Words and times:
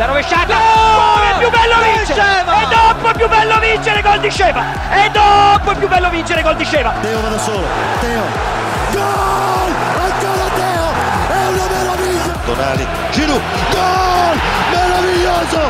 La 0.00 0.06
rovesciata! 0.06 0.54
Oh, 0.56 1.20
è 1.20 1.36
più 1.36 1.50
bello 1.50 1.74
vincere! 1.82 2.22
E 2.40 2.66
dopo 2.70 3.10
è 3.10 3.14
più 3.14 3.28
bello 3.28 3.58
vincere 3.58 4.00
gol 4.00 4.18
di 4.20 4.30
Sceva! 4.30 4.64
E 4.94 5.10
dopo 5.10 5.72
è 5.72 5.74
più 5.74 5.88
bello 5.88 6.08
vincere 6.08 6.40
gol 6.40 6.56
di 6.56 6.64
Sceva! 6.64 6.94
Teo 7.02 7.20
va 7.20 7.28
da 7.28 7.38
solo, 7.38 7.66
Teo! 8.00 8.22
Gol! 8.92 9.74
Ancora 10.00 10.48
Teo! 10.56 10.86
È 11.28 11.46
una 11.48 11.66
meraviglia! 11.68 12.32
Tonali, 12.46 12.86
Giroud, 13.10 13.42
gol! 13.72 14.40
Meraviglioso! 14.70 15.60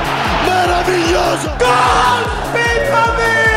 Meraviglioso! 0.46 1.52
Gol! 1.58 2.30
Pippa 2.52 3.12
mia! 3.16 3.49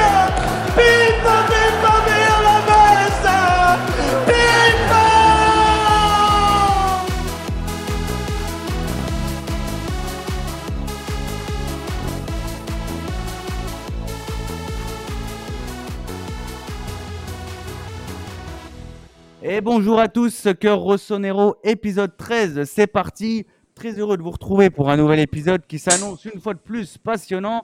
Et 19.55 19.61
bonjour 19.61 19.99
à 19.99 20.07
tous, 20.07 20.47
Cœur 20.59 20.79
Rossonero, 20.79 21.57
épisode 21.63 22.17
13, 22.17 22.63
c'est 22.63 22.87
parti. 22.87 23.45
Très 23.75 23.99
heureux 23.99 24.17
de 24.17 24.23
vous 24.23 24.31
retrouver 24.31 24.71
pour 24.71 24.89
un 24.89 24.97
nouvel 24.97 25.19
épisode 25.19 25.67
qui 25.67 25.77
s'annonce 25.77 26.25
une 26.25 26.41
fois 26.41 26.55
de 26.55 26.59
plus 26.59 26.97
passionnant. 26.97 27.63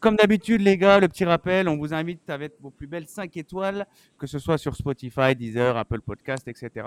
Comme 0.00 0.16
d'habitude, 0.16 0.60
les 0.60 0.76
gars, 0.76 0.98
le 1.00 1.08
petit 1.08 1.24
rappel, 1.24 1.66
on 1.70 1.78
vous 1.78 1.94
invite 1.94 2.28
avec 2.28 2.60
vos 2.60 2.68
plus 2.68 2.86
belles 2.86 3.06
5 3.06 3.34
étoiles, 3.38 3.86
que 4.18 4.26
ce 4.26 4.38
soit 4.38 4.58
sur 4.58 4.76
Spotify, 4.76 5.34
Deezer, 5.34 5.78
Apple 5.78 6.02
Podcast, 6.02 6.46
etc. 6.46 6.86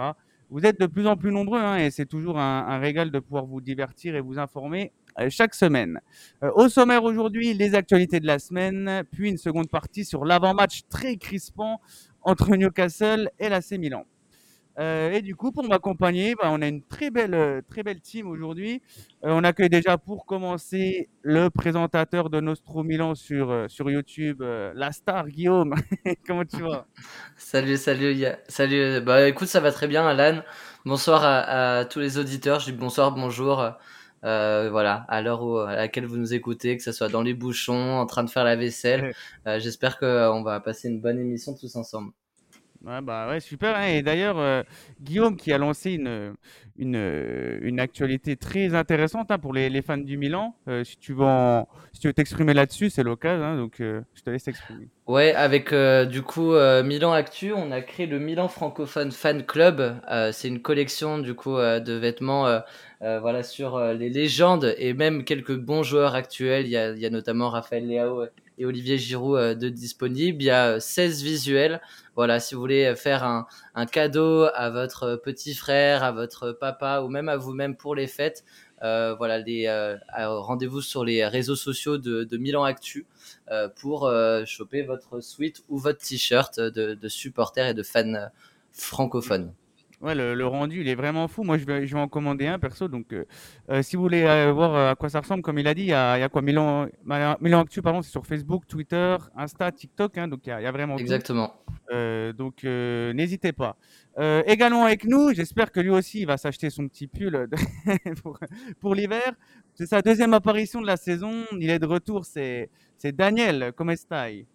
Vous 0.52 0.63
êtes 0.67 0.79
de 0.79 0.85
plus 0.85 1.07
en 1.07 1.17
plus 1.17 1.31
nombreux 1.31 1.59
hein, 1.59 1.77
et 1.77 1.90
c'est 1.90 2.05
toujours 2.05 2.38
un, 2.38 2.77
régal 2.77 3.09
de 3.09 3.17
pouvoir 3.17 3.48
vous 3.48 3.59
divertir 3.59 4.15
et 4.15 4.21
vous 4.21 4.38
informer 4.38 4.91
euh, 5.20 5.31
chaque 5.31 5.55
semaine. 5.55 5.99
Euh, 6.43 6.51
au 6.54 6.70
sommaire 6.70 7.04
aujourd'hui, 7.04 7.55
les 7.55 7.73
actualités 7.73 8.20
de 8.20 8.27
la 8.27 8.37
semaine, 8.37 9.01
puis 9.12 9.29
une 9.29 9.37
seconde 9.37 9.71
partie 9.71 10.05
sur 10.05 10.26
l'avant-match 10.26 10.81
très 10.90 11.15
crispant 11.15 11.81
entre 12.21 12.55
Newcastle 12.55 13.31
et 13.40 13.49
l'AC 13.49 13.71
Milan. 13.79 14.05
Euh, 14.79 15.12
et 15.12 15.21
du 15.21 15.35
coup, 15.35 15.52
pour 15.52 15.63
m'accompagner, 15.68 16.34
bah, 16.35 16.49
on 16.52 16.62
a 16.62 16.68
une 16.68 16.82
très 16.84 17.12
belle, 17.12 17.35
euh, 17.35 17.62
très 17.68 17.84
belle 17.84 18.02
team 18.02 18.27
aujourd'hui. 18.27 18.82
Euh, 19.24 19.30
on 19.32 19.43
accueille 19.43 19.70
déjà 19.70 19.98
pour 19.99 20.26
commencer 20.26 21.10
le 21.21 21.49
présentateur 21.49 22.30
de 22.32 22.40
Nostro 22.40 22.84
Milan 22.84 23.13
sur, 23.15 23.52
euh, 23.52 23.68
sur 23.68 23.91
YouTube, 23.91 24.41
la 24.41 24.91
star 24.91 25.27
Guillaume. 25.30 25.76
Comment 26.27 26.46
tu 26.46 26.62
vas? 26.63 26.88
Salut, 27.38 27.77
salut, 27.77 28.13
ya- 28.15 28.40
salut. 28.48 29.02
Bah 29.02 29.27
écoute, 29.27 29.48
ça 29.48 29.60
va 29.60 29.71
très 29.71 29.88
bien, 29.88 30.07
Alan. 30.07 30.41
Bonsoir 30.85 31.24
à, 31.24 31.80
à 31.80 31.85
tous 31.85 31.99
les 31.99 32.18
auditeurs. 32.18 32.60
Je 32.60 32.65
dis 32.71 32.77
bonsoir, 32.77 33.12
bonjour. 33.13 33.63
Voilà, 34.24 35.05
à 35.10 35.21
l'heure 35.21 35.68
à 35.68 35.76
laquelle 35.76 36.05
vous 36.05 36.18
nous 36.18 36.34
écoutez, 36.34 36.77
que 36.77 36.84
ce 36.84 36.91
soit 36.93 37.10
dans 37.10 37.21
les 37.21 37.34
bouchons, 37.34 37.98
en 37.99 38.05
train 38.05 38.24
de 38.24 38.30
faire 38.30 38.43
la 38.46 38.55
vaisselle. 38.55 39.13
J'espère 39.46 39.98
qu'on 39.99 40.41
va 40.43 40.60
passer 40.62 40.87
une 40.90 41.02
bonne 41.02 41.20
émission 41.20 41.54
tous 41.55 41.76
ensemble. 41.76 42.12
Bah 42.84 43.39
super. 43.39 43.77
hein. 43.77 43.87
Et 43.87 44.01
d'ailleurs, 44.01 44.37
euh, 44.37 44.62
Guillaume 45.01 45.37
qui 45.37 45.53
a 45.53 45.57
lancé 45.57 45.91
une, 45.91 46.35
une, 46.77 47.79
actualité 47.79 48.35
très 48.35 48.75
intéressante 48.75 49.31
hein, 49.31 49.37
pour 49.37 49.53
les, 49.53 49.81
fans 49.81 49.98
du 49.98 50.17
Milan. 50.17 50.55
Euh, 50.67 50.84
si 50.84 50.98
tu 50.98 51.13
veux 51.13 52.13
t'exprimer 52.13 52.53
là-dessus, 52.53 52.90
c'est 52.90 53.03
l'occasion. 53.03 53.45
hein, 53.45 53.57
donc, 53.57 53.79
euh, 53.79 54.01
je 54.15 54.21
te 54.21 54.29
laisse 54.29 54.43
t'exprimer. 54.43 54.90
Ouais, 55.07 55.34
avec 55.34 55.73
du 56.09 56.21
coup 56.21 56.53
Milan 56.84 57.13
Actu, 57.13 57.53
on 57.53 57.71
a 57.71 57.81
créé 57.81 58.05
le 58.05 58.20
Milan 58.20 58.49
Francophone 58.49 59.12
Fan 59.12 59.45
Club. 59.45 60.01
C'est 60.34 60.49
une 60.49 60.62
collection 60.62 61.20
du 61.20 61.34
coup 61.35 61.57
de 61.57 61.93
vêtements 61.93 62.62
voilà 62.99 63.43
sur 63.43 63.79
les 63.79 64.09
légendes 64.09 64.75
et 64.78 64.94
même 64.94 65.23
quelques 65.23 65.56
bons 65.57 65.84
joueurs 65.84 66.16
actuels. 66.16 66.66
Il 66.66 66.72
y 66.72 66.78
a, 66.78 67.09
notamment 67.09 67.50
Raphaël 67.50 67.88
Leao 67.88 68.28
et 68.57 68.66
Olivier 68.66 68.97
Giroud 68.97 69.57
de 69.57 69.69
disponibles. 69.69 70.41
Il 70.41 70.45
y 70.45 70.50
a 70.50 70.75
euh, 70.75 70.79
16 70.79 71.23
visuels. 71.23 71.81
Voilà, 72.16 72.40
si 72.40 72.53
vous 72.53 72.62
voulez 72.62 72.96
faire 72.96 73.24
un, 73.24 73.85
cadeau 73.88 74.47
à 74.53 74.69
votre 74.69 75.16
petit 75.16 75.56
frère, 75.56 76.03
à 76.03 76.12
votre 76.12 76.51
papa 76.51 77.01
ou 77.01 77.07
même 77.07 77.28
à 77.28 77.38
vous-même 77.38 77.75
pour 77.75 77.96
les 77.96 78.07
fêtes, 78.07 78.44
euh, 78.84 79.16
voilà, 79.16 79.40
les 79.40 79.66
euh, 79.68 79.97
rendez-vous 80.18 80.81
sur 80.81 81.06
les 81.06 81.25
réseaux 81.25 81.56
sociaux 81.56 81.97
de, 81.97 82.38
Milan 82.38 82.63
Actu 82.63 83.07
euh, 83.50 83.69
pour 83.69 84.06
euh, 84.06 84.44
choper 84.46 84.84
votre 84.84 85.22
sweat 85.22 85.63
ou 85.69 85.78
votre 85.78 86.00
t-shirt 86.00 86.59
de, 86.59 86.94
de 86.94 87.07
supporters 87.07 87.68
et 87.68 87.73
de 87.73 87.84
fans 87.84 88.29
francophones. 88.72 89.53
Ouais, 90.03 90.14
le, 90.16 90.36
le 90.36 90.46
rendu, 90.46 90.81
il 90.81 90.90
est 90.90 90.96
vraiment 90.96 91.28
fou. 91.30 91.44
Moi, 91.44 91.58
je 91.58 91.64
vais, 91.66 91.88
je 91.88 91.94
vais 91.96 92.00
en 92.02 92.09
commander 92.09 92.46
un 92.46 92.59
perso. 92.59 92.90
Donc, 92.90 93.14
euh, 93.14 93.24
euh, 93.69 93.81
si 93.81 93.96
vous 93.96 94.02
voulez 94.03 94.24
euh, 94.24 94.52
voir 94.52 94.75
à 94.91 94.96
quoi 94.96 95.08
ça 95.09 95.22
ressemble, 95.22 95.41
comme 95.41 95.58
il 95.59 95.68
a 95.68 95.74
dit, 95.74 95.84
il 95.84 95.88
y 95.88 95.94
a, 95.94 96.18
il 96.18 96.19
y 96.19 96.24
a 96.24 96.28
quoi 96.30 96.41
Milan, 96.41 96.88
Ma- 97.06 97.38
Milan 97.40 97.62
Actu, 97.62 97.81
pardon, 97.81 98.02
c'est 98.02 98.12
sur 98.12 98.25
Facebook, 98.28 98.68
Twitter, 98.68 99.16
Insta, 99.38 99.72
TikTok. 99.72 100.18
hein, 100.18 100.28
donc, 100.28 100.41
il 100.46 100.50
y 100.50 100.52
a, 100.52 100.59
il 100.59 100.64
y 100.66 100.68
a 100.68 100.72
vraiment. 100.74 100.97
Exactement. 100.97 101.53
Euh, 101.91 102.34
donc, 102.34 102.64
n'hésitez 102.64 103.53
pas. 103.53 103.78
Également 104.46 104.84
avec 104.86 105.06
nous, 105.06 105.34
j'espère 105.34 105.72
que 105.72 105.80
lui 105.80 105.90
aussi, 105.90 106.20
il 106.22 106.28
va 106.28 106.38
s'acheter 106.38 106.70
son 106.70 106.88
petit 106.88 107.08
pull 107.08 107.47
pour, 108.22 108.38
pour 108.80 108.94
l'hiver. 108.96 109.31
C'est 109.74 109.88
sa 109.88 110.02
deuxième 110.02 110.34
apparition 110.34 110.81
de 110.81 110.85
la 110.85 110.97
saison. 110.97 111.31
Il 111.59 111.70
est 111.70 111.80
de 111.80 111.85
retour. 111.88 112.25
C'est 112.25 112.70
Daniel. 113.06 113.72
Comment 113.75 113.96
stai 113.96 114.46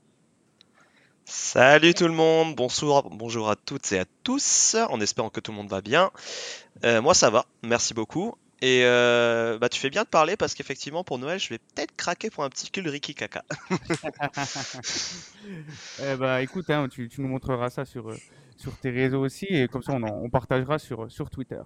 Salut 1.30 1.92
tout 1.92 2.08
le 2.08 2.14
monde, 2.14 2.56
bonsoir, 2.56 3.10
bonjour 3.10 3.50
à 3.50 3.56
toutes 3.56 3.92
et 3.92 3.98
à 3.98 4.06
tous, 4.24 4.76
en 4.88 4.98
espérant 4.98 5.28
que 5.28 5.40
tout 5.40 5.52
le 5.52 5.58
monde 5.58 5.68
va 5.68 5.82
bien. 5.82 6.10
Euh, 6.84 7.02
moi 7.02 7.12
ça 7.12 7.28
va, 7.28 7.44
merci 7.62 7.92
beaucoup. 7.92 8.34
Et 8.62 8.80
euh, 8.84 9.58
bah 9.58 9.68
tu 9.68 9.78
fais 9.78 9.90
bien 9.90 10.04
de 10.04 10.08
parler 10.08 10.38
parce 10.38 10.54
qu'effectivement 10.54 11.04
pour 11.04 11.18
Noël 11.18 11.38
je 11.38 11.50
vais 11.50 11.58
peut-être 11.58 11.94
craquer 11.96 12.30
pour 12.30 12.44
un 12.44 12.48
petit 12.48 12.70
cul 12.70 12.80
Ricky 12.80 13.14
Kaka. 13.14 13.44
Eh 16.02 16.16
bah, 16.16 16.40
écoute, 16.40 16.70
hein, 16.70 16.88
tu, 16.90 17.10
nous 17.18 17.28
montreras 17.28 17.68
ça 17.68 17.84
sur, 17.84 18.08
euh, 18.08 18.16
sur 18.56 18.74
tes 18.78 18.90
réseaux 18.90 19.20
aussi, 19.20 19.44
et 19.50 19.68
comme 19.68 19.82
ça, 19.82 19.92
on, 19.92 20.30
partagera 20.30 20.78
sur, 20.78 21.10
sur 21.10 21.28
Twitter. 21.28 21.60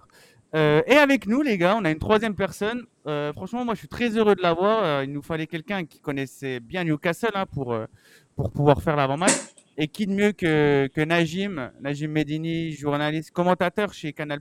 Et 0.53 0.97
avec 0.97 1.25
nous, 1.25 1.41
les 1.41 1.57
gars, 1.57 1.75
on 1.75 1.83
a 1.83 1.89
une 1.89 1.99
troisième 1.99 2.35
personne. 2.35 2.85
Franchement, 3.03 3.65
moi, 3.65 3.73
je 3.73 3.79
suis 3.79 3.87
très 3.87 4.09
heureux 4.09 4.35
de 4.35 4.41
l'avoir. 4.43 5.03
Il 5.03 5.11
nous 5.11 5.23
fallait 5.23 5.47
quelqu'un 5.47 5.83
qui 5.83 5.99
connaissait 5.99 6.59
bien 6.59 6.83
Newcastle 6.83 7.31
hein, 7.33 7.47
pour, 7.47 7.75
pour 8.35 8.51
pouvoir 8.51 8.81
faire 8.81 8.95
l'avant-match. 8.95 9.33
Et 9.77 9.87
qui 9.87 10.05
de 10.05 10.11
mieux 10.11 10.31
que, 10.33 10.87
que 10.93 11.01
Najim, 11.01 11.71
Najim 11.81 12.09
Medini, 12.09 12.73
journaliste, 12.73 13.31
commentateur 13.31 13.91
chez 13.91 14.13
Canal+, 14.13 14.39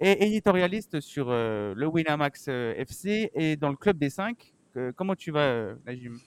et 0.00 0.26
éditorialiste 0.26 1.00
sur 1.00 1.28
euh, 1.30 1.72
le 1.74 1.86
Winamax 1.86 2.46
euh, 2.48 2.74
FC 2.76 3.30
et 3.34 3.56
dans 3.56 3.70
le 3.70 3.76
Club 3.76 3.98
des 3.98 4.10
5. 4.10 4.36
comment 4.94 5.14
tu 5.14 5.30
vas, 5.30 5.40
euh, 5.40 5.74
Najim? 5.86 6.18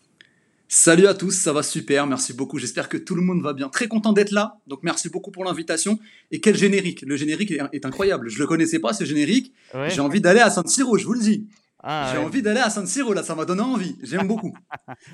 Salut 0.67 1.07
à 1.07 1.15
tous, 1.15 1.31
ça 1.31 1.51
va 1.51 1.63
super, 1.63 2.05
merci 2.05 2.33
beaucoup. 2.33 2.59
J'espère 2.59 2.89
que 2.89 2.97
tout 2.97 3.15
le 3.15 3.23
monde 3.23 3.41
va 3.41 3.53
bien. 3.53 3.69
Très 3.69 3.87
content 3.87 4.13
d'être 4.13 4.31
là, 4.31 4.57
donc 4.67 4.81
merci 4.83 5.09
beaucoup 5.09 5.31
pour 5.31 5.43
l'invitation. 5.43 5.97
Et 6.29 6.39
quel 6.41 6.55
générique? 6.55 7.01
Le 7.01 7.15
générique 7.15 7.51
est, 7.51 7.59
est 7.73 7.85
incroyable. 7.85 8.29
Je 8.29 8.37
le 8.37 8.45
connaissais 8.45 8.77
pas 8.77 8.93
ce 8.93 9.03
générique. 9.03 9.51
Ouais. 9.73 9.89
J'ai 9.89 10.01
envie 10.01 10.21
d'aller 10.21 10.41
à 10.41 10.51
San 10.51 10.67
Siro, 10.67 10.97
je 10.97 11.05
vous 11.05 11.13
le 11.13 11.21
dis. 11.21 11.47
Ah, 11.81 12.09
J'ai 12.11 12.17
ouais. 12.19 12.25
envie 12.25 12.41
d'aller 12.41 12.59
à 12.59 12.69
San 12.69 12.85
Siro 12.85 13.13
là, 13.13 13.23
ça 13.23 13.35
m'a 13.35 13.45
donné 13.45 13.61
envie. 13.61 13.97
J'aime 14.03 14.27
beaucoup. 14.27 14.53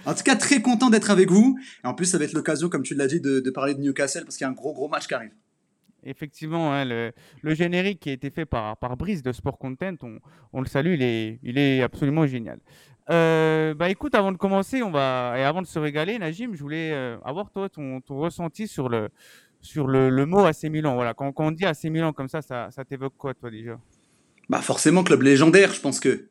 en 0.05 0.13
tout 0.13 0.23
cas, 0.23 0.35
très 0.35 0.61
content 0.61 0.89
d'être 0.89 1.11
avec 1.11 1.29
vous. 1.29 1.57
Et 1.83 1.87
en 1.87 1.93
plus, 1.93 2.05
ça 2.05 2.17
va 2.17 2.25
être 2.25 2.33
l'occasion, 2.33 2.69
comme 2.69 2.83
tu 2.83 2.95
l'as 2.95 3.07
dit, 3.07 3.21
de, 3.21 3.39
de 3.39 3.49
parler 3.51 3.75
de 3.75 3.81
Newcastle 3.81 4.23
parce 4.23 4.35
qu'il 4.37 4.45
y 4.45 4.47
a 4.47 4.51
un 4.51 4.53
gros 4.55 4.73
gros 4.73 4.87
match 4.87 5.07
qui 5.07 5.13
arrive. 5.13 5.31
Effectivement, 6.03 6.71
hein, 6.71 6.85
le, 6.85 7.11
le 7.41 7.53
générique 7.55 7.99
qui 7.99 8.09
a 8.09 8.13
été 8.13 8.29
fait 8.29 8.45
par, 8.45 8.77
par 8.77 8.95
Brice 8.95 9.23
de 9.23 9.31
Sport 9.31 9.57
Content, 9.57 9.95
on, 10.03 10.19
on 10.53 10.61
le 10.61 10.67
salue, 10.67 10.93
il 10.93 11.01
est, 11.01 11.39
il 11.41 11.57
est 11.57 11.81
absolument 11.81 12.27
génial. 12.27 12.59
Euh, 13.11 13.73
bah 13.75 13.89
écoute, 13.89 14.15
avant 14.15 14.31
de 14.31 14.37
commencer, 14.37 14.81
on 14.83 14.91
va 14.91 15.33
et 15.37 15.43
avant 15.43 15.61
de 15.61 15.67
se 15.67 15.77
régaler, 15.77 16.17
Najim, 16.17 16.53
je 16.53 16.59
voulais 16.61 16.91
euh, 16.91 17.17
avoir 17.23 17.51
toi 17.51 17.69
ton, 17.69 18.01
ton 18.01 18.17
ressenti 18.17 18.67
sur 18.67 18.89
le 18.89 19.09
sur 19.61 19.87
le, 19.87 20.09
le 20.09 20.25
mot 20.27 20.45
AC 20.45 20.63
Milan. 20.63 20.93
Voilà, 20.95 21.13
quand, 21.15 21.31
quand 21.31 21.47
on 21.47 21.51
dit 21.51 21.65
AC 21.65 21.85
Milan 21.85 22.13
comme 22.13 22.27
ça, 22.29 22.41
ça, 22.43 22.69
ça 22.71 22.83
t'évoque 22.85 23.13
quoi 23.17 23.33
toi 23.35 23.49
déjà? 23.51 23.79
Bah 24.49 24.61
forcément, 24.61 25.03
club 25.03 25.21
légendaire, 25.23 25.71
je 25.73 25.81
pense 25.81 25.99
que 25.99 26.29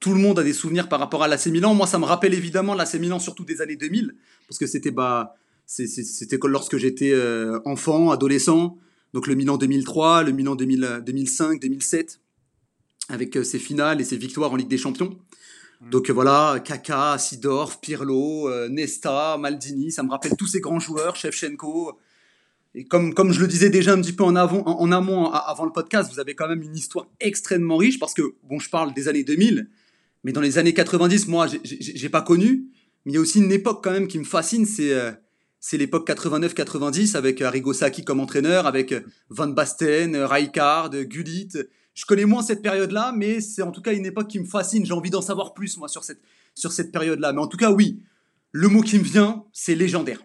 tout 0.00 0.12
le 0.12 0.20
monde 0.20 0.38
a 0.38 0.42
des 0.42 0.52
souvenirs 0.52 0.88
par 0.88 1.00
rapport 1.00 1.22
à 1.22 1.28
l'AC 1.28 1.46
Milan. 1.46 1.74
Moi, 1.74 1.86
ça 1.86 1.98
me 1.98 2.04
rappelle 2.04 2.34
évidemment 2.34 2.74
l'AC 2.74 2.94
Milan, 2.94 3.18
surtout 3.18 3.44
des 3.44 3.60
années 3.60 3.76
2000, 3.76 4.14
parce 4.48 4.58
que 4.58 4.66
c'était 4.66 4.90
bah, 4.90 5.34
c'était 5.66 6.38
que 6.38 6.46
lorsque 6.46 6.76
j'étais 6.76 7.12
euh, 7.12 7.60
enfant, 7.64 8.10
adolescent. 8.10 8.78
Donc 9.14 9.26
le 9.26 9.34
Milan 9.34 9.56
2003, 9.56 10.24
le 10.24 10.32
Milan 10.32 10.56
2000, 10.56 10.84
euh, 10.84 11.00
2005, 11.00 11.60
2007, 11.60 12.20
avec 13.08 13.36
euh, 13.36 13.44
ses 13.44 13.58
finales 13.58 14.00
et 14.00 14.04
ses 14.04 14.16
victoires 14.16 14.52
en 14.52 14.56
Ligue 14.56 14.68
des 14.68 14.78
Champions. 14.78 15.16
Donc 15.90 16.08
euh, 16.08 16.12
voilà, 16.12 16.60
Kaka, 16.64 17.18
Sidorf, 17.18 17.80
Pirlo, 17.80 18.48
euh, 18.48 18.68
Nesta, 18.68 19.36
Maldini, 19.38 19.92
ça 19.92 20.02
me 20.02 20.10
rappelle 20.10 20.32
tous 20.36 20.46
ces 20.46 20.60
grands 20.60 20.80
joueurs, 20.80 21.16
Shevchenko. 21.16 21.98
Et 22.74 22.84
comme, 22.84 23.14
comme 23.14 23.32
je 23.32 23.40
le 23.40 23.46
disais 23.46 23.70
déjà 23.70 23.92
un 23.92 24.00
petit 24.00 24.12
peu 24.12 24.24
en, 24.24 24.34
avant, 24.34 24.62
en, 24.66 24.80
en 24.80 24.92
amont, 24.92 25.30
avant 25.30 25.64
le 25.64 25.72
podcast, 25.72 26.12
vous 26.12 26.18
avez 26.18 26.34
quand 26.34 26.48
même 26.48 26.62
une 26.62 26.76
histoire 26.76 27.06
extrêmement 27.20 27.76
riche 27.76 27.98
parce 27.98 28.14
que, 28.14 28.34
bon, 28.44 28.58
je 28.58 28.68
parle 28.68 28.92
des 28.94 29.06
années 29.08 29.22
2000, 29.22 29.68
mais 30.24 30.32
dans 30.32 30.40
les 30.40 30.58
années 30.58 30.74
90, 30.74 31.28
moi, 31.28 31.46
j'ai- 31.62 32.08
pas 32.08 32.22
connu. 32.22 32.66
Mais 33.04 33.12
il 33.12 33.14
y 33.14 33.18
a 33.18 33.20
aussi 33.20 33.38
une 33.38 33.52
époque 33.52 33.84
quand 33.84 33.92
même 33.92 34.08
qui 34.08 34.18
me 34.18 34.24
fascine, 34.24 34.64
c'est 34.66 34.92
euh, 34.92 35.12
c'est 35.60 35.76
l'époque 35.78 36.06
89-90 36.06 37.16
avec 37.16 37.40
Arrigo 37.42 37.72
Sacchi 37.72 38.04
comme 38.04 38.20
entraîneur, 38.20 38.66
avec 38.66 38.92
euh, 38.92 39.00
Van 39.30 39.48
Basten, 39.48 40.14
euh, 40.14 40.26
Rijkaard, 40.26 40.90
euh, 40.94 41.04
Gullit, 41.04 41.48
je 41.94 42.04
connais 42.06 42.24
moins 42.24 42.42
cette 42.42 42.60
période-là, 42.62 43.12
mais 43.16 43.40
c'est 43.40 43.62
en 43.62 43.70
tout 43.70 43.80
cas 43.80 43.92
une 43.92 44.04
époque 44.04 44.28
qui 44.28 44.40
me 44.40 44.44
fascine. 44.46 44.84
J'ai 44.84 44.92
envie 44.92 45.10
d'en 45.10 45.22
savoir 45.22 45.54
plus, 45.54 45.76
moi, 45.78 45.88
sur 45.88 46.02
cette, 46.04 46.20
sur 46.54 46.72
cette 46.72 46.90
période-là. 46.92 47.32
Mais 47.32 47.40
en 47.40 47.46
tout 47.46 47.56
cas, 47.56 47.70
oui, 47.70 48.00
le 48.52 48.68
mot 48.68 48.80
qui 48.82 48.98
me 48.98 49.04
vient, 49.04 49.44
c'est 49.52 49.74
légendaire. 49.74 50.20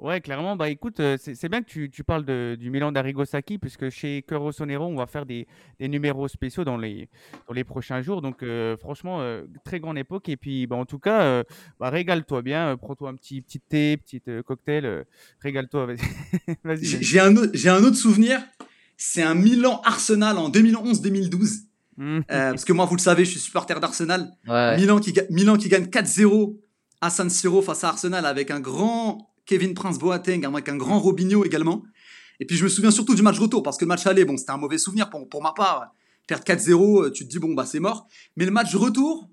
Ouais, 0.00 0.20
clairement. 0.22 0.56
Bah 0.56 0.70
écoute, 0.70 0.98
euh, 1.00 1.16
c'est 1.20 1.34
c'est 1.34 1.48
bien 1.50 1.62
que 1.62 1.68
tu, 1.68 1.90
tu 1.90 2.02
parles 2.04 2.24
de- 2.24 2.56
du 2.58 2.70
Milan 2.70 2.90
d'Arrigo 2.90 3.24
Sacchi, 3.26 3.58
puisque 3.58 3.90
chez 3.90 4.22
Cœur 4.26 4.40
Rossonero, 4.40 4.86
on 4.86 4.94
va 4.96 5.06
faire 5.06 5.26
des, 5.26 5.46
des 5.78 5.88
numéros 5.88 6.26
spéciaux 6.26 6.64
dans 6.64 6.78
les, 6.78 7.08
dans 7.46 7.52
les 7.52 7.64
prochains 7.64 8.00
jours. 8.00 8.22
Donc, 8.22 8.42
euh, 8.42 8.76
franchement, 8.78 9.20
euh, 9.20 9.44
très 9.64 9.78
grande 9.78 9.98
époque. 9.98 10.28
Et 10.30 10.36
puis, 10.38 10.66
bah, 10.66 10.76
en 10.76 10.86
tout 10.86 10.98
cas, 10.98 11.20
euh, 11.22 11.44
bah, 11.78 11.90
régale-toi 11.90 12.40
bien. 12.40 12.68
euh, 12.70 12.76
Prends-toi 12.76 13.10
un 13.10 13.14
petit, 13.14 13.42
petit 13.42 13.60
thé, 13.60 13.96
petit 13.98 14.22
euh, 14.28 14.42
cocktail. 14.42 14.86
euh, 14.86 15.04
régale-toi. 15.40 15.84
Vas-y, 15.86 15.98
vas-y. 16.64 16.84
J'ai 17.02 17.20
un, 17.20 17.36
autre- 17.36 17.52
j'ai 17.52 17.68
un 17.68 17.84
autre 17.84 17.96
souvenir, 17.96 18.40
c'est 18.96 19.22
un 19.22 19.34
Milan-Arsenal 19.34 20.38
en 20.38 20.48
2011-2012. 20.50 21.64
Mhm. 21.98 22.16
Euh, 22.30 22.50
parce 22.52 22.64
que 22.64 22.72
moi, 22.72 22.86
vous 22.86 22.96
le 22.96 23.00
savez, 23.02 23.26
je 23.26 23.32
suis 23.32 23.40
supporter 23.40 23.78
d'Arsenal. 23.78 24.30
Ouais. 24.48 24.76
Milan, 24.78 24.98
qui, 24.98 25.12
ga- 25.12 25.26
Milan 25.28 25.56
qui 25.58 25.68
gagne 25.68 25.84
4-0 25.84 26.58
à 27.02 27.10
San 27.10 27.28
Siro 27.28 27.60
face 27.60 27.84
à 27.84 27.88
Arsenal 27.90 28.24
avec 28.24 28.50
un 28.50 28.60
grand 28.60 29.26
Kevin 29.46 29.74
Prince 29.74 29.98
Boateng, 29.98 30.44
avec 30.44 30.68
un 30.68 30.76
grand 30.76 30.98
Robinho 30.98 31.44
également. 31.44 31.82
Et 32.40 32.46
puis 32.46 32.56
je 32.56 32.64
me 32.64 32.68
souviens 32.68 32.90
surtout 32.90 33.14
du 33.14 33.22
match 33.22 33.38
retour, 33.38 33.62
parce 33.62 33.76
que 33.76 33.84
le 33.84 33.88
match 33.88 34.06
aller, 34.06 34.24
bon, 34.24 34.36
c'était 34.36 34.52
un 34.52 34.56
mauvais 34.56 34.78
souvenir 34.78 35.10
pour, 35.10 35.28
pour 35.28 35.42
ma 35.42 35.52
part. 35.52 35.94
Perdre 36.26 36.44
4-0, 36.44 37.04
euh, 37.04 37.10
tu 37.10 37.24
te 37.24 37.30
dis, 37.30 37.38
bon, 37.38 37.54
bah 37.54 37.66
c'est 37.66 37.80
mort. 37.80 38.08
Mais 38.36 38.44
le 38.44 38.50
match 38.50 38.74
retour, 38.74 39.28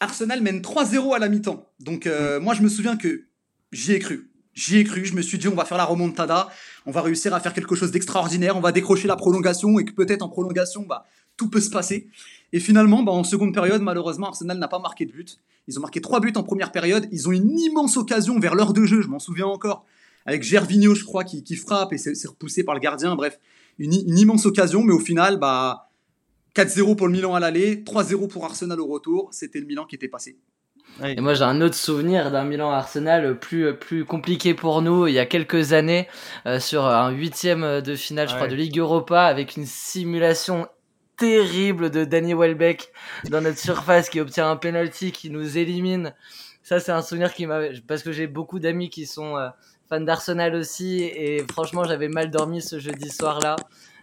Arsenal 0.00 0.40
mène 0.40 0.60
3-0 0.60 1.14
à 1.14 1.18
la 1.18 1.28
mi-temps. 1.28 1.66
Donc 1.80 2.06
euh, 2.06 2.40
moi, 2.40 2.54
je 2.54 2.62
me 2.62 2.68
souviens 2.68 2.96
que 2.96 3.26
j'y 3.72 3.92
ai 3.92 3.98
cru. 3.98 4.30
J'y 4.54 4.78
ai 4.78 4.84
cru, 4.84 5.04
je 5.04 5.14
me 5.14 5.22
suis 5.22 5.38
dit, 5.38 5.46
on 5.46 5.54
va 5.54 5.64
faire 5.64 5.78
la 5.78 5.84
remontada, 5.84 6.48
on 6.84 6.90
va 6.90 7.02
réussir 7.02 7.32
à 7.32 7.38
faire 7.38 7.52
quelque 7.52 7.76
chose 7.76 7.92
d'extraordinaire, 7.92 8.56
on 8.56 8.60
va 8.60 8.72
décrocher 8.72 9.06
la 9.06 9.14
prolongation, 9.14 9.78
et 9.78 9.84
que 9.84 9.92
peut-être 9.92 10.22
en 10.22 10.28
prolongation, 10.28 10.82
bah, 10.82 11.06
tout 11.36 11.48
peut 11.48 11.60
se 11.60 11.70
passer. 11.70 12.08
Et 12.52 12.60
finalement, 12.60 13.02
bah, 13.02 13.12
en 13.12 13.24
seconde 13.24 13.52
période, 13.52 13.82
malheureusement, 13.82 14.28
Arsenal 14.28 14.58
n'a 14.58 14.68
pas 14.68 14.78
marqué 14.78 15.04
de 15.04 15.12
but. 15.12 15.38
Ils 15.66 15.78
ont 15.78 15.82
marqué 15.82 16.00
trois 16.00 16.20
buts 16.20 16.32
en 16.36 16.42
première 16.42 16.72
période. 16.72 17.06
Ils 17.12 17.28
ont 17.28 17.32
une 17.32 17.58
immense 17.58 17.96
occasion 17.96 18.38
vers 18.38 18.54
l'heure 18.54 18.72
de 18.72 18.84
jeu, 18.84 19.02
je 19.02 19.08
m'en 19.08 19.18
souviens 19.18 19.46
encore, 19.46 19.84
avec 20.24 20.42
Gervinho, 20.42 20.94
je 20.94 21.04
crois, 21.04 21.24
qui, 21.24 21.44
qui 21.44 21.56
frappe 21.56 21.92
et 21.92 21.98
c'est 21.98 22.26
repoussé 22.26 22.64
par 22.64 22.74
le 22.74 22.80
gardien. 22.80 23.16
Bref, 23.16 23.38
une, 23.78 23.92
immense 23.92 24.46
occasion, 24.46 24.82
mais 24.82 24.92
au 24.92 24.98
final, 24.98 25.38
bah, 25.38 25.90
4-0 26.56 26.96
pour 26.96 27.06
le 27.06 27.12
Milan 27.12 27.34
à 27.34 27.40
l'aller, 27.40 27.82
3-0 27.84 28.28
pour 28.28 28.44
Arsenal 28.44 28.80
au 28.80 28.86
retour. 28.86 29.28
C'était 29.32 29.60
le 29.60 29.66
Milan 29.66 29.84
qui 29.84 29.94
était 29.94 30.08
passé. 30.08 30.38
Et 31.04 31.20
moi, 31.20 31.34
j'ai 31.34 31.44
un 31.44 31.60
autre 31.60 31.74
souvenir 31.74 32.30
d'un 32.30 32.44
Milan 32.44 32.70
Arsenal 32.70 33.38
plus, 33.38 33.76
plus 33.76 34.04
compliqué 34.06 34.54
pour 34.54 34.80
nous 34.82 35.06
il 35.06 35.12
y 35.12 35.18
a 35.18 35.26
quelques 35.26 35.72
années, 35.74 36.08
euh, 36.46 36.58
sur 36.58 36.86
un 36.86 37.10
huitième 37.10 37.82
de 37.82 37.94
finale, 37.94 38.26
je 38.28 38.34
crois, 38.34 38.46
Ouais. 38.46 38.52
de 38.52 38.56
Ligue 38.56 38.78
Europa, 38.78 39.22
avec 39.22 39.56
une 39.56 39.66
simulation 39.66 40.66
terrible 41.18 41.90
de 41.90 42.04
Danny 42.04 42.34
Welbeck 42.34 42.92
dans 43.30 43.40
notre 43.40 43.58
surface 43.58 44.08
qui 44.08 44.20
obtient 44.20 44.50
un 44.50 44.56
penalty 44.56 45.12
qui 45.12 45.30
nous 45.30 45.58
élimine. 45.58 46.14
Ça, 46.62 46.80
c'est 46.80 46.92
un 46.92 47.02
souvenir 47.02 47.32
qui 47.34 47.46
m'a, 47.46 47.60
parce 47.86 48.02
que 48.02 48.12
j'ai 48.12 48.26
beaucoup 48.26 48.58
d'amis 48.58 48.90
qui 48.90 49.06
sont 49.06 49.36
euh, 49.36 49.48
fans 49.88 50.00
d'Arsenal 50.00 50.54
aussi, 50.54 51.02
et 51.02 51.44
franchement, 51.50 51.84
j'avais 51.84 52.08
mal 52.08 52.30
dormi 52.30 52.60
ce 52.62 52.78
jeudi 52.78 53.10
soir-là. 53.10 53.56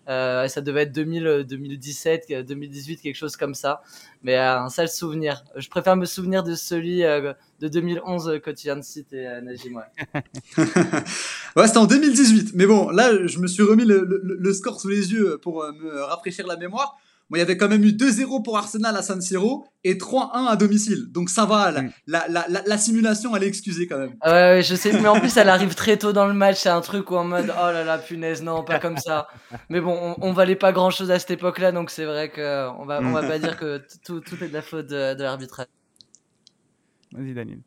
Euh, 0.08 0.48
ça 0.48 0.62
devait 0.62 0.84
être 0.84 0.92
2000, 0.92 1.26
euh, 1.26 1.44
2017, 1.44 2.26
euh, 2.30 2.44
2018, 2.44 3.02
quelque 3.02 3.16
chose 3.16 3.36
comme 3.38 3.56
ça. 3.56 3.82
Mais 4.22 4.36
euh, 4.38 4.60
un 4.60 4.70
sale 4.70 4.88
souvenir. 4.90 5.44
Je 5.56 5.68
préfère 5.68 5.96
me 5.96 6.06
souvenir 6.06 6.44
de 6.44 6.54
celui 6.54 7.00
de 7.00 7.36
2011 7.68 8.30
euh, 8.30 8.40
que 8.40 8.52
tu 8.52 8.64
viens 8.68 8.76
de 8.76 8.84
citer, 8.84 9.28
Najim. 9.42 9.76
ouais. 9.78 10.22
Ouais, 11.56 11.68
c'était 11.68 11.78
en 11.80 11.86
2018. 11.86 12.52
Mais 12.54 12.66
bon, 12.66 12.90
là, 12.90 13.26
je 13.26 13.40
me 13.40 13.48
suis 13.48 13.64
remis 13.64 13.86
le, 13.86 14.06
le- 14.22 14.54
score 14.54 14.80
sous 14.80 14.90
les 14.90 15.14
yeux 15.14 15.38
pour 15.42 15.64
me 15.74 16.02
rafraîchir 16.02 16.46
la 16.46 16.58
mémoire. 16.58 16.98
Bon, 17.30 17.38
il 17.38 17.40
y 17.40 17.42
avait 17.42 17.58
quand 17.58 17.68
même 17.70 17.84
eu 17.84 17.92
2-0 17.92 18.44
pour 18.44 18.56
Arsenal 18.58 18.96
à 18.96 19.02
San 19.02 19.20
Siro 19.20 19.66
et 19.84 19.96
3-1 19.98 20.46
à 20.46 20.56
domicile. 20.56 21.08
Donc 21.12 21.30
ça 21.32 21.46
va, 21.46 21.72
la, 21.72 21.82
Mm. 21.82 21.92
la, 22.06 22.28
la, 22.28 22.46
la- 22.50 22.62
la 22.66 22.78
simulation, 22.78 23.36
elle 23.36 23.44
est 23.44 23.48
excusée 23.48 23.88
quand 23.88 23.98
même. 23.98 24.16
Ouais, 24.24 24.32
ouais, 24.32 24.62
je 24.64 24.76
sais, 24.76 24.92
mais 25.02 25.08
en 25.08 25.20
plus, 25.20 25.36
elle 25.38 25.50
arrive 25.50 25.74
très 25.74 25.98
tôt 25.98 26.14
dans 26.14 26.28
le 26.28 26.34
match. 26.36 26.58
C'est 26.60 26.70
un 26.70 26.82
truc 26.82 27.10
où 27.10 27.16
en 27.16 27.24
mode, 27.24 27.50
oh 27.50 27.72
là 27.72 27.84
là, 27.84 27.98
punaise, 27.98 28.44
non, 28.44 28.64
pas 28.64 28.78
comme 28.80 28.98
ça. 28.98 29.28
Mais 29.70 29.82
bon, 29.82 30.16
on, 30.20 30.28
on 30.28 30.34
valait 30.34 30.56
pas 30.56 30.72
grand 30.72 30.92
chose 30.92 31.10
à 31.10 31.18
cette 31.18 31.32
époque-là, 31.32 31.72
donc 31.72 31.90
c'est 31.90 32.06
vrai 32.06 32.30
que 32.30 32.70
on 32.80 32.86
va, 32.86 33.00
on 33.02 33.12
va 33.12 33.24
pas 33.24 33.40
dire 33.40 33.58
que 33.58 33.82
tout, 34.06 34.20
tout 34.20 34.44
est 34.44 34.48
de 34.50 34.54
la 34.54 34.62
faute 34.62 34.86
de, 34.88 35.16
de 35.16 35.24
l'arbitrage. 35.24 35.66
Vas-y, 37.12 37.34
Daniel. 37.34 37.60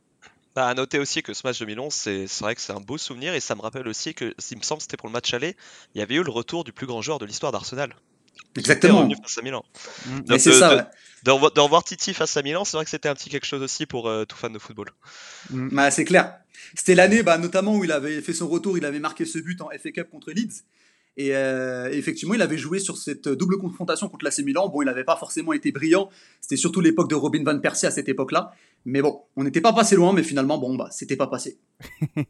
Bah, 0.55 0.67
à 0.69 0.75
noter 0.75 0.99
aussi 0.99 1.23
que 1.23 1.35
ce 1.35 1.47
match 1.47 1.59
de 1.61 1.67
Milan, 1.67 1.89
c'est 1.91 2.27
c'est 2.27 2.45
vrai 2.45 2.55
que 2.55 2.61
c'est 2.61 2.73
un 2.73 2.81
beau 2.81 2.99
souvenir 2.99 3.35
et 3.35 3.41
ça 3.41 3.55
me 3.55 3.61
rappelle 3.61 3.87
aussi 3.89 4.15
que, 4.15 4.35
il 4.51 4.59
me 4.59 4.63
semble, 4.63 4.79
que 4.79 4.83
c'était 4.85 4.97
pour 4.97 5.09
le 5.09 5.13
match 5.13 5.33
aller, 5.35 5.57
il 5.95 5.99
y 5.99 6.03
avait 6.03 6.17
eu 6.17 6.23
le 6.23 6.31
retour 6.31 6.65
du 6.65 6.73
plus 6.73 6.87
grand 6.87 7.01
joueur 7.03 7.19
de 7.19 7.27
l'histoire 7.27 7.53
d'Arsenal. 7.53 7.95
Exactement. 8.57 8.99
revenu 9.01 9.17
face 9.23 9.39
à 9.39 9.43
Milan. 9.43 9.65
Mais 10.07 10.21
Donc, 10.23 10.41
c'est 10.41 10.51
de- 10.51 10.55
ça, 10.55 10.71
de- 10.71 10.77
ouais. 10.77 10.85
De 11.25 11.31
revoir, 11.33 11.53
de 11.53 11.61
revoir 11.61 11.83
Titi 11.85 12.15
face 12.15 12.37
à 12.37 12.43
Milan, 12.43 12.65
c'est 12.65 12.77
vrai 12.77 12.85
que 12.85 12.91
c'était 12.91 13.09
un 13.09 13.15
petit 13.15 13.29
quelque 13.29 13.47
chose 13.47 13.61
aussi 13.63 13.87
pour 13.87 14.09
euh, 14.09 14.25
tout 14.25 14.37
fan 14.37 14.53
de 14.53 14.59
football. 14.59 14.91
Mhm. 15.51 15.71
Bah, 15.73 15.91
c'est 15.91 16.05
clair. 16.05 16.37
C'était 16.77 16.95
l'année, 16.95 17.23
bah, 17.23 17.39
notamment 17.39 17.75
où 17.75 17.83
il 17.85 17.91
avait 17.93 18.21
fait 18.21 18.33
son 18.35 18.49
retour, 18.49 18.79
il 18.79 18.85
avait 18.85 19.01
marqué 19.01 19.25
ce 19.25 19.39
but 19.39 19.61
en 19.61 19.69
FA 19.71 19.91
Cup 19.91 20.11
contre 20.11 20.31
Leeds. 20.33 20.63
Et 21.21 21.35
euh, 21.35 21.91
effectivement, 21.91 22.35
il 22.35 22.43
avait 22.43 22.57
joué 22.57 22.79
sur 22.79 22.97
cette 22.97 23.29
double 23.29 23.59
confrontation 23.59 24.09
contre 24.09 24.25
l'AC 24.25 24.39
Milan. 24.39 24.69
Bon, 24.69 24.83
il 24.83 24.85
n'avait 24.85 25.03
pas 25.03 25.17
forcément 25.17 25.53
été 25.53 25.73
brillant. 25.73 26.11
C'était 26.41 26.57
surtout 26.57 26.81
l'époque 26.81 27.11
de 27.11 27.17
Robin 27.17 27.43
van 27.43 27.59
Persie 27.59 27.87
à 27.87 27.91
cette 27.91 28.09
époque-là. 28.09 28.53
Mais 28.85 29.03
bon, 29.03 29.23
on 29.35 29.43
n'était 29.43 29.61
pas 29.61 29.73
passé 29.73 29.97
loin, 29.97 30.13
mais 30.13 30.23
finalement, 30.23 30.59
bon, 30.59 30.77
bah, 30.77 30.87
c'était 30.93 31.17
pas 31.17 31.27
passé. 31.27 31.59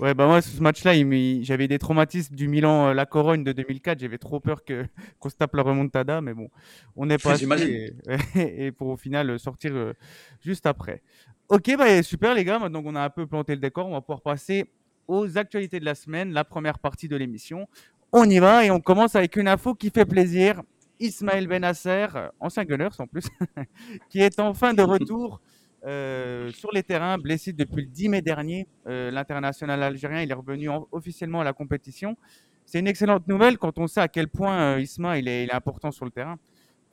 Ouais, 0.00 0.12
bah 0.14 0.26
moi, 0.26 0.42
ce 0.42 0.60
match-là, 0.60 0.94
j'avais 1.42 1.68
des 1.68 1.78
traumatismes 1.78 2.34
du 2.34 2.48
Milan 2.48 2.88
euh, 2.88 3.04
Corogne 3.04 3.44
de 3.44 3.52
2004. 3.52 4.00
J'avais 4.00 4.18
trop 4.18 4.40
peur 4.40 4.64
que 4.64 4.84
qu'on 5.20 5.28
se 5.30 5.36
tape 5.36 5.54
la 5.54 5.62
remontada, 5.62 6.20
mais 6.20 6.34
bon, 6.34 6.48
on 6.96 7.08
est 7.08 7.18
passé 7.22 7.38
J'imagine. 7.38 7.94
et, 8.34 8.66
et 8.66 8.72
pour 8.72 8.88
au 8.88 8.96
final 8.96 9.30
euh, 9.30 9.38
sortir 9.38 9.94
juste 10.40 10.66
après. 10.66 11.02
Ok, 11.48 11.70
bah 11.78 12.02
super 12.02 12.34
les 12.34 12.44
gars. 12.44 12.58
Maintenant 12.58 12.82
qu'on 12.82 12.96
a 12.96 13.02
un 13.02 13.10
peu 13.10 13.28
planté 13.28 13.54
le 13.54 13.60
décor, 13.60 13.86
on 13.86 13.92
va 13.92 14.00
pouvoir 14.00 14.22
passer 14.22 14.66
aux 15.08 15.38
actualités 15.38 15.80
de 15.80 15.84
la 15.84 15.94
semaine, 15.94 16.32
la 16.32 16.44
première 16.44 16.78
partie 16.78 17.08
de 17.08 17.16
l'émission. 17.16 17.68
On 18.16 18.30
y 18.30 18.38
va 18.38 18.64
et 18.64 18.70
on 18.70 18.78
commence 18.80 19.16
avec 19.16 19.34
une 19.34 19.48
info 19.48 19.74
qui 19.74 19.90
fait 19.90 20.04
plaisir. 20.04 20.62
Ismaël 21.00 21.48
Benasser, 21.48 22.06
ancien 22.38 22.64
Gunners 22.64 23.00
en 23.00 23.08
plus, 23.08 23.24
qui 24.08 24.20
est 24.20 24.38
enfin 24.38 24.72
de 24.72 24.82
retour 24.82 25.40
euh, 25.84 26.52
sur 26.52 26.70
les 26.72 26.84
terrains, 26.84 27.18
blessé 27.18 27.52
depuis 27.52 27.82
le 27.82 27.88
10 27.88 28.08
mai 28.10 28.22
dernier. 28.22 28.68
Euh, 28.86 29.10
L'international 29.10 29.82
algérien, 29.82 30.22
il 30.22 30.30
est 30.30 30.34
revenu 30.34 30.68
en- 30.68 30.86
officiellement 30.92 31.40
à 31.40 31.44
la 31.44 31.52
compétition. 31.52 32.16
C'est 32.64 32.78
une 32.78 32.86
excellente 32.86 33.26
nouvelle 33.26 33.58
quand 33.58 33.80
on 33.80 33.88
sait 33.88 34.00
à 34.00 34.06
quel 34.06 34.28
point 34.28 34.76
euh, 34.76 34.80
Isma 34.80 35.18
il 35.18 35.26
est, 35.26 35.52
important 35.52 35.90
sur 35.90 36.04
le 36.04 36.12
terrain. 36.12 36.38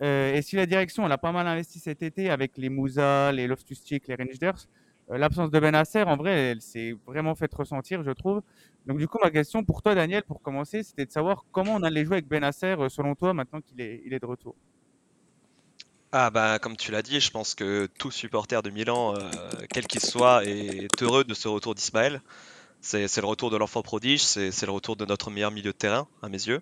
Euh, 0.01 0.33
et 0.33 0.41
si 0.41 0.55
la 0.55 0.65
direction 0.65 1.05
a 1.05 1.17
pas 1.19 1.31
mal 1.31 1.45
investi 1.45 1.77
cet 1.77 2.01
été 2.01 2.31
avec 2.31 2.57
les 2.57 2.69
Moussa, 2.69 3.31
les 3.31 3.45
Loftus-Cheek, 3.45 4.07
les 4.07 4.15
Rangers, 4.15 4.65
l'absence 5.17 5.51
de 5.51 5.59
Benasser, 5.59 6.03
en 6.03 6.17
vrai, 6.17 6.31
elle 6.31 6.61
s'est 6.61 6.95
vraiment 7.05 7.35
fait 7.35 7.53
ressentir, 7.53 8.03
je 8.03 8.11
trouve. 8.11 8.41
Donc 8.85 8.97
du 8.97 9.07
coup, 9.07 9.17
ma 9.21 9.29
question 9.29 9.63
pour 9.63 9.81
toi, 9.81 9.95
Daniel, 9.95 10.23
pour 10.23 10.41
commencer, 10.41 10.83
c'était 10.83 11.05
de 11.05 11.11
savoir 11.11 11.45
comment 11.51 11.75
on 11.75 11.83
allait 11.83 12.05
jouer 12.05 12.15
avec 12.15 12.27
Benasser, 12.27 12.75
euh, 12.77 12.89
selon 12.89 13.15
toi, 13.15 13.33
maintenant 13.33 13.61
qu'il 13.61 13.81
est, 13.81 14.19
de 14.19 14.25
retour. 14.25 14.55
Ah 16.11 16.29
bah 16.29 16.59
comme 16.59 16.75
tu 16.75 16.91
l'as 16.91 17.01
dit, 17.01 17.21
je 17.21 17.31
pense 17.31 17.55
que 17.55 17.87
tout 17.97 18.11
supporter 18.11 18.61
de 18.61 18.69
Milan, 18.69 19.15
euh, 19.15 19.29
quel 19.69 19.87
qu'il 19.87 20.01
soit, 20.01 20.43
est 20.45 21.01
heureux 21.01 21.23
de 21.23 21.33
ce 21.33 21.47
retour 21.47 21.75
d'Ismaël. 21.75 22.21
C'est 22.81 23.17
le 23.17 23.27
retour 23.27 23.51
de 23.51 23.57
l'enfant 23.57 23.83
prodige, 23.83 24.21
c'est 24.23 24.65
le 24.65 24.71
retour 24.71 24.95
de 24.95 25.05
notre 25.05 25.29
meilleur 25.29 25.51
milieu 25.51 25.71
de 25.71 25.77
terrain, 25.77 26.07
à 26.23 26.29
mes 26.29 26.47
yeux. 26.47 26.61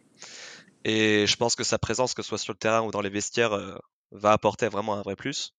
Et 0.84 1.26
je 1.28 1.36
pense 1.38 1.56
que 1.56 1.64
sa 1.64 1.78
présence, 1.78 2.14
que 2.14 2.22
ce 2.22 2.30
soit 2.30 2.38
sur 2.38 2.54
le 2.54 2.58
terrain 2.58 2.82
ou 2.82 2.92
dans 2.92 3.02
les 3.02 3.10
vestiaires, 3.10 3.54
euh, 3.54 3.78
va 4.12 4.32
apporter 4.32 4.68
vraiment 4.68 4.96
un 4.96 5.02
vrai 5.02 5.16
plus. 5.16 5.54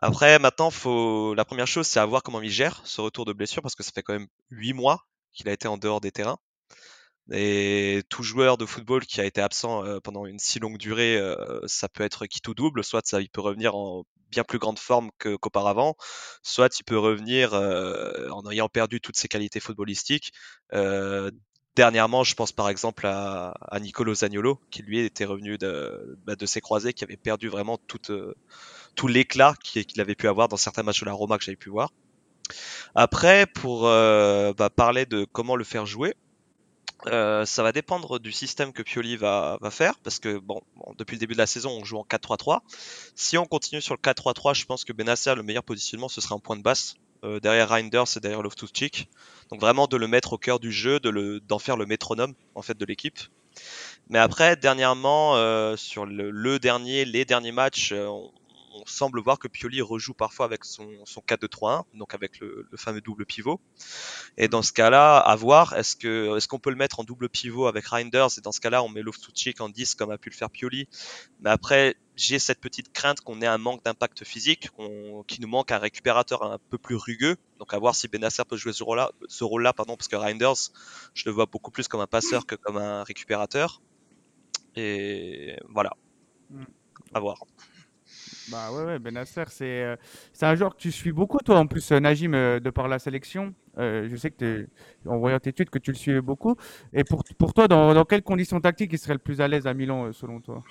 Après, 0.00 0.38
maintenant, 0.38 0.70
faut... 0.70 1.34
la 1.34 1.44
première 1.44 1.66
chose, 1.66 1.86
c'est 1.86 2.00
à 2.00 2.06
voir 2.06 2.22
comment 2.22 2.40
il 2.40 2.50
gère 2.50 2.80
ce 2.84 3.00
retour 3.00 3.24
de 3.24 3.32
blessure, 3.32 3.62
parce 3.62 3.74
que 3.74 3.82
ça 3.82 3.92
fait 3.92 4.02
quand 4.02 4.12
même 4.12 4.28
8 4.50 4.72
mois 4.72 5.06
qu'il 5.32 5.48
a 5.48 5.52
été 5.52 5.68
en 5.68 5.76
dehors 5.76 6.00
des 6.00 6.12
terrains. 6.12 6.38
Et 7.30 8.02
tout 8.08 8.22
joueur 8.22 8.56
de 8.56 8.64
football 8.64 9.04
qui 9.04 9.20
a 9.20 9.24
été 9.24 9.42
absent 9.42 9.84
euh, 9.84 10.00
pendant 10.00 10.24
une 10.24 10.38
si 10.38 10.58
longue 10.60 10.78
durée, 10.78 11.18
euh, 11.18 11.60
ça 11.66 11.88
peut 11.88 12.02
être 12.02 12.26
qui 12.26 12.40
tout 12.40 12.54
double, 12.54 12.82
soit 12.82 13.06
ça, 13.06 13.20
il 13.20 13.28
peut 13.28 13.42
revenir 13.42 13.74
en 13.74 14.04
bien 14.30 14.44
plus 14.44 14.58
grande 14.58 14.78
forme 14.78 15.10
qu'auparavant, 15.18 15.96
soit 16.42 16.78
il 16.78 16.84
peut 16.84 16.98
revenir 16.98 17.54
euh, 17.54 18.28
en 18.30 18.48
ayant 18.50 18.68
perdu 18.68 19.00
toutes 19.00 19.16
ses 19.16 19.28
qualités 19.28 19.60
footballistiques. 19.60 20.32
Dernièrement, 21.78 22.24
je 22.24 22.34
pense 22.34 22.50
par 22.50 22.68
exemple 22.70 23.06
à, 23.06 23.54
à 23.60 23.78
Nicolo 23.78 24.12
Zaniolo, 24.12 24.60
qui 24.72 24.82
lui 24.82 24.98
était 24.98 25.24
revenu 25.24 25.58
de, 25.58 26.18
bah, 26.24 26.34
de 26.34 26.44
ses 26.44 26.60
croisés, 26.60 26.92
qui 26.92 27.04
avait 27.04 27.16
perdu 27.16 27.48
vraiment 27.48 27.78
tout, 27.78 28.10
euh, 28.10 28.34
tout 28.98 29.06
l'éclat 29.06 29.54
qu'il 29.62 30.00
avait 30.00 30.16
pu 30.16 30.26
avoir 30.26 30.48
dans 30.48 30.56
certains 30.56 30.82
matchs 30.82 31.00
de 31.00 31.06
la 31.06 31.12
Roma 31.12 31.38
que 31.38 31.44
j'avais 31.44 31.56
pu 31.56 31.70
voir. 31.70 31.92
Après, 32.96 33.46
pour 33.46 33.86
euh, 33.86 34.52
bah, 34.54 34.70
parler 34.70 35.06
de 35.06 35.24
comment 35.24 35.54
le 35.54 35.62
faire 35.62 35.86
jouer, 35.86 36.16
euh, 37.06 37.46
ça 37.46 37.62
va 37.62 37.70
dépendre 37.70 38.18
du 38.18 38.32
système 38.32 38.72
que 38.72 38.82
Pioli 38.82 39.16
va, 39.16 39.56
va 39.60 39.70
faire, 39.70 39.94
parce 40.02 40.18
que 40.18 40.38
bon, 40.38 40.60
depuis 40.96 41.14
le 41.14 41.20
début 41.20 41.34
de 41.34 41.38
la 41.38 41.46
saison, 41.46 41.70
on 41.80 41.84
joue 41.84 41.98
en 41.98 42.02
4-3-3. 42.02 42.58
Si 43.14 43.38
on 43.38 43.44
continue 43.44 43.80
sur 43.80 43.94
le 43.94 44.00
4-3-3, 44.00 44.56
je 44.56 44.64
pense 44.64 44.84
que 44.84 44.92
Benacer, 44.92 45.36
le 45.36 45.44
meilleur 45.44 45.62
positionnement, 45.62 46.08
ce 46.08 46.20
sera 46.20 46.34
un 46.34 46.40
point 46.40 46.56
de 46.56 46.62
basse, 46.62 46.96
euh, 47.22 47.38
derrière 47.38 47.68
Reinders 47.68 48.16
et 48.16 48.20
derrière 48.20 48.42
Loftus-Cheek. 48.42 49.08
Donc 49.52 49.60
vraiment 49.60 49.86
de 49.86 49.96
le 49.96 50.08
mettre 50.08 50.32
au 50.32 50.38
cœur 50.38 50.58
du 50.58 50.72
jeu, 50.72 50.98
de 50.98 51.08
le, 51.08 51.38
d'en 51.38 51.60
faire 51.60 51.76
le 51.76 51.86
métronome 51.86 52.34
en 52.56 52.62
fait 52.62 52.76
de 52.76 52.84
l'équipe. 52.84 53.20
Mais 54.08 54.18
après, 54.18 54.56
dernièrement, 54.56 55.36
euh, 55.36 55.76
sur 55.76 56.04
le, 56.04 56.30
le 56.32 56.58
dernier, 56.58 57.04
les 57.04 57.24
derniers 57.24 57.52
matchs, 57.52 57.92
on, 57.92 58.32
on 58.80 58.86
semble 58.86 59.20
voir 59.20 59.38
que 59.38 59.48
Pioli 59.48 59.80
rejoue 59.82 60.14
parfois 60.14 60.46
avec 60.46 60.64
son, 60.64 60.88
son 61.04 61.20
4-2-3-1, 61.20 61.84
donc 61.94 62.14
avec 62.14 62.40
le, 62.40 62.66
le 62.70 62.76
fameux 62.78 63.00
double 63.00 63.26
pivot. 63.26 63.60
Et 64.36 64.48
dans 64.48 64.62
ce 64.62 64.72
cas-là, 64.72 65.18
à 65.18 65.36
voir, 65.36 65.74
est-ce 65.74 65.96
que 65.96 66.36
est-ce 66.36 66.48
qu'on 66.48 66.58
peut 66.58 66.70
le 66.70 66.76
mettre 66.76 67.00
en 67.00 67.04
double 67.04 67.28
pivot 67.28 67.66
avec 67.66 67.86
Reinders? 67.86 68.38
Et 68.38 68.40
dans 68.40 68.52
ce 68.52 68.60
cas-là, 68.60 68.82
on 68.82 68.88
met 68.88 69.02
Loftus-Cheek 69.02 69.60
en 69.60 69.68
10 69.68 69.94
comme 69.94 70.10
a 70.10 70.18
pu 70.18 70.30
le 70.30 70.34
faire 70.34 70.50
Pioli. 70.50 70.88
Mais 71.40 71.50
après, 71.50 71.96
j'ai 72.16 72.38
cette 72.38 72.60
petite 72.60 72.92
crainte 72.92 73.20
qu'on 73.20 73.40
ait 73.42 73.46
un 73.46 73.58
manque 73.58 73.84
d'impact 73.84 74.24
physique, 74.24 74.70
qu'on- 74.70 75.22
qu'il 75.26 75.40
nous 75.42 75.48
manque 75.48 75.70
un 75.72 75.78
récupérateur 75.78 76.42
un 76.42 76.58
peu 76.70 76.78
plus 76.78 76.96
rugueux. 76.96 77.36
Donc 77.58 77.74
à 77.74 77.78
voir 77.78 77.94
si 77.94 78.08
Benasser 78.08 78.42
peut 78.48 78.56
jouer 78.56 78.72
ce 78.72 78.82
rôle-là, 78.84 79.12
ce 79.28 79.44
rôle-là, 79.44 79.72
pardon, 79.72 79.96
parce 79.96 80.08
que 80.08 80.16
Reinders, 80.16 80.54
je 81.14 81.24
le 81.26 81.32
vois 81.32 81.46
beaucoup 81.46 81.70
plus 81.70 81.88
comme 81.88 82.00
un 82.00 82.06
passeur 82.06 82.46
que 82.46 82.54
comme 82.56 82.76
un 82.76 83.04
récupérateur. 83.04 83.80
Et 84.76 85.56
voilà, 85.68 85.90
Mm. 86.50 86.64
à 87.14 87.20
voir. 87.20 87.38
Bah 88.50 88.72
ouais, 88.72 88.84
ouais 88.84 88.98
Benasser, 88.98 89.44
c'est 89.48 89.82
euh, 89.82 89.96
c'est 90.32 90.46
un 90.46 90.54
joueur 90.54 90.74
que 90.74 90.80
tu 90.80 90.90
suis 90.90 91.12
beaucoup, 91.12 91.38
toi, 91.38 91.58
en 91.58 91.66
plus, 91.66 91.92
euh, 91.92 92.00
Najim, 92.00 92.32
euh, 92.34 92.60
de 92.60 92.70
par 92.70 92.88
la 92.88 92.98
sélection. 92.98 93.54
Euh, 93.78 94.08
je 94.10 94.16
sais 94.16 94.30
que 94.30 94.36
t'es- 94.36 94.66
en 95.06 95.18
voyant 95.18 95.38
tes 95.38 95.50
études 95.50 95.70
que 95.70 95.78
tu 95.78 95.90
le 95.90 95.96
suivais 95.96 96.20
beaucoup. 96.22 96.56
Et 96.92 97.04
pour, 97.04 97.24
pour 97.38 97.52
toi, 97.52 97.68
dans, 97.68 97.92
dans 97.94 98.04
quelles 98.04 98.22
conditions 98.22 98.60
tactiques 98.60 98.90
il 98.92 98.98
serait 98.98 99.12
le 99.12 99.18
plus 99.18 99.40
à 99.40 99.48
l'aise 99.48 99.66
à 99.66 99.74
Milan, 99.74 100.06
euh, 100.06 100.12
selon 100.12 100.40
toi? 100.40 100.62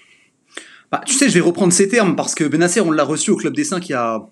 Bah, 0.92 1.02
tu 1.06 1.14
sais, 1.14 1.30
je 1.30 1.34
vais 1.36 1.40
reprendre 1.42 1.72
ces 1.72 1.88
termes 1.88 2.16
parce 2.16 2.34
que 2.34 2.44
Benacer, 2.46 2.82
on 2.82 2.92
l'a 2.92 3.04
reçu 3.04 3.30
au 3.32 3.36
Club 3.36 3.54
des 3.54 3.64
5 3.64 3.88
il 3.90 3.92
y 3.92 3.96
a 3.96 4.26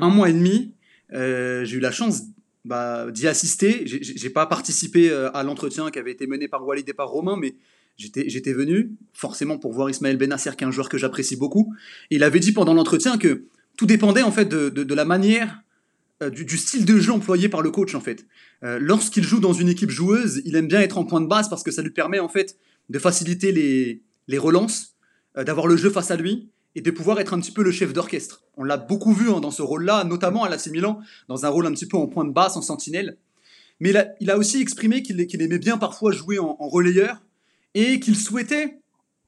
un 0.00 0.08
mois 0.08 0.28
et 0.30 0.32
demi. 0.32 0.74
Euh, 1.12 1.64
j'ai 1.64 1.78
eu 1.78 1.80
la 1.80 1.90
chance 1.90 2.22
bah, 2.64 3.10
d'y 3.10 3.26
assister. 3.26 3.86
J'ai- 3.86 4.02
J'ai 4.02 4.16
j'ai 4.16 4.30
pas 4.30 4.46
participé 4.46 5.10
euh, 5.10 5.30
à 5.36 5.42
l'entretien 5.42 5.90
qui 5.90 5.98
avait 5.98 6.12
été 6.12 6.26
mené 6.26 6.46
par 6.48 6.64
Walid 6.66 6.88
et 6.88 6.94
par 6.94 7.08
Romain, 7.08 7.36
mais 7.40 7.54
j'étais 7.96 8.52
venu 8.52 8.92
forcément 9.12 9.58
pour 9.58 9.72
voir 9.72 9.90
Ismaël 9.90 10.16
Benacer, 10.16 10.50
qui 10.56 10.64
est 10.64 10.66
un 10.66 10.70
joueur 10.70 10.88
que 10.88 10.98
j'apprécie 10.98 11.36
beaucoup. 11.36 11.74
Et 12.10 12.16
il 12.16 12.24
avait 12.24 12.40
dit 12.40 12.52
pendant 12.52 12.74
l'entretien 12.74 13.18
que 13.18 13.44
tout 13.76 13.86
dépendait 13.86 14.22
en 14.22 14.32
fait 14.32 14.46
de, 14.46 14.68
de- 14.68 14.94
la 14.94 15.04
manière, 15.04 15.62
euh, 16.22 16.30
du, 16.30 16.56
style 16.56 16.84
de 16.84 16.98
jeu 16.98 17.12
employé 17.12 17.48
par 17.48 17.62
le 17.62 17.70
coach 17.70 17.94
en 17.94 18.00
fait. 18.00 18.26
Euh, 18.62 18.78
Lorsqu'il 18.80 19.24
joue 19.24 19.40
dans 19.40 19.52
une 19.52 19.68
équipe 19.68 19.90
joueuse, 19.90 20.42
il 20.44 20.56
aime 20.56 20.68
bien 20.68 20.80
être 20.80 20.98
en 20.98 21.04
point 21.04 21.20
de 21.20 21.26
base 21.26 21.48
parce 21.48 21.62
que 21.62 21.70
ça 21.70 21.82
lui 21.82 21.90
permet 21.90 22.18
en 22.18 22.28
fait 22.28 22.56
de 22.90 22.98
faciliter 22.98 23.52
les, 23.52 24.02
les 24.28 24.38
relances, 24.38 24.96
euh, 25.36 25.44
d'avoir 25.44 25.66
le 25.66 25.76
jeu 25.76 25.90
face 25.90 26.10
à 26.10 26.16
lui 26.16 26.48
et 26.76 26.80
de 26.80 26.90
pouvoir 26.90 27.20
être 27.20 27.34
un 27.34 27.40
petit 27.40 27.52
peu 27.52 27.62
le 27.62 27.70
chef 27.70 27.92
d'orchestre. 27.92 28.42
On 28.56 28.64
l'a 28.64 28.76
beaucoup 28.76 29.12
vu 29.12 29.30
hein, 29.30 29.40
dans 29.40 29.52
ce 29.52 29.62
rôle-là, 29.62 30.02
notamment 30.04 30.42
à 30.42 30.48
l'AC 30.48 30.66
Milan, 30.68 31.00
dans 31.28 31.44
un 31.44 31.48
rôle 31.48 31.66
un 31.66 31.72
petit 31.72 31.86
peu 31.86 31.96
en 31.96 32.08
point 32.08 32.24
de 32.24 32.32
basse, 32.32 32.56
en 32.56 32.62
sentinelle. 32.62 33.16
Mais 33.78 33.92
il 34.20 34.30
a, 34.30 34.38
aussi 34.38 34.60
exprimé 34.60 35.02
qu'il 35.02 35.20
aimait 35.20 35.58
bien 35.58 35.78
parfois 35.78 36.12
jouer 36.12 36.38
en 36.38 36.56
relayeur 36.60 37.20
et 37.74 38.00
qu'il 38.00 38.16
souhaitait, 38.16 38.78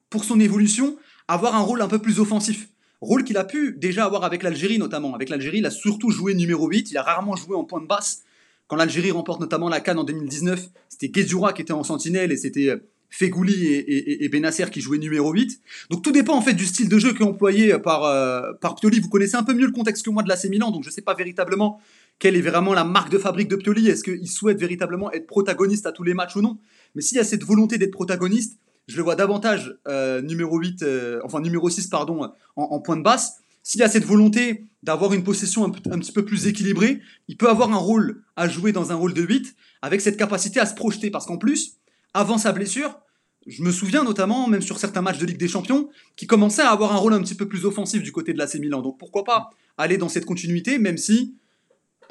pour 0.09 0.23
son 0.23 0.39
évolution, 0.39 0.97
avoir 1.27 1.55
un 1.55 1.61
rôle 1.61 1.81
un 1.81 1.87
peu 1.87 1.99
plus 1.99 2.19
offensif. 2.19 2.69
Rôle 3.01 3.23
qu'il 3.23 3.37
a 3.37 3.43
pu 3.43 3.75
déjà 3.77 4.05
avoir 4.05 4.23
avec 4.23 4.41
l'Algérie 4.41 4.79
notamment. 4.79 5.13
Avec 5.13 5.29
l'Algérie, 5.29 5.59
il 5.59 5.65
a 5.65 5.71
surtout 5.71 6.09
joué 6.09 6.33
numéro 6.33 6.67
8, 6.67 6.91
il 6.91 6.97
a 6.97 7.03
rarement 7.03 7.35
joué 7.35 7.55
en 7.55 7.63
point 7.63 7.81
de 7.81 7.87
basse. 7.87 8.23
Quand 8.67 8.75
l'Algérie 8.75 9.11
remporte 9.11 9.39
notamment 9.39 9.69
la 9.69 9.79
Cannes 9.79 9.99
en 9.99 10.03
2019, 10.03 10.67
c'était 10.89 11.09
Guedjoura 11.09 11.53
qui 11.53 11.61
était 11.61 11.73
en 11.73 11.83
sentinelle 11.83 12.31
et 12.31 12.37
c'était 12.37 12.69
euh, 12.69 12.77
Fegouli 13.09 13.65
et, 13.65 14.25
et, 14.25 14.29
Benasser 14.29 14.65
qui 14.71 14.81
jouaient 14.81 14.97
numéro 14.97 15.31
8. 15.31 15.61
Donc 15.89 16.03
tout 16.03 16.11
dépend 16.11 16.35
en 16.35 16.41
fait 16.41 16.53
du 16.53 16.65
style 16.65 16.89
de 16.89 16.97
jeu 16.97 17.13
qui 17.13 17.23
est 17.23 17.25
employé 17.25 17.77
par, 17.79 18.03
euh, 18.03 18.51
par 18.59 18.75
Pioli. 18.75 18.99
Vous 18.99 19.09
connaissez 19.09 19.35
un 19.35 19.43
peu 19.43 19.53
mieux 19.53 19.65
le 19.65 19.71
contexte 19.71 20.03
que 20.03 20.09
moi 20.09 20.23
de 20.23 20.29
l'AC 20.29 20.45
Milan, 20.45 20.71
donc 20.71 20.83
je 20.83 20.89
ne 20.89 20.93
sais 20.93 21.01
pas 21.01 21.13
véritablement 21.13 21.79
quelle 22.19 22.35
est 22.35 22.41
vraiment 22.41 22.73
la 22.73 22.83
marque 22.83 23.09
de 23.09 23.17
fabrique 23.17 23.47
de 23.47 23.55
Pioli. 23.55 23.87
Est-ce 23.87 24.03
qu'il 24.03 24.27
souhaite 24.27 24.59
véritablement 24.59 25.11
être 25.11 25.27
protagoniste 25.27 25.85
à 25.85 25.91
tous 25.91 26.03
les 26.03 26.13
matchs 26.13 26.35
ou 26.35 26.41
non? 26.41 26.57
Mais 26.97 27.03
s'il 27.03 27.17
y 27.17 27.21
a 27.21 27.23
cette 27.23 27.43
volonté 27.43 27.77
d'être 27.77 27.91
protagoniste, 27.91 28.57
je 28.87 28.97
le 28.97 29.03
vois 29.03 29.15
davantage 29.15 29.77
euh, 29.87 30.19
numéro 30.23 30.57
8, 30.57 30.81
euh, 30.81 31.21
enfin 31.23 31.41
numéro 31.41 31.69
6 31.69 31.85
pardon, 31.87 32.31
en, 32.55 32.79
point 32.79 32.97
de 32.97 33.03
basse. 33.03 33.37
S'il 33.61 33.81
y 33.81 33.83
a 33.83 33.87
cette 33.87 34.03
volonté 34.03 34.65
d'avoir 34.81 35.13
une 35.13 35.23
possession 35.23 35.63
un, 35.63 35.69
petit 35.69 36.11
peu 36.11 36.25
plus 36.25 36.47
équilibrée, 36.47 36.99
il 37.27 37.37
peut 37.37 37.49
avoir 37.49 37.71
un 37.71 37.77
rôle 37.77 38.23
à 38.35 38.49
jouer 38.49 38.71
dans 38.71 38.91
un 38.91 38.95
rôle 38.95 39.13
de 39.13 39.21
8 39.21 39.55
avec 39.83 40.01
cette 40.01 40.17
capacité 40.17 40.59
à 40.59 40.65
se 40.65 40.73
projeter. 40.73 41.11
Parce 41.11 41.27
qu'en 41.27 41.37
plus, 41.37 41.75
avant 42.15 42.39
sa 42.39 42.51
blessure, 42.51 42.99
je 43.45 43.61
me 43.61 43.71
souviens 43.71 44.03
notamment, 44.03 44.47
même 44.47 44.63
sur 44.63 44.79
certains 44.79 45.03
matchs 45.03 45.19
de 45.19 45.27
Ligue 45.27 45.37
des 45.37 45.47
Champions, 45.47 45.89
qui 46.15 46.25
commençait 46.25 46.63
à 46.63 46.71
avoir 46.71 46.93
un 46.93 46.97
rôle 46.97 47.13
un 47.13 47.21
petit 47.21 47.35
peu 47.35 47.47
plus 47.47 47.65
offensif 47.65 48.01
du 48.01 48.11
côté 48.11 48.33
de 48.33 48.39
l'AC 48.39 48.55
Milan. 48.55 48.81
Donc 48.81 48.97
pourquoi 48.97 49.23
pas 49.23 49.51
aller 49.77 49.97
dans 49.97 50.09
cette 50.09 50.25
continuité, 50.25 50.79
même 50.79 50.97
si, 50.97 51.35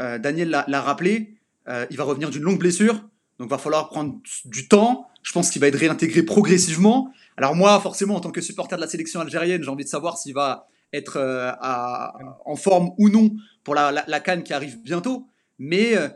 euh, 0.00 0.18
Daniel 0.18 0.50
l'a 0.50 0.80
rappelé, 0.80 1.32
il 1.90 1.96
va 1.96 2.04
revenir 2.04 2.30
d'une 2.30 2.44
longue 2.44 2.60
blessure, 2.60 3.02
donc 3.38 3.50
va 3.50 3.58
falloir 3.58 3.88
prendre 3.88 4.18
du 4.44 4.68
temps. 4.68 5.08
Je 5.22 5.32
pense 5.32 5.50
qu'il 5.50 5.60
va 5.60 5.68
être 5.68 5.76
réintégré 5.76 6.22
progressivement. 6.22 7.12
Alors 7.36 7.54
moi, 7.54 7.78
forcément, 7.80 8.14
en 8.14 8.20
tant 8.20 8.30
que 8.30 8.40
supporter 8.40 8.76
de 8.76 8.80
la 8.80 8.88
sélection 8.88 9.20
algérienne, 9.20 9.62
j'ai 9.62 9.68
envie 9.68 9.84
de 9.84 9.88
savoir 9.88 10.16
s'il 10.16 10.34
va 10.34 10.68
être 10.92 11.16
euh, 11.16 11.52
en 12.44 12.56
forme 12.56 12.90
ou 12.98 13.08
non 13.08 13.30
pour 13.64 13.74
la, 13.74 13.92
la, 14.06 14.20
qui 14.20 14.52
arrive 14.52 14.80
bientôt. 14.82 15.26
Mais 15.58 15.96
euh, 15.96 16.08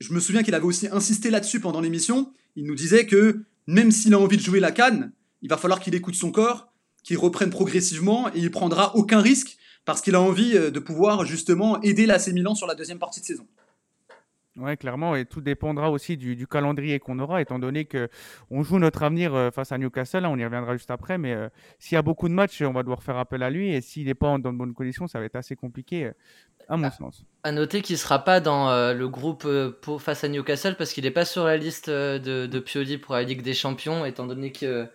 je 0.00 0.12
me 0.12 0.20
souviens 0.20 0.42
qu'il 0.42 0.54
avait 0.54 0.64
aussi 0.64 0.88
insisté 0.90 1.30
là-dessus 1.30 1.60
pendant 1.60 1.80
l'émission. 1.80 2.32
Il 2.56 2.66
nous 2.66 2.74
disait 2.74 3.06
que 3.06 3.44
même 3.66 3.90
s'il 3.90 4.14
a 4.14 4.18
envie 4.18 4.36
de 4.36 4.42
jouer 4.42 4.60
la 4.60 4.72
Cannes, 4.72 5.12
il 5.42 5.48
va 5.48 5.56
falloir 5.56 5.80
qu'il 5.80 5.94
écoute 5.94 6.14
son 6.14 6.30
corps, 6.30 6.72
qu'il 7.02 7.18
reprenne 7.18 7.50
progressivement 7.50 8.28
et 8.28 8.38
il 8.38 8.50
prendra 8.50 8.96
aucun 8.96 9.20
risque 9.20 9.56
parce 9.84 10.00
qu'il 10.00 10.14
a 10.14 10.20
envie 10.20 10.56
euh, 10.56 10.70
de 10.70 10.80
pouvoir 10.80 11.24
justement 11.24 11.80
aider 11.82 12.04
l'AC 12.04 12.28
Milan 12.28 12.54
sur 12.54 12.66
la 12.66 12.74
deuxième 12.74 12.98
partie 12.98 13.20
de 13.20 13.26
saison. 13.26 13.46
Ouais, 14.58 14.76
clairement, 14.76 15.14
et 15.16 15.26
tout 15.26 15.42
dépendra 15.42 15.90
aussi 15.90 16.16
du, 16.16 16.34
du 16.34 16.46
calendrier 16.46 16.98
qu'on 16.98 17.18
aura, 17.18 17.42
étant 17.42 17.58
donné 17.58 17.84
que 17.84 18.08
on 18.50 18.62
joue 18.62 18.78
notre 18.78 19.02
avenir 19.02 19.34
euh, 19.34 19.50
face 19.50 19.70
à 19.70 19.76
Newcastle. 19.76 20.24
hein, 20.24 20.30
on 20.32 20.38
y 20.38 20.44
reviendra 20.44 20.72
juste 20.76 20.90
après, 20.90 21.18
mais 21.18 21.34
euh, 21.34 21.48
s'il 21.78 21.94
y 21.94 21.98
a 21.98 22.02
beaucoup 22.02 22.26
de 22.28 22.32
matchs, 22.32 22.62
on 22.62 22.72
va 22.72 22.82
devoir 22.82 23.02
faire 23.02 23.18
appel 23.18 23.42
à 23.42 23.50
lui, 23.50 23.74
et 23.74 23.82
s'il 23.82 24.06
n'est 24.06 24.14
pas 24.14 24.28
en, 24.28 24.38
dans 24.38 24.52
de 24.52 24.58
bonnes 24.58 24.72
conditions, 24.72 25.06
ça 25.06 25.18
va 25.18 25.26
être 25.26 25.36
assez 25.36 25.56
compliqué, 25.56 26.06
euh, 26.06 26.12
à 26.68 26.76
mon 26.76 26.90
sens. 26.90 27.24
À 27.44 27.52
noter 27.52 27.82
qu'il 27.82 27.98
sera 27.98 28.24
pas 28.24 28.40
dans 28.40 28.70
euh, 28.70 28.92
le 28.92 29.08
groupe 29.08 29.44
euh, 29.44 29.70
pour, 29.82 30.02
face 30.02 30.24
à 30.24 30.28
Newcastle 30.28 30.74
parce 30.76 30.92
qu'il 30.92 31.04
n'est 31.04 31.10
pas 31.10 31.24
sur 31.24 31.44
la 31.44 31.56
liste 31.56 31.88
euh, 31.88 32.18
de, 32.18 32.46
de 32.46 32.58
Pioli 32.58 32.98
pour 32.98 33.14
la 33.14 33.22
Ligue 33.22 33.42
des 33.42 33.54
Champions, 33.54 34.04
étant 34.04 34.26
donné 34.26 34.50
qu'il 34.50 34.88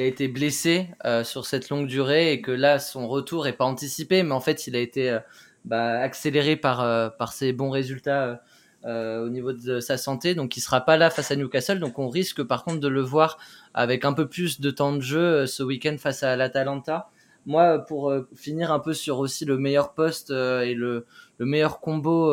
a 0.00 0.04
été 0.04 0.28
blessé 0.28 0.88
euh, 1.04 1.24
sur 1.24 1.44
cette 1.44 1.68
longue 1.68 1.86
durée 1.86 2.32
et 2.32 2.40
que 2.40 2.50
là 2.50 2.78
son 2.78 3.08
retour 3.08 3.46
est 3.46 3.52
pas 3.52 3.66
anticipé, 3.66 4.22
mais 4.22 4.32
en 4.32 4.40
fait 4.40 4.66
il 4.66 4.76
a 4.76 4.78
été 4.78 5.10
euh, 5.10 5.18
bah, 5.64 5.98
accéléré 6.00 6.56
par, 6.56 6.80
euh, 6.80 7.10
par 7.10 7.32
ses 7.32 7.52
bons 7.52 7.70
résultats 7.70 8.24
euh, 8.24 8.36
euh, 8.84 9.26
au 9.26 9.28
niveau 9.28 9.52
de 9.52 9.80
sa 9.80 9.96
santé, 9.96 10.36
donc 10.36 10.56
il 10.56 10.60
sera 10.60 10.82
pas 10.82 10.96
là 10.96 11.10
face 11.10 11.32
à 11.32 11.36
Newcastle, 11.36 11.80
donc 11.80 11.98
on 11.98 12.08
risque 12.08 12.44
par 12.44 12.62
contre 12.62 12.78
de 12.78 12.86
le 12.86 13.00
voir 13.00 13.36
avec 13.74 14.04
un 14.04 14.12
peu 14.12 14.28
plus 14.28 14.60
de 14.60 14.70
temps 14.70 14.92
de 14.92 15.00
jeu 15.00 15.18
euh, 15.18 15.46
ce 15.46 15.64
week-end 15.64 15.96
face 15.98 16.22
à 16.22 16.36
l'Atalanta. 16.36 17.10
Moi, 17.44 17.78
pour 17.78 18.10
euh, 18.10 18.28
finir 18.36 18.70
un 18.70 18.78
peu 18.78 18.94
sur 18.94 19.18
aussi 19.18 19.44
le 19.44 19.58
meilleur 19.58 19.94
poste 19.94 20.30
euh, 20.30 20.60
et 20.60 20.74
le, 20.74 21.06
le 21.38 21.46
meilleur 21.46 21.80
combo 21.80 22.32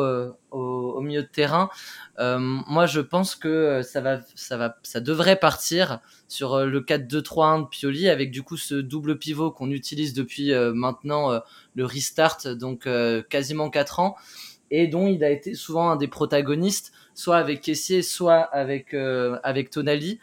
au, 0.52 1.00
milieu 1.00 1.22
de 1.22 1.28
terrain, 1.28 1.68
moi 2.18 2.86
je 2.86 3.00
pense 3.00 3.34
que 3.34 3.82
ça 3.82 4.00
va, 4.00 4.20
ça 4.34 4.56
va, 4.56 4.76
ça 4.82 5.00
devrait 5.00 5.36
partir 5.36 6.00
sur 6.28 6.64
le 6.64 6.80
4-2-3-1 6.80 7.62
de 7.62 7.66
Pioli 7.66 8.08
avec 8.08 8.30
du 8.30 8.42
coup 8.42 8.56
ce 8.56 8.74
double 8.74 9.18
pivot 9.18 9.50
qu'on 9.50 9.70
utilise 9.70 10.14
depuis 10.14 10.52
maintenant 10.74 11.40
le 11.74 11.84
restart, 11.84 12.56
donc 12.56 12.88
quasiment 13.28 13.70
4 13.70 14.00
ans 14.00 14.16
et 14.70 14.86
dont 14.86 15.06
il 15.06 15.22
a 15.24 15.30
été 15.30 15.54
souvent 15.54 15.90
un 15.90 15.96
des 15.96 16.08
protagonistes, 16.08 16.92
soit 17.14 17.36
avec 17.36 17.60
Kessier, 17.60 18.02
soit 18.02 18.40
avec, 18.40 18.94
euh, 18.94 19.38
avec 19.42 19.70
Tonali. 19.70 20.18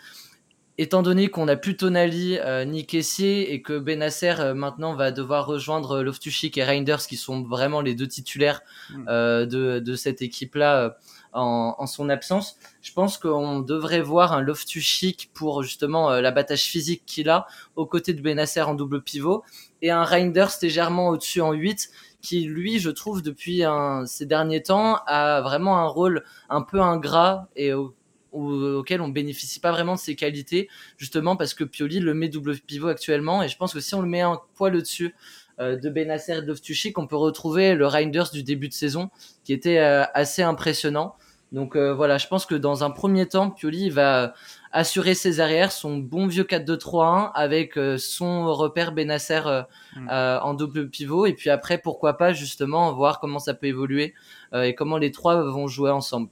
Étant 0.79 1.03
donné 1.03 1.27
qu'on 1.27 1.45
n'a 1.45 1.55
plus 1.55 1.77
Tonali 1.77 2.39
euh, 2.39 2.65
ni 2.65 2.87
Kessier 2.87 3.53
et 3.53 3.61
que 3.61 3.77
Benasser 3.77 4.33
euh, 4.39 4.55
maintenant 4.55 4.95
va 4.95 5.11
devoir 5.11 5.45
rejoindre 5.45 6.01
Loftus-Cheek 6.01 6.57
et 6.57 6.63
Reinders 6.63 7.05
qui 7.05 7.15
sont 7.15 7.43
vraiment 7.43 7.79
les 7.79 7.93
deux 7.93 8.07
titulaires 8.07 8.61
euh, 9.07 9.45
de, 9.45 9.77
de 9.77 9.95
cette 9.95 10.23
équipe-là 10.23 10.97
en, 11.31 11.75
en 11.77 11.85
son 11.85 12.09
absence, 12.09 12.57
je 12.81 12.91
pense 12.91 13.17
qu'on 13.17 13.59
devrait 13.59 14.01
voir 14.01 14.33
un 14.33 14.41
Loftus-Cheek 14.41 15.29
pour 15.33 15.61
justement 15.63 16.09
l'abattage 16.11 16.63
physique 16.63 17.03
qu'il 17.05 17.29
a 17.29 17.45
aux 17.75 17.85
côtés 17.85 18.13
de 18.13 18.21
Benasser 18.21 18.61
en 18.61 18.73
double 18.73 19.03
pivot 19.03 19.43
et 19.83 19.91
un 19.91 20.03
Reinders 20.03 20.49
légèrement 20.63 21.09
au-dessus 21.09 21.41
en 21.41 21.51
8 21.51 21.91
qui 22.21 22.45
lui, 22.45 22.79
je 22.79 22.89
trouve, 22.89 23.21
depuis 23.21 23.63
ces 24.05 24.25
derniers 24.25 24.63
temps, 24.63 24.99
a 25.05 25.41
vraiment 25.41 25.77
un 25.79 25.87
rôle 25.87 26.23
un 26.49 26.61
peu 26.61 26.79
ingrat 26.79 27.49
et 27.57 27.73
au, 27.73 27.93
au, 28.31 28.79
auquel 28.79 29.01
on 29.01 29.09
bénéficie 29.09 29.59
pas 29.59 29.71
vraiment 29.71 29.95
de 29.95 29.99
ses 29.99 30.15
qualités, 30.15 30.69
justement 30.97 31.35
parce 31.35 31.53
que 31.53 31.65
Pioli 31.65 31.99
le 31.99 32.13
met 32.13 32.29
double 32.29 32.57
pivot 32.59 32.87
actuellement, 32.87 33.43
et 33.43 33.49
je 33.49 33.57
pense 33.57 33.73
que 33.73 33.81
si 33.81 33.93
on 33.93 34.01
le 34.01 34.07
met 34.07 34.21
un 34.21 34.39
poil 34.55 34.75
au-dessus 34.75 35.13
euh, 35.59 35.75
de 35.75 35.89
Benasser 35.89 36.37
et 36.37 36.41
de 36.41 36.47
Loftus-Cheek, 36.47 36.97
on 36.97 37.05
peut 37.05 37.15
retrouver 37.15 37.75
le 37.75 37.85
Reinders 37.85 38.31
du 38.31 38.41
début 38.41 38.69
de 38.69 38.73
saison, 38.73 39.09
qui 39.43 39.53
était 39.53 39.79
euh, 39.79 40.03
assez 40.13 40.41
impressionnant. 40.41 41.15
Donc 41.53 41.75
euh, 41.75 41.93
voilà, 41.93 42.17
je 42.17 42.27
pense 42.27 42.45
que 42.47 42.55
dans 42.55 42.83
un 42.83 42.89
premier 42.89 43.27
temps, 43.27 43.51
Pioli 43.51 43.89
va 43.91 44.33
assurer 44.71 45.13
ses 45.13 45.39
arrières, 45.39 45.71
son 45.71 45.97
bon 45.99 46.25
vieux 46.27 46.43
4-2-3-1 46.45 47.31
avec 47.35 47.77
euh, 47.77 47.97
son 47.99 48.51
repère 48.53 48.91
Benasser 48.91 49.41
euh, 49.45 49.61
Mm. 49.95 50.09
euh, 50.09 50.39
en 50.39 50.55
double 50.55 50.89
pivot. 50.89 51.27
Et 51.27 51.33
puis 51.33 51.51
après, 51.51 51.77
pourquoi 51.77 52.17
pas 52.17 52.33
justement 52.33 52.91
voir 52.93 53.19
comment 53.19 53.37
ça 53.37 53.53
peut 53.53 53.67
évoluer 53.67 54.15
euh, 54.53 54.63
et 54.63 54.73
comment 54.73 54.97
les 54.97 55.11
trois 55.11 55.43
vont 55.43 55.67
jouer 55.67 55.91
ensemble. 55.91 56.29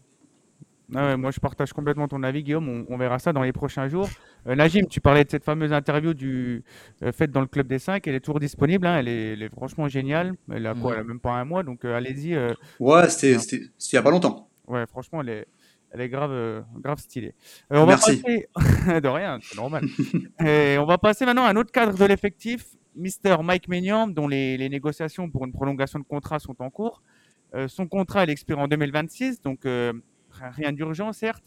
Ah 0.93 1.05
ouais, 1.05 1.17
moi, 1.17 1.31
je 1.31 1.39
partage 1.39 1.71
complètement 1.71 2.07
ton 2.09 2.21
avis, 2.23 2.43
Guillaume. 2.43 2.67
On, 2.67 2.85
on 2.93 2.97
verra 2.97 3.17
ça 3.19 3.31
dans 3.31 3.43
les 3.43 3.53
prochains 3.53 3.87
jours. 3.87 4.09
Euh, 4.47 4.55
Najim, 4.55 4.87
tu 4.89 4.99
parlais 4.99 5.23
de 5.23 5.29
cette 5.29 5.45
fameuse 5.45 5.71
interview 5.71 6.13
du, 6.13 6.63
euh, 7.03 7.11
faite 7.13 7.31
dans 7.31 7.39
le 7.39 7.47
Club 7.47 7.67
des 7.67 7.79
5. 7.79 8.05
Elle 8.07 8.15
est 8.15 8.19
toujours 8.19 8.41
disponible. 8.41 8.85
hein. 8.87 8.97
Elle, 8.97 9.07
est, 9.07 9.33
elle 9.33 9.43
est 9.43 9.49
franchement 9.49 9.87
géniale. 9.87 10.33
Elle 10.51 10.65
a 10.67 10.73
quoi? 10.73 10.89
Ouais. 10.89 10.95
Elle 10.97 11.01
a 11.01 11.03
même 11.05 11.19
pas 11.21 11.31
un 11.33 11.45
mois. 11.45 11.63
Donc, 11.63 11.85
euh, 11.85 11.95
allez-y. 11.95 12.35
euh, 12.35 12.53
Ouais, 12.81 13.07
c'était 13.07 13.37
c'était 13.39 13.63
il 13.93 13.95
y 13.95 13.97
a 13.97 14.01
pas 14.01 14.11
longtemps. 14.11 14.49
Ouais, 14.67 14.85
franchement, 14.87 15.21
elle 15.21 15.29
est, 15.29 15.47
elle 15.91 16.01
est 16.01 16.09
grave, 16.09 16.31
euh, 16.31 16.61
grave 16.77 16.99
stylée. 16.99 17.33
Euh, 17.71 17.79
on 17.79 17.85
Merci. 17.85 18.21
va 18.21 18.21
passer... 18.55 19.01
de 19.01 19.07
rien, 19.07 19.39
c'est 19.41 19.57
normal. 19.57 19.85
Et 20.45 20.77
on 20.77 20.85
va 20.85 20.97
passer 20.97 21.25
maintenant 21.25 21.45
à 21.45 21.49
un 21.49 21.55
autre 21.55 21.71
cadre 21.71 21.97
de 21.97 22.05
l'effectif, 22.05 22.65
Mister 22.95 23.35
Mike 23.43 23.67
Maignan, 23.67 24.07
dont 24.07 24.27
les, 24.27 24.57
les 24.57 24.69
négociations 24.69 25.29
pour 25.29 25.45
une 25.45 25.51
prolongation 25.51 25.99
de 25.99 26.05
contrat 26.05 26.39
sont 26.39 26.55
en 26.61 26.69
cours. 26.69 27.01
Euh, 27.53 27.67
son 27.67 27.87
contrat, 27.87 28.23
il 28.23 28.29
expire 28.29 28.59
en 28.59 28.67
2026, 28.67 29.41
donc 29.41 29.65
rien 30.31 30.71
d'urgent, 30.71 31.11
certes. 31.11 31.43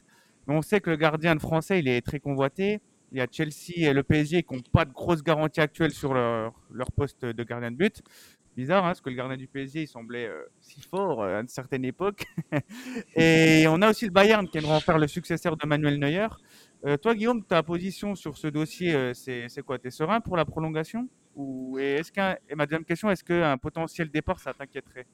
Mais 0.46 0.54
on 0.54 0.60
sait 0.60 0.80
que 0.80 0.90
le 0.90 0.96
gardien 0.96 1.34
de 1.34 1.40
français, 1.40 1.78
il 1.78 1.88
est 1.88 2.02
très 2.02 2.20
convoité. 2.20 2.80
Il 3.12 3.18
y 3.18 3.20
a 3.22 3.26
Chelsea 3.30 3.88
et 3.88 3.92
le 3.92 4.02
PSG 4.02 4.42
qui 4.42 4.54
n'ont 4.54 4.60
pas 4.72 4.84
de 4.84 4.92
grosses 4.92 5.22
garanties 5.22 5.60
actuelles 5.60 5.92
sur 5.92 6.12
leur, 6.12 6.52
leur 6.70 6.90
poste 6.92 7.24
de 7.24 7.44
gardien 7.44 7.70
de 7.70 7.76
but. 7.76 8.02
Bizarre, 8.56 8.84
hein, 8.84 8.88
parce 8.88 9.00
que 9.00 9.10
le 9.10 9.16
gardien 9.16 9.36
du 9.36 9.48
PSG, 9.48 9.82
il 9.82 9.88
semblait 9.88 10.26
euh, 10.26 10.44
si 10.60 10.80
fort 10.80 11.22
euh, 11.22 11.38
à 11.38 11.40
une 11.40 11.48
certaine 11.48 11.84
époque. 11.84 12.24
et 13.16 13.64
on 13.68 13.82
a 13.82 13.90
aussi 13.90 14.04
le 14.04 14.12
Bayern 14.12 14.48
qui 14.48 14.58
aimerait 14.58 14.76
en 14.76 14.80
faire 14.80 14.98
le 14.98 15.08
successeur 15.08 15.56
de 15.56 15.66
Manuel 15.66 15.98
Neuer. 15.98 16.28
Euh, 16.84 16.96
toi, 16.96 17.14
Guillaume, 17.14 17.42
ta 17.42 17.62
position 17.64 18.14
sur 18.14 18.38
ce 18.38 18.46
dossier, 18.46 19.12
c'est 19.14 19.62
quoi? 19.64 19.78
Tu 19.78 19.88
es 19.88 19.90
serein 19.90 20.20
pour 20.20 20.36
la 20.36 20.44
prolongation? 20.44 21.08
Ou 21.34 21.78
et 21.80 21.94
est-ce 21.94 22.12
qu'un 22.12 22.36
et 22.48 22.54
ma 22.54 22.66
deuxième 22.66 22.84
question, 22.84 23.10
est-ce 23.10 23.24
qu'un 23.24 23.58
potentiel 23.58 24.08
départ, 24.08 24.38
ça 24.38 24.54
t'inquiéterait? 24.54 25.06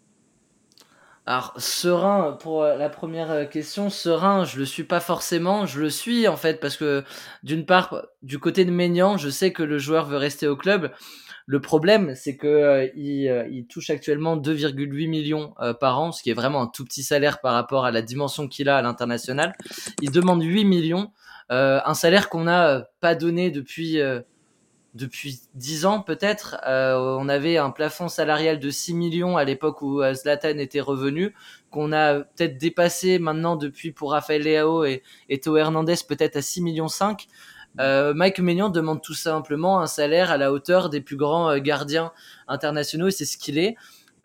Alors, 1.24 1.54
serein, 1.58 2.32
pour 2.32 2.64
la 2.64 2.88
première 2.90 3.48
question, 3.48 3.88
serein, 3.88 4.44
je 4.44 4.58
le 4.58 4.64
suis 4.66 4.84
pas 4.84 5.00
forcément. 5.00 5.64
Je 5.64 5.80
le 5.80 5.88
suis, 5.88 6.28
en 6.28 6.36
fait, 6.36 6.60
parce 6.60 6.76
que, 6.76 7.04
d'une 7.42 7.64
part, 7.64 8.06
du 8.22 8.38
côté 8.38 8.64
de 8.64 8.70
Maignan, 8.70 9.16
je 9.16 9.30
sais 9.30 9.52
que 9.52 9.62
le 9.62 9.78
joueur 9.78 10.06
veut 10.06 10.16
rester 10.16 10.48
au 10.48 10.56
club. 10.56 10.90
Le 11.46 11.60
problème, 11.60 12.14
c'est 12.14 12.36
que 12.36 12.46
euh, 12.46 12.88
il, 12.94 13.28
euh, 13.28 13.48
il 13.50 13.66
touche 13.66 13.90
actuellement 13.90 14.36
2,8 14.36 15.08
millions 15.08 15.54
euh, 15.60 15.74
par 15.74 16.00
an, 16.00 16.12
ce 16.12 16.22
qui 16.22 16.30
est 16.30 16.34
vraiment 16.34 16.62
un 16.62 16.66
tout 16.66 16.84
petit 16.84 17.02
salaire 17.02 17.40
par 17.40 17.54
rapport 17.54 17.84
à 17.84 17.90
la 17.90 18.02
dimension 18.02 18.48
qu'il 18.48 18.68
a 18.68 18.76
à 18.76 18.82
l'international. 18.82 19.54
Il 20.00 20.10
demande 20.10 20.42
8 20.42 20.64
millions, 20.64 21.10
euh, 21.50 21.80
un 21.84 21.94
salaire 21.94 22.28
qu'on 22.28 22.44
n'a 22.44 22.68
euh, 22.68 22.82
pas 23.00 23.14
donné 23.14 23.50
depuis 23.50 23.98
depuis 24.94 25.40
10 25.54 25.86
ans 25.86 26.00
peut-être. 26.00 26.56
Euh, 26.66 27.16
on 27.18 27.28
avait 27.28 27.58
un 27.58 27.70
plafond 27.70 28.08
salarial 28.08 28.58
de 28.58 28.70
6 28.70 28.94
millions 28.94 29.36
à 29.36 29.44
l'époque 29.44 29.82
où 29.82 30.02
Zlatan 30.14 30.58
était 30.58 30.80
revenu, 30.80 31.34
qu'on 31.70 31.92
a 31.92 32.20
peut-être 32.20 32.58
dépassé 32.58 33.18
maintenant 33.18 33.56
depuis 33.56 33.92
pour 33.92 34.12
Rafael 34.12 34.42
Leao 34.42 34.84
et, 34.84 35.02
et 35.28 35.38
Théo 35.38 35.56
Hernandez 35.56 35.94
peut-être 36.08 36.36
à 36.36 36.42
6 36.42 36.62
millions 36.62 36.88
5. 36.88 37.28
Euh, 37.78 38.14
Mike 38.14 38.40
Maignan 38.40 38.68
demande 38.68 39.02
tout 39.02 39.14
simplement 39.14 39.80
un 39.80 39.86
salaire 39.86 40.30
à 40.30 40.36
la 40.36 40.52
hauteur 40.52 40.90
des 40.90 41.00
plus 41.00 41.16
grands 41.16 41.50
euh, 41.50 41.58
gardiens 41.58 42.12
internationaux 42.48 43.08
et 43.08 43.12
c'est 43.12 43.24
ce 43.24 43.38
qu'il 43.38 43.58
est. 43.58 43.76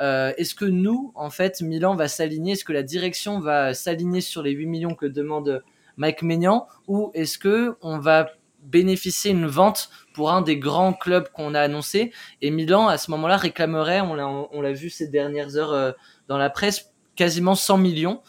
Euh, 0.01 0.33
Est-ce 0.37 0.55
que 0.55 0.65
nous, 0.65 1.11
en 1.15 1.29
fait, 1.29 1.61
Milan 1.61 1.95
va 1.95 2.07
s'aligner? 2.07 2.53
Est-ce 2.53 2.65
que 2.65 2.73
la 2.73 2.83
direction 2.83 3.39
va 3.39 3.73
s'aligner 3.73 4.21
sur 4.21 4.41
les 4.41 4.51
8 4.51 4.65
millions 4.65 4.95
que 4.95 5.05
demande 5.05 5.63
Mike 5.97 6.23
Maignan? 6.23 6.67
Ou 6.87 7.11
est-ce 7.13 7.37
que 7.37 7.75
on 7.81 7.99
va 7.99 8.31
bénéficier 8.63 9.31
une 9.31 9.45
vente 9.45 9.89
pour 10.13 10.31
un 10.31 10.41
des 10.41 10.57
grands 10.57 10.93
clubs 10.93 11.29
qu'on 11.29 11.53
a 11.53 11.61
annoncé? 11.61 12.11
Et 12.41 12.51
Milan, 12.51 12.87
à 12.87 12.97
ce 12.97 13.11
moment-là, 13.11 13.37
réclamerait, 13.37 14.01
on 14.01 14.15
l'a 14.15 14.73
vu 14.73 14.89
ces 14.89 15.07
dernières 15.07 15.55
heures 15.55 15.95
dans 16.27 16.37
la 16.37 16.49
presse, 16.49 16.91
quasiment 17.15 17.55
100 17.55 17.77
millions. 17.77 18.21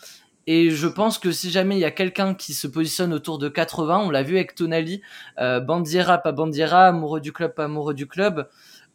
Et 0.46 0.70
je 0.70 0.86
pense 0.86 1.18
que 1.18 1.32
si 1.32 1.50
jamais 1.50 1.76
il 1.76 1.80
y 1.80 1.84
a 1.84 1.90
quelqu'un 1.90 2.34
qui 2.34 2.54
se 2.54 2.66
positionne 2.68 3.12
autour 3.12 3.38
de 3.38 3.48
80, 3.48 3.98
on 3.98 4.10
l'a 4.10 4.22
vu 4.22 4.36
avec 4.36 4.54
Tonali, 4.54 5.02
euh, 5.38 5.60
Bandiera, 5.60 6.18
pas 6.18 6.32
Bandiera, 6.32 6.86
amoureux 6.86 7.20
du 7.20 7.32
club, 7.32 7.54
pas 7.54 7.64
amoureux 7.64 7.94
du 7.94 8.06
club, 8.06 8.48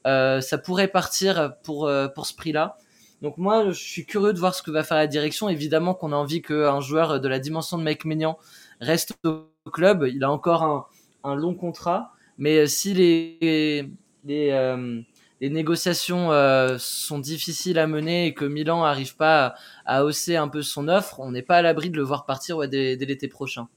euh, 0.08 0.40
ça 0.42 0.58
pourrait 0.58 0.88
partir 0.88 1.54
pour, 1.64 1.88
euh, 1.88 2.08
pour 2.08 2.26
ce 2.26 2.36
prix-là. 2.36 2.78
Donc 3.22 3.38
moi, 3.38 3.66
je 3.70 3.80
suis 3.80 4.06
curieux 4.06 4.34
de 4.34 4.40
voir 4.40 4.56
ce 4.56 4.64
que 4.64 4.72
va 4.72 4.84
faire 4.84 4.98
la 4.98 5.08
direction. 5.08 5.50
Évidemment 5.50 5.94
qu'on 5.94 6.12
a 6.12 6.16
envie 6.16 6.42
qu'un 6.42 6.80
joueur 6.80 7.20
de 7.20 7.28
la 7.28 7.40
dimension 7.40 7.78
de 7.78 7.84
Mike 7.84 8.06
Maignan 8.06 8.38
reste 8.80 9.14
au 9.26 9.46
club. 9.72 10.08
Il 10.12 10.24
a 10.24 10.32
encore 10.32 10.64
un, 10.64 10.86
un 11.24 11.36
long 11.36 11.54
contrat. 11.54 12.14
Mais 12.38 12.66
si 12.66 12.94
les, 12.94 13.92
les, 14.24 14.50
euh, 14.52 15.02
les 15.42 15.50
négociations 15.50 16.32
euh, 16.32 16.78
sont 16.80 17.20
difficiles 17.20 17.78
à 17.80 17.88
mener 17.88 18.28
et 18.28 18.34
que 18.34 18.46
Milan 18.46 18.84
n'arrive 18.84 19.16
pas 19.18 19.48
à, 19.86 19.98
à 19.98 20.04
hausser 20.06 20.38
un 20.38 20.48
peu 20.48 20.62
son 20.62 20.88
offre, 20.88 21.20
on 21.20 21.32
n'est 21.32 21.42
pas 21.42 21.58
à 21.58 21.62
l'abri 21.62 21.90
de 21.90 21.98
le 21.98 22.04
voir 22.04 22.26
partir 22.26 22.56
ouais, 22.58 22.68
dès, 22.70 22.96
dès 22.96 23.06
l'été 23.06 23.28
prochain. 23.28 23.68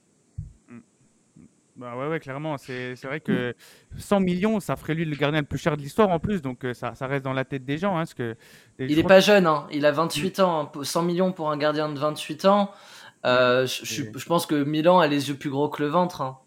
Bah 1.77 1.96
ouais, 1.96 2.07
ouais, 2.07 2.20
clairement. 2.20 2.57
C'est 2.57 2.94
c'est 2.94 3.09
vrai 3.09 3.18
que 3.18 3.53
100 3.98 4.20
millions, 4.20 4.61
ça 4.61 4.77
ferait 4.77 4.94
lui 4.94 5.05
le 5.05 5.16
gardien 5.16 5.40
le 5.40 5.46
plus 5.46 5.59
cher 5.59 5.77
de 5.77 5.83
l'histoire 5.83 6.09
en 6.11 6.20
plus. 6.20 6.40
Donc 6.40 6.64
euh, 6.64 6.72
ça, 6.72 6.94
ça 6.94 7.09
reste 7.09 7.24
dans 7.24 7.33
la 7.33 7.44
tête 7.44 7.64
des 7.64 7.79
gens. 7.79 7.94
Hein, 7.96 8.03
parce 8.03 8.14
que, 8.14 8.37
Il 8.79 8.92
est 8.96 9.03
crois 9.03 9.09
pas 9.09 9.20
jeune, 9.20 9.46
hein. 9.46 9.66
il 9.72 9.85
a 9.85 9.90
28 9.90 10.38
ans. 10.38 10.70
hein. 10.72 10.85
100 10.85 11.03
millions 11.03 11.33
pour 11.33 11.50
un 11.50 11.57
gardien 11.57 11.88
de 11.88 11.98
28 11.98 12.44
ans. 12.44 12.70
Euh, 13.27 13.66
je, 13.66 13.85
je- 13.85 14.05
je 14.16 14.27
pense 14.27 14.46
que 14.46 14.55
Milan 14.62 15.00
a 15.00 15.09
les 15.09 15.31
yeux 15.31 15.35
plus 15.37 15.50
gros 15.50 15.68
que 15.68 15.83
le 15.83 15.88
ventre. 15.88 16.20
hein. 16.20 16.38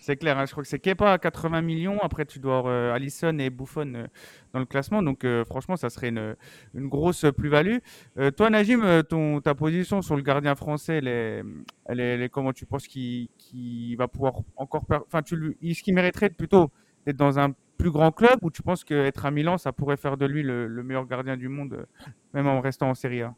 C'est 0.00 0.16
clair. 0.16 0.38
hein. 0.38 0.46
Je 0.46 0.52
crois 0.52 0.62
que 0.62 0.68
c'est 0.68 0.78
Kepa 0.78 1.12
à 1.12 1.18
80 1.18 1.62
millions. 1.62 1.98
Après, 2.00 2.24
tu 2.26 2.38
dois 2.38 2.58
avoir 2.58 2.72
euh, 2.72 2.92
Alisson 2.92 3.38
et 3.38 3.50
Buffon 3.50 3.94
euh, 3.94 4.06
dans 4.52 4.60
le 4.60 4.66
classement. 4.66 5.02
Donc, 5.02 5.24
euh, 5.24 5.44
franchement, 5.44 5.76
ça 5.76 5.90
serait 5.90 6.08
une, 6.08 6.36
grosse 6.74 7.24
plus-value. 7.36 7.78
Toi, 8.36 8.50
Najim, 8.50 9.02
ta 9.42 9.54
position 9.54 10.02
sur 10.02 10.16
le 10.16 10.22
gardien 10.22 10.54
français, 10.54 11.00
elle 11.86 12.00
est, 12.00 12.28
comment? 12.30 12.52
Tu 12.52 12.66
penses 12.66 12.86
qu'il 12.86 13.96
va 13.96 14.08
pouvoir 14.08 14.34
encore. 14.56 14.84
Enfin, 14.90 15.22
est-ce 15.62 15.82
qu'il 15.82 15.94
mériterait 15.94 16.30
plutôt 16.30 16.70
d'être 17.06 17.16
dans 17.16 17.38
un 17.38 17.54
plus 17.78 17.90
grand 17.90 18.12
club 18.12 18.38
ou 18.42 18.50
tu 18.50 18.62
penses 18.62 18.84
qu'être 18.84 19.24
à 19.24 19.30
Milan, 19.30 19.56
ça 19.56 19.72
pourrait 19.72 19.96
faire 19.96 20.16
de 20.18 20.26
lui 20.26 20.42
le, 20.42 20.66
le 20.66 20.82
meilleur 20.82 21.06
gardien 21.06 21.36
du 21.36 21.48
monde, 21.48 21.86
même 22.34 22.46
en 22.46 22.60
restant 22.60 22.90
en 22.90 22.94
Serie 22.94 23.22
A? 23.22 23.34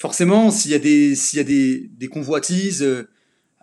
Forcément, 0.00 0.50
s'il 0.50 0.70
y 0.70 0.74
a 0.74 1.44
des, 1.44 2.08
convoitises 2.12 2.84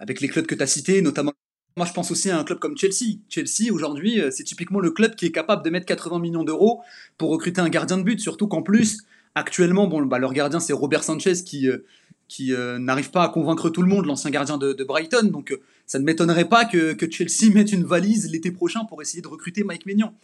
avec 0.01 0.19
les 0.19 0.27
clubs 0.27 0.47
que 0.47 0.55
tu 0.55 0.63
as 0.63 0.67
cités, 0.67 1.01
notamment. 1.01 1.33
Moi, 1.77 1.85
je 1.85 1.93
pense 1.93 2.11
aussi 2.11 2.29
à 2.31 2.37
un 2.37 2.43
club 2.43 2.59
comme 2.59 2.75
Chelsea. 2.75 3.19
Chelsea, 3.29 3.71
aujourd'hui, 3.71 4.19
euh, 4.19 4.29
c'est 4.31 4.43
typiquement 4.43 4.79
le 4.79 4.89
club 4.89 5.15
qui 5.15 5.27
est 5.27 5.31
capable 5.31 5.63
de 5.63 5.69
mettre 5.69 5.85
80 5.85 6.19
millions 6.19 6.43
d'euros 6.43 6.81
pour 7.17 7.29
recruter 7.29 7.61
un 7.61 7.69
gardien 7.69 7.97
de 7.97 8.03
but. 8.03 8.19
Surtout 8.19 8.47
qu'en 8.47 8.63
plus, 8.63 9.03
actuellement, 9.35 9.87
bon, 9.87 10.01
bah, 10.01 10.17
leur 10.17 10.33
gardien, 10.33 10.59
c'est 10.59 10.73
Robert 10.73 11.03
Sanchez 11.03 11.43
qui, 11.45 11.69
euh, 11.69 11.85
qui 12.27 12.51
euh, 12.51 12.79
n'arrive 12.79 13.11
pas 13.11 13.23
à 13.23 13.29
convaincre 13.29 13.69
tout 13.69 13.83
le 13.83 13.87
monde, 13.87 14.07
l'ancien 14.07 14.31
gardien 14.31 14.57
de, 14.57 14.83
Brighton. 14.83 15.29
Donc, 15.31 15.57
ça 15.85 15.99
ne 15.99 16.03
m'étonnerait 16.03 16.49
pas 16.49 16.65
que, 16.65 16.93
que 16.93 17.09
Chelsea 17.09 17.49
mette 17.53 17.71
une 17.71 17.83
valise 17.83 18.29
l'été 18.31 18.51
prochain 18.51 18.83
pour 18.85 19.03
essayer 19.03 19.21
de 19.21 19.27
recruter 19.27 19.63
Mike 19.63 19.85
Maignan. 19.85 20.15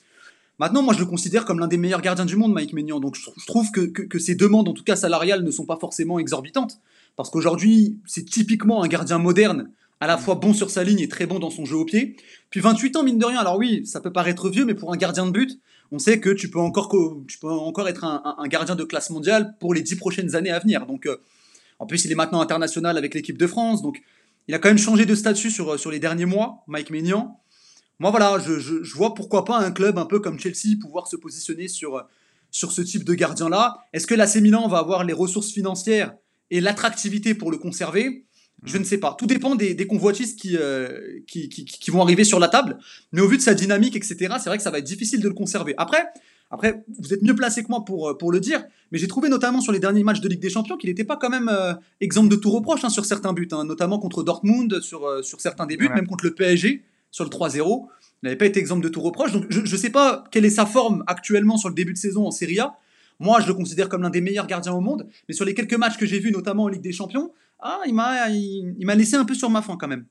Maintenant, 0.58 0.82
moi, 0.82 0.96
je 0.96 1.00
le 1.00 1.06
considère 1.06 1.46
comme 1.46 1.60
l'un 1.60 1.68
des 1.68 1.78
meilleurs 1.78 2.02
gardiens 2.02 2.26
du 2.26 2.36
monde, 2.36 2.52
Mike 2.52 2.74
Maignan. 2.74 3.00
Donc, 3.00 3.16
je, 3.16 3.46
trouve 3.46 3.70
que, 3.72 3.82
que, 3.82 4.02
que 4.02 4.34
demandes, 4.36 4.68
en 4.68 4.74
tout 4.74 4.84
cas 4.84 4.96
salariales, 4.96 5.44
ne 5.44 5.52
sont 5.52 5.66
pas 5.66 5.78
forcément 5.78 6.18
exorbitantes. 6.18 6.80
Parce 7.18 7.30
qu'aujourd'hui, 7.30 8.00
c'est 8.06 8.24
typiquement 8.24 8.82
un 8.84 8.88
gardien 8.88 9.18
moderne, 9.18 9.70
à 10.00 10.08
la 10.08 10.18
fois 10.18 10.36
bon 10.36 10.54
sur 10.54 10.70
sa 10.70 10.84
ligne 10.84 11.00
et 11.00 11.10
très 11.10 11.26
bon 11.26 11.40
dans 11.40 11.50
son 11.50 11.66
jeu 11.66 11.76
au 11.76 11.84
pied. 11.84 12.16
Puis 12.52 12.60
28 12.62 12.96
ans, 12.96 13.04
mine 13.04 13.18
de 13.18 13.26
rien. 13.26 13.40
Alors 13.40 13.58
oui, 13.58 13.86
ça 13.86 14.00
peut 14.00 14.14
paraître 14.14 14.50
vieux, 14.50 14.64
mais 14.64 14.76
pour 14.76 14.94
un 14.94 14.98
gardien 14.98 15.26
de 15.26 15.32
but, 15.32 15.60
on 15.92 16.00
sait 16.00 16.20
que 16.20 16.30
tu 16.30 16.50
peux 16.50 16.60
encore, 16.60 16.88
co- 16.90 17.24
tu 17.28 17.40
peux 17.40 17.50
encore 17.50 17.90
être 17.90 18.04
un 18.04 18.48
gardien 18.48 18.76
de 18.76 18.84
classe 18.84 19.10
mondiale 19.10 19.56
pour 19.60 19.74
les 19.74 19.82
10 19.82 19.96
prochaines 19.96 20.36
années 20.36 20.52
à 20.52 20.60
venir. 20.60 20.86
Donc, 20.86 21.06
euh, 21.08 21.18
en 21.80 21.88
plus, 21.88 22.06
il 22.06 22.12
est 22.12 22.16
maintenant 22.16 22.42
international 22.42 22.98
avec 22.98 23.14
l'équipe 23.16 23.38
de 23.38 23.48
France. 23.48 23.82
Donc, 23.82 24.02
il 24.48 24.54
a 24.54 24.60
quand 24.60 24.70
même 24.70 24.78
changé 24.78 25.06
de 25.06 25.16
statut 25.16 25.50
sur, 25.50 25.80
sur 25.80 25.90
les 25.92 26.00
derniers 26.00 26.26
mois, 26.26 26.64
Mike 26.68 26.92
Maignan. 26.92 27.40
Moi, 28.00 28.12
voilà, 28.12 28.38
je, 28.40 28.60
je, 28.60 28.84
je 28.84 28.94
vois 28.96 29.16
pourquoi 29.16 29.44
pas 29.44 29.58
un 29.58 29.72
club 29.72 29.98
un 29.98 30.06
peu 30.06 30.20
comme 30.20 30.40
Chelsea 30.40 30.76
pouvoir 30.80 31.08
se 31.08 31.16
positionner 31.16 31.68
sur, 31.68 32.06
sur 32.52 32.72
ce 32.72 32.82
type 32.82 33.04
de 33.04 33.14
gardien-là. 33.16 33.78
Est-ce 33.94 34.06
que 34.06 34.14
l'AC 34.14 34.36
Milan 34.36 34.68
va 34.68 34.78
avoir 34.78 35.04
les 35.04 35.14
ressources 35.14 35.52
financières 35.52 36.14
et 36.52 36.62
l'attractivité 36.62 37.34
pour 37.34 37.52
le 37.52 37.58
conserver 37.58 38.26
Je 38.64 38.78
ne 38.78 38.84
sais 38.84 38.98
pas. 38.98 39.16
Tout 39.20 39.28
dépend 39.28 39.56
des, 39.56 39.74
des 39.76 39.86
convoitises 39.88 40.36
qui, 40.36 40.58
euh, 40.58 41.20
qui, 41.28 41.48
qui, 41.50 41.64
qui 41.66 41.92
vont 41.92 42.02
arriver 42.02 42.24
sur 42.24 42.40
la 42.40 42.48
table. 42.48 42.80
Mais 43.12 43.22
au 43.22 43.28
vu 43.28 43.38
de 43.38 43.42
sa 43.42 43.54
dynamique, 43.54 43.96
etc., 43.96 44.16
c'est 44.40 44.50
vrai 44.50 44.58
que 44.58 44.64
ça 44.64 44.72
va 44.72 44.80
être 44.80 44.84
difficile 44.86 45.20
de 45.22 45.28
le 45.28 45.34
conserver. 45.36 45.76
Après, 45.78 46.04
après 46.50 46.84
vous 46.98 47.14
êtes 47.14 47.22
mieux 47.22 47.36
placé 47.36 47.62
que 47.62 47.68
moi 47.70 47.86
pour, 47.86 48.18
pour 48.18 48.32
le 48.32 48.40
dire, 48.40 48.64
mais 48.92 48.98
j'ai 48.98 49.08
trouvé 49.08 49.30
notamment 49.30 49.62
sur 49.62 49.72
les 49.72 49.80
derniers 49.80 50.04
matchs 50.04 50.22
de 50.22 50.30
Ligue 50.30 50.40
des 50.40 50.50
Champions 50.50 50.76
qu'il 50.78 50.90
n'était 50.90 51.04
pas 51.04 51.18
quand 51.18 51.30
même 51.30 51.50
euh, 51.52 51.74
exemple 52.02 52.30
de 52.30 52.36
tout 52.36 52.50
reproche 52.50 52.84
hein, 52.84 52.90
sur 52.90 53.06
certains 53.06 53.34
buts, 53.34 53.48
hein, 53.52 53.64
notamment 53.64 54.00
contre 54.00 54.24
Dortmund, 54.24 54.80
sur, 54.82 55.06
euh, 55.06 55.22
sur 55.22 55.40
certains 55.40 55.66
des 55.68 55.78
buts, 55.78 55.88
Ouais. 55.90 55.96
même 55.96 56.08
contre 56.08 56.26
le 56.26 56.34
PSG 56.34 56.84
sur 57.12 57.24
le 57.26 57.30
3-0. 57.30 57.88
Il 58.24 58.26
n'avait 58.26 58.38
pas 58.38 58.46
été 58.48 58.60
exemple 58.60 58.82
de 58.84 58.90
tout 58.90 59.02
reproche. 59.02 59.32
Donc 59.34 59.46
je 59.50 59.60
ne 59.60 59.66
sais 59.78 59.92
pas 59.92 60.24
quelle 60.32 60.46
est 60.46 60.50
sa 60.50 60.66
forme 60.66 61.04
actuellement 61.06 61.58
sur 61.58 61.70
le 61.70 61.76
début 61.76 61.94
de 61.94 61.98
saison 62.00 62.26
en 62.26 62.32
Serie 62.32 62.60
A. 62.60 62.74
Moi, 63.20 63.40
je 63.42 63.48
le 63.48 63.54
considère 63.54 63.90
comme 63.90 64.02
l'un 64.04 64.10
des 64.10 64.22
meilleurs 64.22 64.48
gardiens 64.48 64.74
au 64.74 64.82
monde. 64.82 65.08
Mais 65.28 65.34
sur 65.34 65.46
les 65.46 65.54
quelques 65.54 65.78
matchs 65.78 65.98
que 65.98 66.06
j'ai 66.06 66.20
vus, 66.20 66.32
notamment 66.32 66.64
en 66.64 66.68
Ligue 66.68 66.82
des 66.82 66.92
Champions, 66.92 67.32
ah, 67.60 67.82
il 67.88 67.94
m'a 67.94 68.30
il, 68.30 68.76
il 68.78 68.88
laissé 68.88 69.16
un 69.16 69.26
peu 69.26 69.34
sur 69.34 69.50
ma 69.50 69.62
faim 69.62 69.78
quand 69.80 69.88
même. 69.88 70.06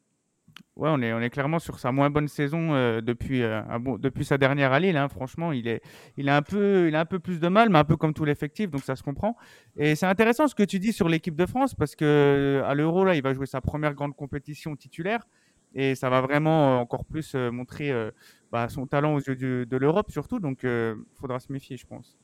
Ouais, 0.74 0.90
on 0.92 1.00
est, 1.00 1.12
on 1.14 1.20
est 1.20 1.30
clairement 1.30 1.58
sur 1.58 1.78
sa 1.78 1.90
moins 1.90 2.10
bonne 2.10 2.28
saison 2.28 2.74
euh, 2.74 3.00
depuis, 3.00 3.42
euh, 3.42 3.62
depuis 3.98 4.26
sa 4.26 4.36
dernière 4.36 4.72
à 4.72 4.80
Lille. 4.80 4.96
hein. 4.96 5.08
Franchement, 5.08 5.52
il, 5.52 5.68
est, 5.68 5.80
il, 6.18 6.28
a 6.28 6.36
un 6.36 6.42
peu, 6.42 6.88
il 6.88 6.94
a 6.94 7.00
un 7.00 7.04
peu 7.06 7.18
plus 7.18 7.40
de 7.40 7.48
mal, 7.48 7.70
mais 7.70 7.78
un 7.78 7.84
peu 7.84 7.96
comme 7.96 8.12
tout 8.12 8.26
l'effectif, 8.26 8.70
donc 8.70 8.82
ça 8.82 8.94
se 8.94 9.02
comprend. 9.02 9.36
Et 9.76 9.94
c'est 9.94 10.04
intéressant 10.06 10.48
ce 10.48 10.54
que 10.54 10.62
tu 10.62 10.78
dis 10.78 10.92
sur 10.92 11.08
l'équipe 11.08 11.34
de 11.34 11.46
France, 11.46 11.74
parce 11.74 11.96
que 11.96 12.62
à 12.66 12.74
l'Euro, 12.74 13.04
là, 13.04 13.14
il 13.14 13.22
va 13.22 13.32
jouer 13.32 13.46
sa 13.46 13.62
première 13.62 13.94
grande 13.94 14.14
compétition 14.14 14.76
titulaire, 14.76 15.26
et 15.74 15.94
ça 15.94 16.10
va 16.10 16.20
vraiment 16.20 16.74
euh, 16.74 16.80
encore 16.80 17.06
plus 17.06 17.34
euh, 17.34 17.50
montrer 17.50 17.90
euh, 17.90 18.10
bah, 18.52 18.68
son 18.68 18.86
talent 18.86 19.14
aux 19.14 19.20
yeux 19.20 19.36
du- 19.36 19.64
de 19.66 19.76
l'Europe, 19.78 20.10
surtout. 20.10 20.40
Donc, 20.40 20.60
il 20.62 20.94
faudra 21.18 21.40
se 21.40 21.50
méfier, 21.50 21.78
je 21.78 21.86
pense. 21.86 22.18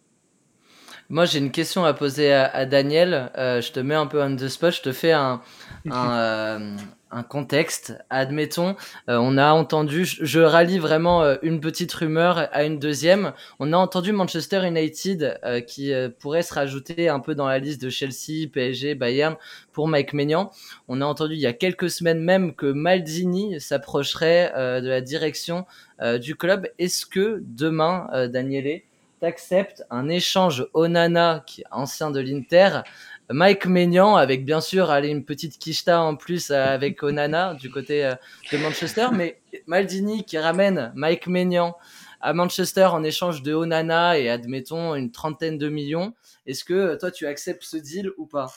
Moi, 1.13 1.27
j'ai 1.27 1.41
une 1.41 1.51
question 1.51 1.85
à 1.85 1.93
poser 1.93 2.33
à, 2.33 2.47
à 2.47 2.65
Daniel. 2.65 3.31
Euh, 3.37 3.61
je 3.61 3.71
te 3.71 3.81
mets 3.81 3.95
un 3.95 4.07
peu 4.07 4.23
on 4.23 4.35
the 4.35 4.49
spot. 4.49 4.73
Je 4.73 4.81
te 4.81 4.93
fais 4.93 5.13
un, 5.13 5.43
un, 5.91 6.11
euh, 6.19 6.77
un 7.11 7.23
contexte. 7.23 7.99
Admettons, 8.09 8.77
euh, 9.11 9.19
on 9.21 9.37
a 9.37 9.53
entendu, 9.53 10.07
je, 10.07 10.25
je 10.25 10.41
rallie 10.41 10.79
vraiment 10.79 11.23
euh, 11.23 11.37
une 11.43 11.61
petite 11.61 11.93
rumeur 11.93 12.49
à 12.51 12.65
une 12.65 12.79
deuxième. 12.79 13.35
On 13.59 13.75
a 13.75 13.77
entendu 13.77 14.13
Manchester 14.13 14.67
United 14.67 15.39
euh, 15.45 15.61
qui 15.61 15.93
pourrait 16.19 16.43
se 16.43 16.55
rajouter 16.55 17.11
un 17.11 17.21
peu 17.21 17.35
dans 17.35 17.47
la 17.47 17.59
liste 17.59 17.83
de 17.83 17.91
Chelsea, 17.91 18.49
PSG, 18.51 18.95
Bayern 18.95 19.37
pour 19.73 19.89
Mike 19.89 20.15
Maignan. 20.15 20.51
On 20.89 21.03
a 21.03 21.05
entendu 21.05 21.35
il 21.35 21.41
y 21.41 21.47
a 21.47 21.53
quelques 21.53 21.91
semaines 21.91 22.23
même 22.23 22.55
que 22.55 22.67
Maldini 22.73 23.61
s'approcherait 23.61 24.53
euh, 24.57 24.81
de 24.81 24.89
la 24.89 25.03
direction 25.03 25.67
euh, 26.01 26.17
du 26.17 26.37
club. 26.37 26.69
Est-ce 26.79 27.05
que 27.05 27.43
demain, 27.45 28.09
euh, 28.15 28.29
Daniele, 28.29 28.83
t'acceptes 29.23 29.85
un 29.89 30.09
échange 30.09 30.67
Onana, 30.75 31.45
qui 31.47 31.61
est 31.61 31.67
ancien 31.71 32.11
de 32.11 32.19
l'Inter, 32.19 32.81
Mike 33.31 33.67
Maignan, 33.67 34.17
avec 34.17 34.45
bien 34.45 34.61
sûr 34.61 34.91
allez, 34.91 35.11
une 35.11 35.25
petite 35.25 35.61
quicheta 35.61 36.03
en 36.03 36.17
plus 36.17 36.51
euh, 36.51 36.75
avec 36.75 37.05
Onana 37.05 37.55
du 37.55 37.71
côté 37.71 38.05
euh, 38.05 38.17
de 38.51 38.59
Manchester, 38.59 39.07
mais 39.13 39.41
Maldini 39.69 40.25
qui 40.25 40.39
ramène 40.39 40.91
Mike 40.97 41.29
Maignan 41.29 41.77
à 42.21 42.33
Manchester 42.33 42.87
en 42.87 43.05
échange 43.05 43.43
de 43.43 43.55
Onana 43.55 44.19
et 44.19 44.29
admettons 44.29 44.97
une 44.97 45.13
trentaine 45.13 45.57
de 45.57 45.69
millions. 45.69 46.15
Est-ce 46.47 46.65
que 46.65 46.99
toi 46.99 47.13
tu 47.13 47.29
acceptes 47.29 47.63
ce 47.63 47.77
deal 47.77 48.11
ou 48.19 48.27
pas? 48.27 48.53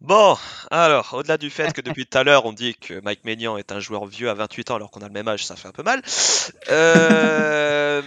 Bon, 0.00 0.36
alors, 0.70 1.12
au-delà 1.12 1.36
du 1.36 1.50
fait 1.50 1.72
que 1.74 1.82
depuis 1.82 2.06
tout 2.06 2.16
à 2.16 2.24
l'heure 2.24 2.46
on 2.46 2.54
dit 2.54 2.74
que 2.74 3.00
Mike 3.00 3.24
Maignan 3.24 3.58
est 3.58 3.70
un 3.70 3.80
joueur 3.80 4.06
vieux 4.06 4.30
à 4.30 4.34
28 4.34 4.70
ans 4.70 4.76
alors 4.76 4.90
qu'on 4.90 5.02
a 5.02 5.06
le 5.08 5.12
même 5.12 5.28
âge, 5.28 5.44
ça 5.44 5.56
fait 5.56 5.68
un 5.68 5.72
peu 5.72 5.82
mal. 5.82 6.02
Euh, 6.70 8.02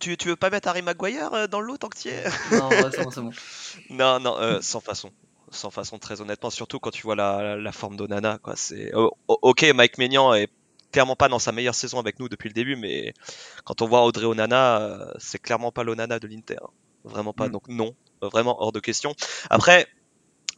tu, 0.00 0.16
tu 0.16 0.28
veux 0.28 0.36
pas 0.36 0.50
mettre 0.50 0.68
Harry 0.68 0.82
Maguire 0.82 1.32
euh, 1.34 1.46
dans 1.46 1.60
le 1.60 1.66
lot 1.66 1.78
tant 1.78 1.88
que 1.88 1.98
tu 1.98 2.08
es? 2.08 2.24
Non, 2.52 2.68
ouais, 2.68 2.90
c'est 2.92 3.04
bon, 3.04 3.10
c'est 3.10 3.20
bon. 3.20 3.30
Non, 3.90 4.20
non, 4.20 4.36
euh, 4.38 4.60
sans 4.60 4.80
façon. 4.80 5.10
Sans 5.50 5.70
façon, 5.70 5.98
très 5.98 6.20
honnêtement, 6.20 6.50
surtout 6.50 6.78
quand 6.78 6.90
tu 6.90 7.02
vois 7.02 7.16
la, 7.16 7.56
la 7.56 7.72
forme 7.72 7.96
d'Onana, 7.96 8.38
quoi. 8.38 8.54
C'est 8.56 8.92
oh, 8.94 9.12
oh, 9.28 9.38
ok, 9.42 9.64
Mike 9.74 9.98
Maignan 9.98 10.34
est 10.34 10.50
clairement 10.92 11.16
pas 11.16 11.28
dans 11.28 11.38
sa 11.38 11.52
meilleure 11.52 11.74
saison 11.74 11.98
avec 11.98 12.18
nous 12.18 12.28
depuis 12.28 12.48
le 12.48 12.54
début, 12.54 12.76
mais 12.76 13.14
quand 13.64 13.82
on 13.82 13.86
voit 13.86 14.04
Audrey 14.04 14.26
Onana, 14.26 14.80
euh, 14.80 15.12
c'est 15.18 15.38
clairement 15.38 15.72
pas 15.72 15.84
l'Onana 15.84 16.18
de 16.18 16.26
l'Inter. 16.26 16.58
Vraiment 17.04 17.32
pas. 17.32 17.48
Mm. 17.48 17.52
Donc 17.52 17.68
non, 17.68 17.94
vraiment 18.20 18.60
hors 18.62 18.72
de 18.72 18.80
question. 18.80 19.14
Après, 19.48 19.86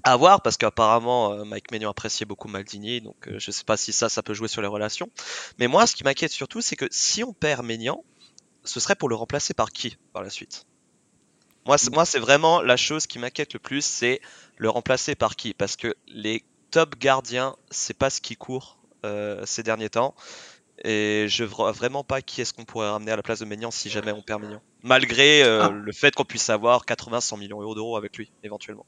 à 0.03 0.17
voir 0.17 0.43
parce 0.43 0.57
qu'apparemment 0.57 1.45
Mike 1.45 1.71
Maignan 1.71 1.91
appréciait 1.91 2.27
beaucoup 2.27 2.49
Maldini, 2.49 3.01
donc 3.01 3.29
je 3.37 3.51
sais 3.51 3.65
pas 3.65 3.77
si 3.77 3.93
ça, 3.93 4.09
ça 4.09 4.23
peut 4.23 4.35
jouer 4.35 4.49
sur 4.49 4.63
les 4.63 4.69
relations. 4.69 5.09
Mais 5.59 5.69
moi, 5.69 5.87
ce 5.87 5.95
qui 5.95 6.05
m'inquiète 6.05 6.33
surtout, 6.33 6.61
c'est 6.63 6.77
que 6.77 6.87
si 6.91 7.23
on 7.23 7.33
perd 7.33 7.65
Maignan, 7.65 8.03
ce 8.65 8.81
serait 8.81 8.95
pour 8.95 9.09
le 9.09 9.15
remplacer 9.15 9.55
par 9.55 9.71
qui 9.71 9.97
par 10.13 10.23
la 10.23 10.31
suite? 10.31 10.67
Moi, 11.67 11.77
c'est, 11.79 11.93
moi, 11.93 12.05
c'est 12.05 12.19
vraiment 12.19 12.63
la 12.63 12.77
chose 12.77 13.07
qui 13.07 13.19
m'inquiète 13.19 13.53
le 13.53 13.59
plus, 13.59 13.85
c'est 13.85 14.21
le 14.57 14.71
remplacer 14.71 15.15
par 15.15 15.37
qui? 15.37 15.53
Parce 15.55 15.77
que 15.77 15.95
les 16.09 16.43
top 16.71 16.97
gardiens, 16.99 17.57
c'est 17.71 17.97
pas 17.97 18.11
ce 18.11 18.21
qui 18.21 18.37
court 18.37 18.79
euh, 19.05 19.43
ces 19.45 19.63
derniers 19.63 19.91
temps. 19.91 20.15
Et 20.83 21.27
je 21.29 21.45
vois 21.45 21.73
vraiment 21.73 22.03
pas 22.03 22.23
qui 22.23 22.41
est-ce 22.41 22.55
qu'on 22.55 22.65
pourrait 22.65 22.89
ramener 22.89 23.13
à 23.13 23.17
la 23.17 23.23
place 23.23 23.41
de 23.41 23.45
Maignan 23.45 23.71
si 23.71 23.91
jamais 23.91 24.13
on 24.13 24.23
perd 24.23 24.41
Maignan. 24.41 24.63
Malgré 24.83 25.43
euh, 25.43 25.65
Ah. 25.65 25.71
le 25.71 25.93
fait 25.93 26.15
qu'on 26.15 26.25
puisse 26.25 26.49
avoir 26.49 26.87
80-100 26.87 27.39
millions 27.39 27.75
d'euros 27.75 27.99
avec 27.99 28.17
lui, 28.17 28.33
éventuellement. 28.43 28.87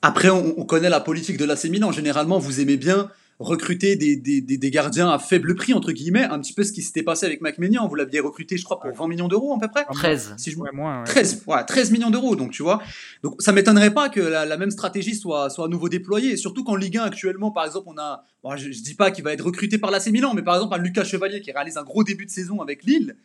Après, 0.00 0.30
on, 0.30 0.54
on 0.58 0.64
connaît 0.64 0.88
la 0.88 1.00
politique 1.00 1.36
de 1.36 1.44
l'AC 1.44 1.64
Milan. 1.64 1.92
Généralement, 1.92 2.38
vous 2.38 2.60
aimez 2.60 2.78
bien 2.78 3.10
recruter 3.40 3.96
des, 3.96 4.16
des, 4.16 4.40
des, 4.40 4.58
des 4.58 4.70
gardiens 4.70 5.10
à 5.10 5.18
faible 5.18 5.54
prix, 5.54 5.72
entre 5.72 5.92
guillemets. 5.92 6.24
Un 6.24 6.38
petit 6.38 6.52
peu 6.52 6.62
ce 6.62 6.72
qui 6.72 6.82
s'était 6.82 7.02
passé 7.02 7.26
avec 7.26 7.40
Mac 7.40 7.58
Maignan. 7.58 7.88
Vous 7.88 7.94
l'aviez 7.94 8.20
recruté, 8.20 8.56
je 8.56 8.64
crois, 8.64 8.78
pour 8.78 8.92
20 8.92 9.08
millions 9.08 9.28
d'euros 9.28 9.54
à 9.54 9.58
peu 9.58 9.68
près. 9.68 9.84
13. 9.90 10.34
Si 10.36 10.50
je 10.50 10.56
me 10.58 10.62
Ouais, 10.62 10.70
moins, 10.72 10.98
ouais. 11.00 11.04
13, 11.06 11.42
voilà, 11.46 11.64
13 11.64 11.90
millions 11.90 12.10
d'euros, 12.10 12.36
donc 12.36 12.50
tu 12.52 12.62
vois. 12.62 12.82
Donc 13.22 13.40
ça 13.40 13.52
m'étonnerait 13.52 13.92
pas 13.94 14.10
que 14.10 14.20
la, 14.20 14.44
la 14.44 14.56
même 14.56 14.70
stratégie 14.70 15.14
soit, 15.14 15.48
soit 15.50 15.64
à 15.64 15.68
nouveau 15.68 15.88
déployée. 15.88 16.32
Et 16.32 16.36
surtout 16.36 16.64
qu'en 16.64 16.76
Ligue 16.76 16.98
1 16.98 17.02
actuellement, 17.04 17.50
par 17.50 17.64
exemple, 17.64 17.86
on 17.88 17.98
a, 17.98 18.24
bon, 18.44 18.54
je, 18.56 18.70
je 18.70 18.82
dis 18.82 18.94
pas 18.94 19.10
qu'il 19.10 19.24
va 19.24 19.32
être 19.32 19.44
recruté 19.44 19.78
par 19.78 19.90
l'AC 19.90 20.08
Milan, 20.08 20.34
mais 20.34 20.42
par 20.42 20.54
exemple 20.56 20.74
un 20.74 20.78
Lucas 20.78 21.04
Chevalier 21.04 21.40
qui 21.40 21.50
réalise 21.50 21.78
un 21.78 21.82
gros 21.82 22.04
début 22.04 22.26
de 22.26 22.30
saison 22.30 22.60
avec 22.60 22.84
Lille. 22.84 23.16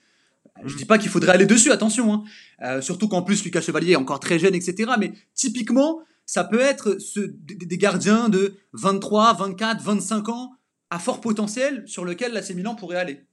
Je 0.63 0.78
dis 0.78 0.86
pas 0.86 0.97
qu'il 0.97 1.10
faudrait 1.10 1.34
aller 1.34 1.45
dessus, 1.45 1.71
attention. 1.71 2.13
Hein. 2.13 2.23
Euh, 2.63 2.80
surtout 2.80 3.10
qu'en 3.10 3.21
plus 3.21 3.43
Lucas 3.43 3.60
Chevalier 3.60 3.91
est 3.91 3.97
encore 3.97 4.21
très 4.21 4.39
jeune, 4.39 4.56
etc. 4.56 4.91
Mais 4.97 5.12
typiquement, 5.34 5.99
ça 6.25 6.43
peut 6.43 6.59
être 6.59 6.99
ce, 6.99 7.19
des, 7.19 7.55
des 7.55 7.77
gardiens 7.77 8.29
de 8.29 8.55
23, 8.73 9.33
24, 9.33 9.81
25 9.81 10.29
ans 10.29 10.55
à 10.89 10.99
fort 10.99 11.21
potentiel 11.21 11.83
sur 11.88 12.05
lequel 12.05 12.33
l'AC 12.33 12.51
Milan 12.51 12.75
pourrait 12.75 12.97
aller. 12.97 13.25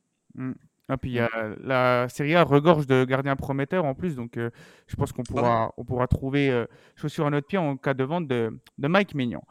Ah, 0.89 0.97
puis 0.97 1.11
il 1.11 1.15
y 1.15 1.21
a 1.21 1.31
la 1.63 2.09
Serie 2.09 2.35
A 2.35 2.43
regorge 2.43 2.87
de 2.87 3.05
gardiens 3.05 3.37
prometteurs 3.37 3.85
en 3.85 3.95
plus, 3.95 4.15
donc 4.15 4.37
euh, 4.37 4.51
je 4.89 4.97
pense 4.97 5.13
qu'on 5.13 5.23
pourra, 5.23 5.73
on 5.77 5.85
pourra 5.85 6.07
trouver 6.07 6.51
euh, 6.51 6.67
chaussure 6.97 7.27
à 7.27 7.31
notre 7.31 7.47
pied 7.47 7.59
en 7.59 7.77
cas 7.77 7.95
de 7.95 8.05
vente 8.05 8.27
de, 8.27 8.51
de 8.79 8.89
Mike 8.89 9.15
Maignan. 9.15 9.43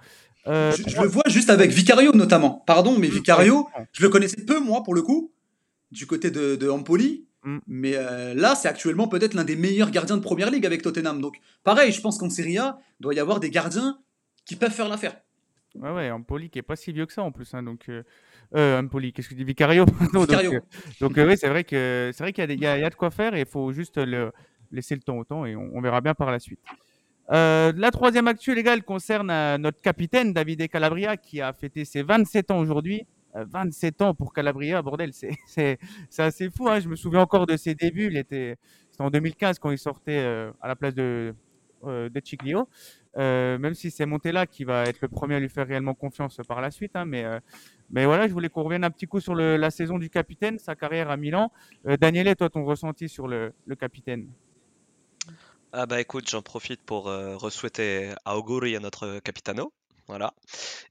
Euh, 0.48 0.72
je, 0.72 0.90
je 0.90 1.02
le 1.02 1.08
vois 1.08 1.24
juste 1.28 1.50
avec 1.50 1.72
Vicario 1.72 2.12
notamment. 2.14 2.64
Pardon, 2.68 2.98
mais 2.98 3.08
Vicario, 3.08 3.68
je 3.94 4.04
le 4.04 4.10
connaissais 4.10 4.44
peu 4.46 4.60
moi 4.60 4.84
pour 4.84 4.94
le 4.94 5.02
coup, 5.02 5.32
du 5.92 6.06
côté 6.06 6.32
de, 6.32 6.56
de 6.56 6.70
Empoli. 6.70 7.26
Mm. 7.44 7.58
Mais 7.68 7.94
euh, 7.96 8.34
là, 8.34 8.56
c'est 8.56 8.68
actuellement 8.68 9.08
peut-être 9.08 9.34
l'un 9.34 9.44
des 9.44 9.56
meilleurs 9.56 9.92
gardiens 9.92 10.18
de 10.18 10.22
première 10.22 10.52
ligue 10.52 10.66
avec 10.66 10.82
Tottenham. 10.82 11.22
Donc, 11.22 11.38
pareil, 11.64 11.92
je 11.92 12.02
pense 12.02 12.18
qu'en 12.18 12.30
Serie 12.30 12.58
A, 12.58 12.78
il 13.00 13.04
doit 13.04 13.14
y 13.14 13.20
avoir 13.20 13.40
des 13.40 13.50
gardiens 13.50 14.00
qui 14.46 14.56
peuvent 14.56 14.72
faire 14.72 14.90
l'affaire. 14.90 15.16
Ouais, 15.76 15.92
ouais, 15.92 16.12
Empoli 16.12 16.50
qui 16.50 16.60
est 16.60 16.64
pas 16.64 16.76
si 16.76 16.92
vieux 16.92 17.06
que 17.06 17.14
ça 17.14 17.24
en 17.24 17.32
plus. 17.32 17.54
Hein, 17.54 17.64
donc, 17.64 17.88
euh, 17.90 18.04
euh, 18.56 18.80
Empoli, 18.82 19.14
qu'est-ce 19.14 19.30
que 19.30 19.34
je 19.36 19.38
dis 19.38 19.46
Vicario 19.46 19.86
Vicario. 20.14 20.60
Donc, 21.00 21.18
euh, 21.18 21.24
euh, 21.24 21.28
oui, 21.30 21.38
c'est 21.38 21.48
vrai 21.48 21.64
que 21.64 22.12
c'est 22.14 22.24
vrai 22.24 22.34
qu'il 22.34 22.44
y, 22.52 22.56
y 22.58 22.66
a- 22.68 22.78
il 22.78 22.82
y 22.82 22.86
a 22.86 22.90
de 22.90 22.96
quoi 22.96 23.10
faire 23.10 23.34
et 23.36 23.42
il 23.42 23.46
faut 23.46 23.72
juste 23.72 23.98
le, 23.98 24.32
laisser 24.72 24.96
le 24.96 25.02
temps 25.02 25.18
au 25.18 25.24
temps 25.24 25.46
et 25.46 25.56
on, 25.56 25.70
on 25.74 25.82
verra 25.82 26.02
bien 26.02 26.14
par 26.14 26.30
la 26.30 26.40
suite. 26.40 26.60
Euh, 27.32 27.72
la 27.78 27.92
troisième 27.92 28.28
actu, 28.28 28.54
les 28.54 28.64
gars, 28.64 28.74
elle 28.74 28.84
concerne 28.84 29.30
euh, 29.32 29.58
notre 29.58 29.80
capitaine 29.82 30.34
Davide 30.34 30.68
Calabria 30.68 31.16
qui 31.16 31.40
a 31.40 31.54
fêté 31.54 31.86
ses 31.86 32.04
27 32.04 32.52
ans 32.52 32.60
aujourd'hui. 32.60 33.06
Euh, 33.36 33.46
27 33.50 34.02
ans 34.02 34.14
pour 34.14 34.34
Calabria, 34.34 34.82
bordel, 34.82 35.12
c'est 35.46 35.78
assez 36.18 36.50
fou. 36.50 36.68
Hein. 36.70 36.80
Je 36.80 36.90
me 36.90 36.96
souviens 36.96 37.22
encore 37.22 37.46
de 37.48 37.58
ses 37.58 37.76
débuts. 37.76 38.08
Il 38.08 38.18
était, 38.18 38.58
c'était 38.92 39.04
en 39.04 39.10
2015 39.10 39.60
quand 39.60 39.72
il 39.72 39.78
sortait 39.78 40.20
euh, 40.20 40.52
à 40.62 40.68
la 40.68 40.76
place 40.76 40.94
de, 40.96 41.34
euh, 41.86 42.10
de 42.10 42.22
Chiglio. 42.24 42.68
Euh, 43.18 43.58
même 43.58 43.74
si 43.74 43.92
c'est 43.92 44.06
Montella 44.06 44.46
qui 44.48 44.64
va 44.64 44.84
être 44.86 45.02
le 45.02 45.10
premier 45.10 45.36
à 45.36 45.40
lui 45.40 45.50
faire 45.50 45.68
réellement 45.68 45.94
confiance 45.94 46.38
par 46.48 46.62
la 46.62 46.72
suite. 46.72 46.96
hein, 46.96 47.06
mais, 47.06 47.26
euh, 47.26 47.40
mais 47.90 48.06
voilà, 48.06 48.28
je 48.28 48.34
voulais 48.34 48.50
qu'on 48.50 48.64
revienne 48.64 48.84
un 48.86 48.92
petit 48.92 49.08
coup 49.08 49.20
sur 49.20 49.36
le- 49.36 49.58
la 49.58 49.70
saison 49.72 49.98
du 50.00 50.10
capitaine, 50.10 50.60
sa 50.60 50.76
carrière 50.76 51.10
à 51.10 51.18
Milan. 51.18 51.52
Euh, 51.88 51.98
Daniele, 51.98 52.36
toi, 52.36 52.50
ton 52.50 52.64
ressenti 52.64 53.10
sur 53.10 53.28
le, 53.28 53.54
le 53.66 53.76
capitaine? 53.76 54.28
Ah 55.74 55.86
bah 55.86 56.00
écoute, 56.00 56.30
j'en 56.30 56.42
profite 56.42 56.82
pour 56.82 57.10
euh, 57.10 57.36
re-souhaiter 57.36 58.14
auguri 58.26 58.76
à 58.78 58.80
notre 58.80 59.20
capitano. 59.20 59.74
Voilà. 60.08 60.34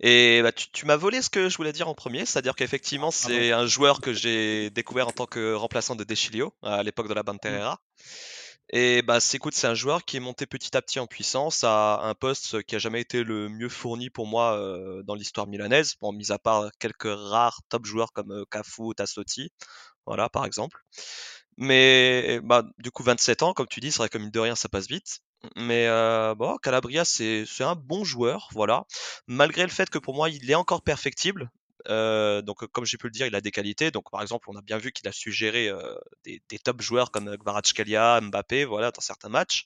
Et 0.01 0.41
bah, 0.43 0.53
tu, 0.53 0.71
tu 0.71 0.87
m'as 0.87 0.97
volé 0.97 1.21
ce 1.23 1.31
que 1.31 1.49
je 1.49 1.57
voulais 1.57 1.73
dire 1.73 1.89
en 1.89 1.95
premier, 1.95 2.25
c'est-à-dire 2.25 2.55
qu'effectivement, 2.55 3.11
c'est 3.11 3.53
un 3.53 3.67
joueur 3.67 4.01
que 4.01 4.13
j'ai 4.13 4.71
découvert 4.71 5.09
en 5.09 5.13
tant 5.13 5.27
que 5.27 5.55
remplaçant 5.55 5.95
de 5.95 6.05
Deschilio 6.05 6.55
à 6.63 6.83
l'époque 6.83 7.09
de 7.09 7.15
la 7.15 7.23
Banterera. 7.23 7.81
Et 8.73 9.03
bah, 9.03 9.19
c'est 9.19 9.37
écoute, 9.37 9.55
c'est 9.55 9.67
un 9.67 9.75
joueur 9.75 10.05
qui 10.05 10.17
est 10.17 10.21
monté 10.21 10.47
petit 10.47 10.77
à 10.77 10.83
petit 10.83 11.01
en 11.01 11.09
puissance 11.09 11.65
à 11.65 12.01
un 12.05 12.15
poste 12.15 12.63
qui 12.63 12.77
a 12.77 12.79
jamais 12.79 13.01
été 13.01 13.25
le 13.25 13.49
mieux 13.49 13.69
fourni 13.69 14.11
pour 14.11 14.29
moi 14.29 14.57
euh, 14.57 15.03
dans 15.03 15.17
l'histoire 15.17 15.49
milanaise, 15.49 15.97
bon, 16.01 16.13
mis 16.13 16.31
à 16.31 16.39
part 16.39 16.71
quelques 16.79 17.03
rares 17.05 17.61
top 17.69 17.85
joueurs 17.85 18.13
comme 18.13 18.31
euh, 18.31 18.45
Cafu 18.49 18.83
ou 18.83 18.95
Tassotti, 18.95 19.51
voilà, 20.07 20.29
par 20.29 20.45
exemple. 20.45 20.79
Mais 21.57 22.41
bah, 22.45 22.65
du 22.79 22.91
coup, 22.93 23.03
27 23.03 23.43
ans, 23.43 23.55
comme 23.55 23.67
tu 23.69 23.81
dis, 23.81 23.91
c'est 23.91 23.99
vrai 23.99 24.09
que 24.09 24.19
mine 24.19 24.31
de 24.31 24.41
rien, 24.41 24.55
ça 24.55 24.69
passe 24.69 24.87
vite. 24.87 25.21
Mais 25.57 25.87
euh, 25.87 26.35
bon, 26.35 26.57
Calabria, 26.59 27.05
c'est 27.05 27.47
un 27.61 27.75
bon 27.75 28.05
joueur, 28.05 28.49
voilà. 28.53 28.85
Malgré 29.27 29.63
le 29.63 29.69
fait 29.69 29.89
que 29.89 29.99
pour 29.99 30.15
moi, 30.15 30.29
il 30.31 30.51
est 30.51 30.55
encore 30.55 30.83
perfectible. 30.83 31.51
Euh, 31.89 32.43
donc, 32.43 32.67
comme 32.67 32.85
j'ai 32.85 32.99
pu 32.99 33.07
le 33.07 33.13
dire, 33.13 33.27
il 33.27 33.35
a 33.35 33.41
des 33.41 33.51
qualités. 33.51 33.91
Donc, 33.91 34.11
par 34.11 34.21
exemple, 34.23 34.49
on 34.51 34.57
a 34.57 34.63
bien 34.63 34.79
vu 34.79 34.93
qu'il 34.93 35.09
a 35.09 35.13
su 35.13 35.33
gérer 35.33 35.69
euh, 35.69 35.95
des, 36.25 36.59
top 36.63 36.83
joueurs 36.83 37.11
comme 37.11 37.37
Kvaratskhelia, 37.39 38.21
Mbappé, 38.21 38.65
voilà, 38.65 38.91
dans 38.91 39.01
certains 39.01 39.31
matchs. 39.31 39.65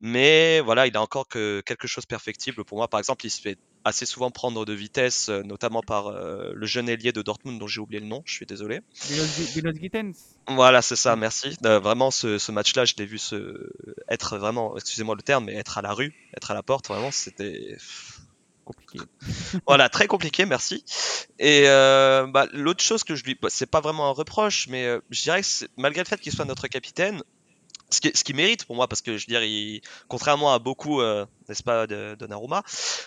Mais 0.00 0.60
voilà, 0.60 0.86
il 0.86 0.96
a 0.96 1.00
encore 1.00 1.28
que 1.28 1.62
quelque 1.64 1.86
chose 1.86 2.04
perfectible. 2.04 2.64
Pour 2.64 2.78
moi, 2.78 2.88
par 2.88 3.00
exemple, 3.00 3.24
il 3.26 3.30
se 3.30 3.40
fait 3.40 3.58
assez 3.86 4.04
souvent 4.04 4.32
prendre 4.32 4.64
de 4.64 4.72
vitesse, 4.72 5.28
euh, 5.28 5.42
notamment 5.44 5.80
par 5.80 6.08
euh, 6.08 6.50
le 6.52 6.66
jeune 6.66 6.88
ailier 6.88 7.12
de 7.12 7.22
Dortmund 7.22 7.60
dont 7.60 7.68
j'ai 7.68 7.80
oublié 7.80 8.00
le 8.00 8.06
nom. 8.06 8.20
Je 8.24 8.32
suis 8.32 8.44
désolé. 8.44 8.80
Milos 9.54 9.72
Gittens 9.80 10.12
Voilà, 10.48 10.82
c'est 10.82 10.96
ça, 10.96 11.14
merci. 11.14 11.56
Euh, 11.64 11.78
vraiment, 11.78 12.10
ce, 12.10 12.38
ce 12.38 12.50
match-là, 12.50 12.84
je 12.84 12.94
l'ai 12.98 13.06
vu 13.06 13.18
se... 13.18 13.70
être 14.08 14.38
vraiment, 14.38 14.76
excusez-moi 14.76 15.14
le 15.14 15.22
terme, 15.22 15.44
mais 15.44 15.54
être 15.54 15.78
à 15.78 15.82
la 15.82 15.92
rue, 15.92 16.12
être 16.36 16.50
à 16.50 16.54
la 16.54 16.64
porte, 16.64 16.88
vraiment, 16.88 17.12
c'était 17.12 17.76
compliqué. 18.66 18.98
Voilà, 19.66 19.88
très 19.88 20.06
compliqué, 20.06 20.44
merci. 20.44 20.84
Et 21.38 21.62
euh, 21.66 22.26
bah, 22.26 22.46
l'autre 22.52 22.82
chose 22.82 23.04
que 23.04 23.14
je 23.14 23.24
lui, 23.24 23.38
bah, 23.40 23.48
c'est 23.50 23.70
pas 23.70 23.80
vraiment 23.80 24.08
un 24.08 24.12
reproche, 24.12 24.66
mais 24.68 24.84
euh, 24.84 25.00
je 25.10 25.22
dirais 25.22 25.40
que 25.40 25.66
malgré 25.76 26.02
le 26.02 26.08
fait 26.08 26.20
qu'il 26.20 26.32
soit 26.32 26.44
notre 26.44 26.66
capitaine, 26.68 27.22
ce 27.90 28.00
qui, 28.00 28.10
ce 28.14 28.24
qui 28.24 28.34
mérite 28.34 28.64
pour 28.64 28.74
moi, 28.76 28.88
parce 28.88 29.00
que 29.00 29.16
je 29.16 29.26
veux 29.26 29.30
dire, 29.30 29.42
il, 29.44 29.80
contrairement 30.08 30.52
à 30.52 30.58
beaucoup, 30.58 31.00
euh, 31.00 31.24
n'est-ce 31.48 31.62
pas, 31.62 31.86
de, 31.86 32.16
de 32.18 32.26
Naruma, 32.26 32.62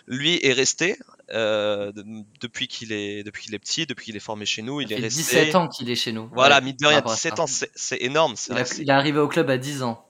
lui 0.08 0.40
est 0.44 0.54
resté 0.54 0.98
euh, 1.32 1.92
de- 1.92 2.04
depuis 2.40 2.68
qu'il 2.68 2.92
est, 2.94 3.24
depuis 3.24 3.44
qu'il 3.44 3.54
est 3.56 3.60
petit, 3.60 3.86
depuis 3.86 4.06
qu'il 4.06 4.16
est 4.16 4.20
formé 4.22 4.46
chez 4.46 4.62
nous, 4.62 4.80
il 4.82 4.88
Ça 4.88 4.94
est 4.94 4.98
fait 4.98 5.04
resté. 5.04 5.22
17 5.22 5.56
ans 5.56 5.68
qu'il 5.68 5.90
est 5.90 5.96
chez 5.96 6.12
nous. 6.12 6.30
Voilà, 6.34 6.56
Ouais, 6.60 6.62
mine 6.66 6.76
de 6.80 6.86
rien, 6.88 6.96
rapport 6.98 7.12
à 7.12 7.16
17 7.16 7.36
ça. 7.38 7.44
ans, 7.44 7.48
c'est 7.48 7.72
c'est 7.76 8.02
énorme. 8.02 8.36
C'est 8.36 8.52
Il, 8.52 8.54
vrai 8.54 8.62
a- 8.62 8.64
que 8.66 8.76
c'est- 8.76 8.82
il 8.84 8.90
est 8.90 8.94
arrivé 8.94 9.20
au 9.20 9.28
club 9.28 9.50
à 9.50 9.58
10 9.58 9.84
ans. 9.84 10.06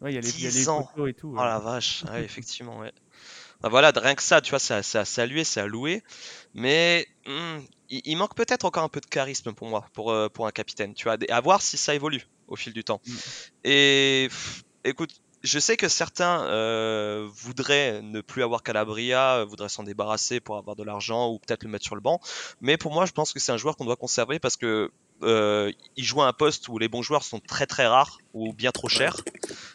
Ouais, 0.00 0.12
il 0.12 0.14
y 0.14 0.18
a 0.18 0.22
les, 0.22 0.28
il 0.30 0.42
y 0.44 0.46
a 0.46 0.50
10 0.50 0.56
les 0.60 0.68
ans. 0.70 0.88
et 1.06 1.12
tout. 1.12 1.34
Oh 1.36 1.44
la 1.44 1.58
vache, 1.58 2.04
ouais, 2.10 2.24
effectivement, 2.24 2.78
ouais. 2.78 2.92
Bah 3.60 3.68
voilà, 3.68 3.92
rien 3.94 4.14
que 4.14 4.22
ça, 4.22 4.40
tu 4.40 4.50
vois, 4.50 4.58
c'est 4.58 4.74
à, 4.74 4.82
c'est 4.82 4.98
à 4.98 5.04
saluer, 5.04 5.44
c'est 5.44 5.60
à 5.60 5.66
louer. 5.66 6.02
Mais 6.54 7.06
hmm, 7.26 7.58
il, 7.90 8.00
il 8.04 8.16
manque 8.16 8.34
peut-être 8.34 8.64
encore 8.64 8.84
un 8.84 8.88
peu 8.88 9.00
de 9.00 9.06
charisme 9.06 9.52
pour 9.52 9.68
moi, 9.68 9.86
pour, 9.92 10.10
euh, 10.10 10.28
pour 10.28 10.46
un 10.46 10.50
capitaine, 10.50 10.94
tu 10.94 11.04
vois, 11.04 11.16
et 11.20 11.30
à 11.30 11.40
voir 11.40 11.60
si 11.62 11.76
ça 11.76 11.94
évolue 11.94 12.26
au 12.48 12.56
fil 12.56 12.72
du 12.72 12.84
temps. 12.84 13.00
Mm. 13.06 13.14
Et 13.64 14.26
pff, 14.30 14.64
écoute, 14.84 15.10
je 15.42 15.58
sais 15.58 15.76
que 15.76 15.88
certains 15.88 16.44
euh, 16.46 17.28
voudraient 17.32 18.02
ne 18.02 18.20
plus 18.20 18.42
avoir 18.42 18.62
Calabria, 18.62 19.38
euh, 19.38 19.44
voudraient 19.44 19.68
s'en 19.68 19.82
débarrasser 19.82 20.40
pour 20.40 20.56
avoir 20.56 20.76
de 20.76 20.84
l'argent 20.84 21.30
ou 21.30 21.38
peut-être 21.38 21.64
le 21.64 21.70
mettre 21.70 21.84
sur 21.84 21.94
le 21.94 22.00
banc. 22.00 22.20
Mais 22.60 22.76
pour 22.76 22.92
moi, 22.92 23.06
je 23.06 23.12
pense 23.12 23.32
que 23.32 23.40
c'est 23.40 23.52
un 23.52 23.56
joueur 23.56 23.76
qu'on 23.76 23.84
doit 23.84 23.96
conserver 23.96 24.38
parce 24.38 24.56
que 24.56 24.90
euh, 25.22 25.72
il 25.96 26.04
joue 26.04 26.22
à 26.22 26.26
un 26.26 26.32
poste 26.32 26.68
où 26.68 26.78
les 26.78 26.88
bons 26.88 27.02
joueurs 27.02 27.22
sont 27.22 27.40
très 27.40 27.66
très 27.66 27.86
rares 27.86 28.18
ou 28.34 28.52
bien 28.52 28.70
trop 28.70 28.88
chers. 28.88 29.16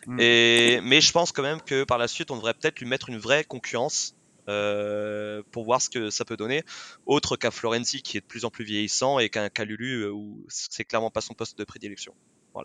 Mm. 0.08 0.20
Et, 0.20 0.82
mais 0.82 1.02
je 1.02 1.12
pense 1.12 1.32
quand 1.32 1.44
même 1.44 1.62
que 1.62 1.84
par 1.84 1.98
la 1.98 2.08
suite, 2.08 2.32
on 2.32 2.36
devrait 2.36 2.54
peut-être 2.54 2.80
lui 2.80 2.88
mettre 2.88 3.10
une 3.10 3.18
vraie 3.18 3.44
concurrence 3.44 4.16
euh, 4.48 5.42
pour 5.52 5.66
voir 5.66 5.82
ce 5.82 5.90
que 5.90 6.12
ça 6.12 6.24
peut 6.24 6.38
donner, 6.38 6.64
autre 7.08 7.36
qu'un 7.36 7.50
Florenzi 7.50 8.04
qui 8.04 8.18
est 8.18 8.22
de 8.22 8.26
plus 8.26 8.46
en 8.46 8.52
plus 8.52 8.64
vieillissant 8.64 9.18
et 9.18 9.30
qu'un 9.30 9.50
Calulu 9.50 10.04
euh, 10.04 10.12
où 10.12 10.46
c'est 10.50 10.86
clairement 10.86 11.10
pas 11.10 11.22
son 11.22 11.34
poste 11.34 11.58
de 11.58 11.64
prédilection. 11.64 12.14
Mm, 12.54 12.62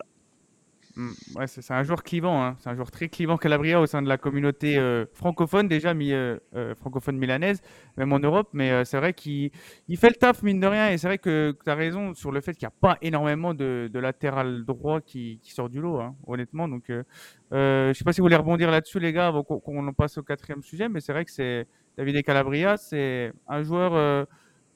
Ouais, 1.35 1.47
c'est 1.47 1.71
un 1.71 1.83
joueur 1.83 2.03
clivant, 2.03 2.43
hein. 2.43 2.55
c'est 2.59 2.69
un 2.69 2.75
joueur 2.75 2.91
très 2.91 3.07
clivant 3.07 3.37
Calabria 3.37 3.79
au 3.79 3.85
sein 3.85 4.01
de 4.01 4.09
la 4.09 4.17
communauté 4.17 4.77
euh, 4.77 5.05
francophone, 5.13 5.67
déjà 5.67 5.91
euh, 5.91 6.37
euh, 6.55 6.75
francophone 6.75 7.17
milanaise, 7.17 7.61
même 7.97 8.11
en 8.11 8.19
Europe, 8.19 8.49
mais 8.53 8.83
c'est 8.85 8.97
vrai 8.97 9.13
qu'il 9.13 9.51
il 9.87 9.97
fait 9.97 10.09
le 10.09 10.15
taf 10.15 10.43
mine 10.43 10.59
de 10.59 10.67
rien, 10.67 10.89
et 10.89 10.97
c'est 10.97 11.07
vrai 11.07 11.17
que 11.17 11.55
tu 11.63 11.69
as 11.69 11.75
raison 11.75 12.13
sur 12.13 12.31
le 12.31 12.41
fait 12.41 12.53
qu'il 12.53 12.65
n'y 12.65 12.73
a 12.73 12.75
pas 12.79 12.97
énormément 13.01 13.53
de, 13.53 13.89
latéral 13.93 14.65
droit 14.65 15.01
qui, 15.01 15.39
sort 15.43 15.69
du 15.69 15.79
lot, 15.79 15.99
hein, 15.99 16.15
honnêtement. 16.27 16.67
Donc, 16.67 16.85
je 16.87 17.91
sais 17.93 18.03
pas 18.03 18.13
si 18.13 18.21
vous 18.21 18.25
voulez 18.25 18.35
rebondir 18.35 18.71
là-dessus, 18.71 18.99
les 18.99 19.13
gars, 19.13 19.27
avant 19.27 19.43
qu'on 19.43 19.87
en 19.87 19.93
passe 19.93 20.17
au 20.17 20.23
quatrième 20.23 20.63
sujet, 20.63 20.89
mais 20.89 20.99
c'est 20.99 21.13
vrai 21.13 21.25
que 21.25 21.31
c'est 21.31 21.67
David 21.97 22.23
Calabria, 22.23 22.77
c'est 22.77 23.31
un 23.47 23.63
joueur 23.63 24.27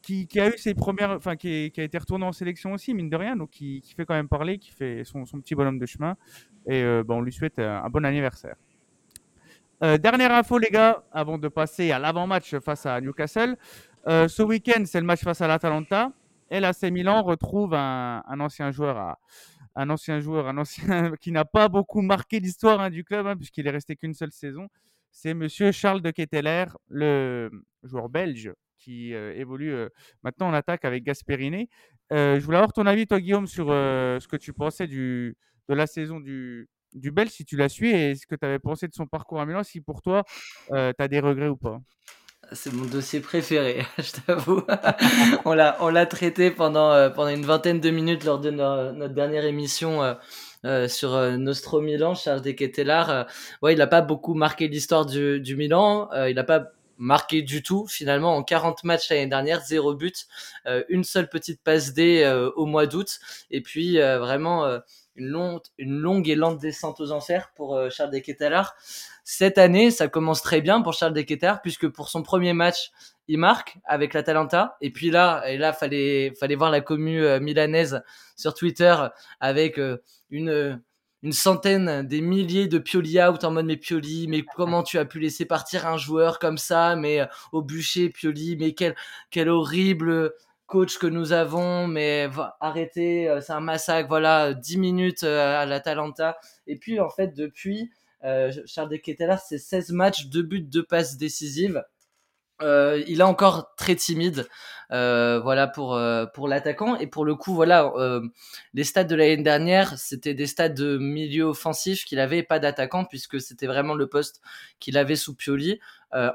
qui, 0.05 0.39
a 0.39 0.49
eu 0.49 0.57
ses 0.57 0.75
premières, 0.75 1.11
enfin 1.11 1.35
qui, 1.35 1.71
a 1.75 1.83
été 1.83 1.97
retourné 1.97 2.25
en 2.25 2.31
sélection 2.31 2.73
aussi, 2.73 2.93
mine 2.93 3.09
de 3.09 3.15
rien, 3.15 3.35
donc 3.35 3.49
qui, 3.49 3.81
fait 3.95 4.05
quand 4.05 4.13
même 4.13 4.27
parler, 4.27 4.59
qui 4.59 4.71
fait 4.71 5.03
son, 5.03 5.23
petit 5.23 5.55
bonhomme 5.55 5.79
de 5.79 5.85
chemin. 5.85 6.15
Et 6.67 6.83
euh, 6.83 7.03
on 7.09 7.21
lui 7.21 7.33
souhaite 7.33 7.59
euh, 7.59 7.79
un 7.79 7.89
bon 7.89 8.05
anniversaire. 8.05 8.55
Euh, 9.83 9.97
dernière 9.97 10.31
info, 10.31 10.57
les 10.57 10.69
gars, 10.69 11.03
avant 11.11 11.37
de 11.37 11.47
passer 11.47 11.91
à 11.91 11.99
l'avant-match 11.99 12.55
face 12.59 12.85
à 12.85 13.01
Newcastle. 13.01 13.57
Euh, 14.07 14.27
ce 14.27 14.43
week-end, 14.43 14.83
c'est 14.85 14.99
le 14.99 15.05
match 15.05 15.21
face 15.21 15.41
à 15.41 15.47
l'Atalanta. 15.47 16.11
Et 16.51 16.59
l'AC 16.59 16.83
Milan 16.83 17.23
retrouve 17.23 17.73
un, 17.73 18.21
ancien 18.39 18.71
joueur, 18.71 19.17
un 19.75 19.89
ancien 19.89 20.19
joueur, 20.19 20.47
un 20.47 20.57
ancien 20.59 21.13
qui 21.19 21.31
n'a 21.31 21.45
pas 21.45 21.67
beaucoup 21.67 22.01
marqué 22.01 22.39
l'histoire 22.39 22.79
hein, 22.79 22.91
du 22.91 23.03
club, 23.03 23.25
hein, 23.25 23.35
puisqu'il 23.35 23.65
est 23.65 23.71
resté 23.71 23.95
qu'une 23.95 24.13
seule 24.13 24.31
saison. 24.31 24.67
C'est 25.11 25.33
Monsieur 25.33 25.71
Charles 25.71 26.01
de 26.01 26.11
Ketteler, 26.11 26.65
le 26.89 27.49
joueur 27.83 28.09
belge 28.09 28.51
qui 28.85 29.13
euh, 29.15 29.33
évolue 29.35 29.73
euh, 29.73 29.89
maintenant 30.23 30.47
en 30.47 30.53
attaque 30.53 30.85
avec 30.85 31.03
Gasperini. 31.03 31.69
Euh, 32.13 32.39
je 32.39 32.45
voulais 32.45 32.57
avoir 32.57 32.71
ton 32.71 32.85
avis, 32.85 33.07
toi, 33.07 33.19
Guillaume, 33.19 33.47
sur 33.47 33.67
ce 33.69 34.27
que 34.27 34.37
tu 34.37 34.53
pensais 34.53 34.85
du, 34.85 35.35
de 35.67 35.73
la 35.73 35.87
saison 35.87 36.19
du, 36.19 36.69
du 36.93 37.11
Belge, 37.11 37.31
si 37.31 37.45
tu 37.45 37.57
l'as 37.57 37.69
su, 37.69 37.89
et 37.89 38.15
ce 38.15 38.27
que 38.27 38.35
tu 38.35 38.45
avais 38.45 38.59
pensé 38.59 38.87
de 38.87 38.93
son 38.93 39.07
parcours 39.07 39.41
à 39.41 39.45
Milan, 39.45 39.63
si 39.63 39.81
pour 39.81 40.01
toi, 40.03 40.23
tu 40.69 40.75
as 40.75 41.07
des 41.07 41.19
regrets 41.19 41.49
ou 41.49 41.57
pas. 41.57 41.79
C'est 42.51 42.71
mon 42.71 42.85
dossier 42.85 43.21
préféré, 43.21 43.81
je 43.97 44.21
t'avoue. 44.21 44.61
on 45.45 45.53
l'a, 45.55 45.77
on 45.79 45.89
l'a 45.89 46.05
traité 46.05 46.51
pendant, 46.51 47.09
pendant 47.09 47.29
une 47.29 47.43
vingtaine 47.43 47.79
de 47.79 47.89
minutes 47.89 48.23
lors 48.23 48.39
de 48.39 48.51
no- 48.51 48.91
notre 48.91 49.15
dernière 49.15 49.45
émission 49.45 50.15
sur 50.87 51.09
Nostro 51.39 51.81
Milan, 51.81 52.13
Charles 52.13 52.43
de 52.43 52.51
Ketelaar. 52.51 53.09
Euh, 53.09 53.23
ouais, 53.63 53.73
il 53.73 53.79
n'a 53.79 53.87
pas 53.87 54.01
beaucoup 54.01 54.35
marqué 54.35 54.67
l'histoire 54.67 55.07
du, 55.07 55.39
du 55.41 55.55
Milan. 55.55 56.07
Il 56.27 56.35
n'a 56.35 56.43
pas 56.43 56.74
marqué 56.97 57.41
du 57.41 57.63
tout 57.63 57.87
finalement 57.87 58.35
en 58.35 58.43
40 58.43 58.83
matchs 58.83 59.09
l'année 59.09 59.27
dernière, 59.27 59.61
zéro 59.61 59.93
but, 59.93 60.27
euh, 60.65 60.83
une 60.89 61.03
seule 61.03 61.29
petite 61.29 61.61
passe 61.61 61.93
D 61.93 62.23
euh, 62.23 62.51
au 62.55 62.65
mois 62.65 62.87
d'août, 62.87 63.19
et 63.51 63.61
puis 63.61 63.99
euh, 63.99 64.19
vraiment 64.19 64.65
une, 65.15 65.27
longue, 65.27 65.61
une 65.77 65.97
longue 65.97 66.29
et 66.29 66.35
lente 66.35 66.59
descente 66.59 66.99
aux 66.99 67.11
enfers 67.11 67.51
pour 67.55 67.79
Charles 67.89 68.11
de 68.11 68.19
Ketelaar. 68.19 68.75
Cette 69.23 69.57
année, 69.57 69.91
ça 69.91 70.07
commence 70.07 70.41
très 70.41 70.61
bien 70.61 70.81
pour 70.81 70.93
Charles 70.93 71.13
de 71.13 71.21
Ketelaar, 71.21 71.61
puisque 71.61 71.87
pour 71.87 72.09
son 72.09 72.21
premier 72.21 72.53
match, 72.53 72.91
il 73.27 73.39
marque 73.39 73.77
avec 73.85 74.13
l'Atalanta. 74.13 74.77
Et 74.81 74.91
puis 74.91 75.09
là, 75.09 75.43
et 75.47 75.57
là, 75.57 75.73
fallait, 75.73 76.33
fallait 76.39 76.55
voir 76.55 76.69
la 76.69 76.81
commu 76.81 77.39
milanaise 77.39 78.03
sur 78.35 78.53
Twitter 78.53 78.95
avec 79.39 79.79
une, 80.29 80.81
une 81.25 81.33
centaine, 81.33 82.03
des 82.07 82.21
milliers 82.21 82.67
de 82.67 82.77
Pioli 82.77 83.19
out 83.19 83.43
en 83.43 83.51
mode 83.51 83.65
mais 83.65 83.77
Pioli, 83.77 84.27
mais 84.27 84.43
comment 84.55 84.83
tu 84.83 84.99
as 84.99 85.05
pu 85.05 85.19
laisser 85.19 85.45
partir 85.45 85.87
un 85.87 85.97
joueur 85.97 86.37
comme 86.37 86.59
ça, 86.59 86.95
mais 86.95 87.19
euh, 87.19 87.25
au 87.51 87.63
bûcher 87.63 88.09
Pioli, 88.09 88.55
mais 88.57 88.73
quel, 88.73 88.95
quel 89.31 89.49
horrible 89.49 90.31
coach 90.67 90.97
que 90.99 91.07
nous 91.07 91.33
avons, 91.33 91.87
mais 91.87 92.29
arrêtez, 92.59 93.27
euh, 93.27 93.41
c'est 93.41 93.53
un 93.53 93.59
massacre, 93.59 94.07
voilà, 94.07 94.53
10 94.53 94.77
minutes 94.77 95.23
euh, 95.23 95.59
à 95.59 95.65
l'Atalanta. 95.65 96.37
Et 96.67 96.77
puis 96.77 96.99
en 96.99 97.09
fait, 97.09 97.33
depuis, 97.33 97.91
euh, 98.23 98.51
Charles 98.65 98.89
de 98.89 98.97
Ketelaar, 98.97 99.39
c'est 99.39 99.57
16 99.57 99.91
matchs, 99.91 100.27
2 100.27 100.43
buts, 100.43 100.61
2 100.61 100.83
passes 100.83 101.17
décisives. 101.17 101.83
Euh, 102.61 103.03
il 103.07 103.19
est 103.19 103.23
encore 103.23 103.75
très 103.75 103.95
timide, 103.95 104.47
euh, 104.91 105.39
voilà 105.41 105.67
pour 105.67 105.95
euh, 105.95 106.25
pour 106.27 106.47
l'attaquant 106.47 106.95
et 106.97 107.07
pour 107.07 107.25
le 107.25 107.33
coup 107.33 107.55
voilà 107.55 107.91
euh, 107.95 108.21
les 108.75 108.83
stats 108.83 109.03
de 109.03 109.15
l'année 109.15 109.41
dernière 109.41 109.97
c'était 109.97 110.35
des 110.35 110.45
stats 110.45 110.69
de 110.69 110.97
milieu 110.99 111.45
offensif 111.45 112.05
qu'il 112.05 112.19
avait 112.19 112.43
pas 112.43 112.59
d'attaquant 112.59 113.03
puisque 113.03 113.41
c'était 113.41 113.65
vraiment 113.65 113.95
le 113.95 114.07
poste 114.07 114.41
qu'il 114.79 114.97
avait 114.97 115.15
sous 115.15 115.35
Pioli 115.35 115.79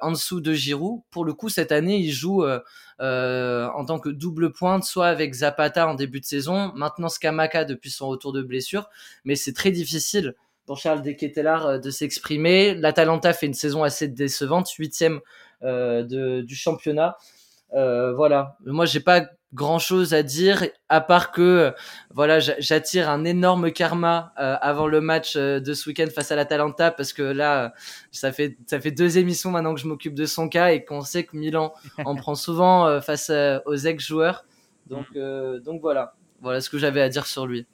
en 0.03 0.11
dessous 0.13 0.43
de 0.43 0.53
Giroud. 0.53 1.01
Pour 1.11 1.25
le 1.25 1.33
coup 1.33 1.49
cette 1.49 1.73
année 1.73 1.99
il 1.99 2.11
joue 2.11 2.45
en 2.45 3.85
tant 3.87 3.99
que 3.99 4.11
double 4.11 4.53
pointe 4.53 4.85
soit 4.85 5.07
avec 5.07 5.33
Zapata 5.33 5.87
en 5.87 5.95
début 5.95 6.21
de 6.21 6.27
saison, 6.27 6.73
maintenant 6.75 7.09
Scamaca 7.09 7.65
depuis 7.65 7.91
son 7.91 8.09
retour 8.09 8.33
de 8.33 8.43
blessure, 8.43 8.91
mais 9.25 9.37
c'est 9.37 9.55
très 9.55 9.71
difficile 9.71 10.35
pour 10.67 10.77
Charles 10.77 11.03
de 11.03 11.13
Ketelaar 11.13 11.81
de 11.81 11.91
s'exprimer. 11.91 12.75
L'Atalanta 12.75 13.33
fait 13.33 13.47
une 13.47 13.55
saison 13.55 13.83
assez 13.83 14.07
décevante, 14.07 14.71
huitième 14.73 15.21
de, 15.63 16.41
du 16.43 16.55
championnat. 16.55 17.17
Euh, 17.73 18.13
voilà, 18.15 18.57
moi 18.65 18.85
j'ai 18.85 19.01
pas 19.01 19.27
grand 19.53 19.79
chose 19.79 20.15
à 20.15 20.23
dire 20.23 20.65
à 20.89 21.01
part 21.01 21.33
que 21.33 21.75
voilà 22.11 22.39
j'attire 22.39 23.09
un 23.09 23.25
énorme 23.25 23.73
karma 23.73 24.33
euh, 24.39 24.57
avant 24.61 24.87
le 24.87 25.01
match 25.01 25.35
euh, 25.37 25.59
de 25.59 25.75
ce 25.75 25.89
week-end 25.89 26.07
face 26.15 26.31
à 26.31 26.37
l'Atalanta 26.37 26.93
parce 26.93 27.13
que 27.13 27.23
là 27.23 27.73
ça 28.13 28.31
fait 28.31 28.57
ça 28.67 28.79
fait 28.81 28.93
deux 28.93 29.19
émissions 29.19 29.51
maintenant 29.51 29.75
que 29.75 29.81
je 29.81 29.89
m'occupe 29.89 30.15
de 30.15 30.25
son 30.25 30.49
cas 30.49 30.71
et 30.71 30.85
qu'on 30.85 31.01
sait 31.01 31.25
que 31.25 31.37
Milan 31.37 31.75
en 32.05 32.15
prend 32.15 32.37
souvent 32.37 32.87
euh, 32.87 33.01
face 33.01 33.31
aux 33.67 33.77
ex-joueurs 33.77 34.45
donc 34.87 35.07
euh, 35.17 35.59
donc 35.59 35.81
voilà 35.81 36.15
voilà 36.41 36.61
ce 36.61 36.71
que 36.71 36.79
j'avais 36.79 37.03
à 37.03 37.09
dire 37.09 37.27
sur 37.27 37.47
lui. 37.47 37.67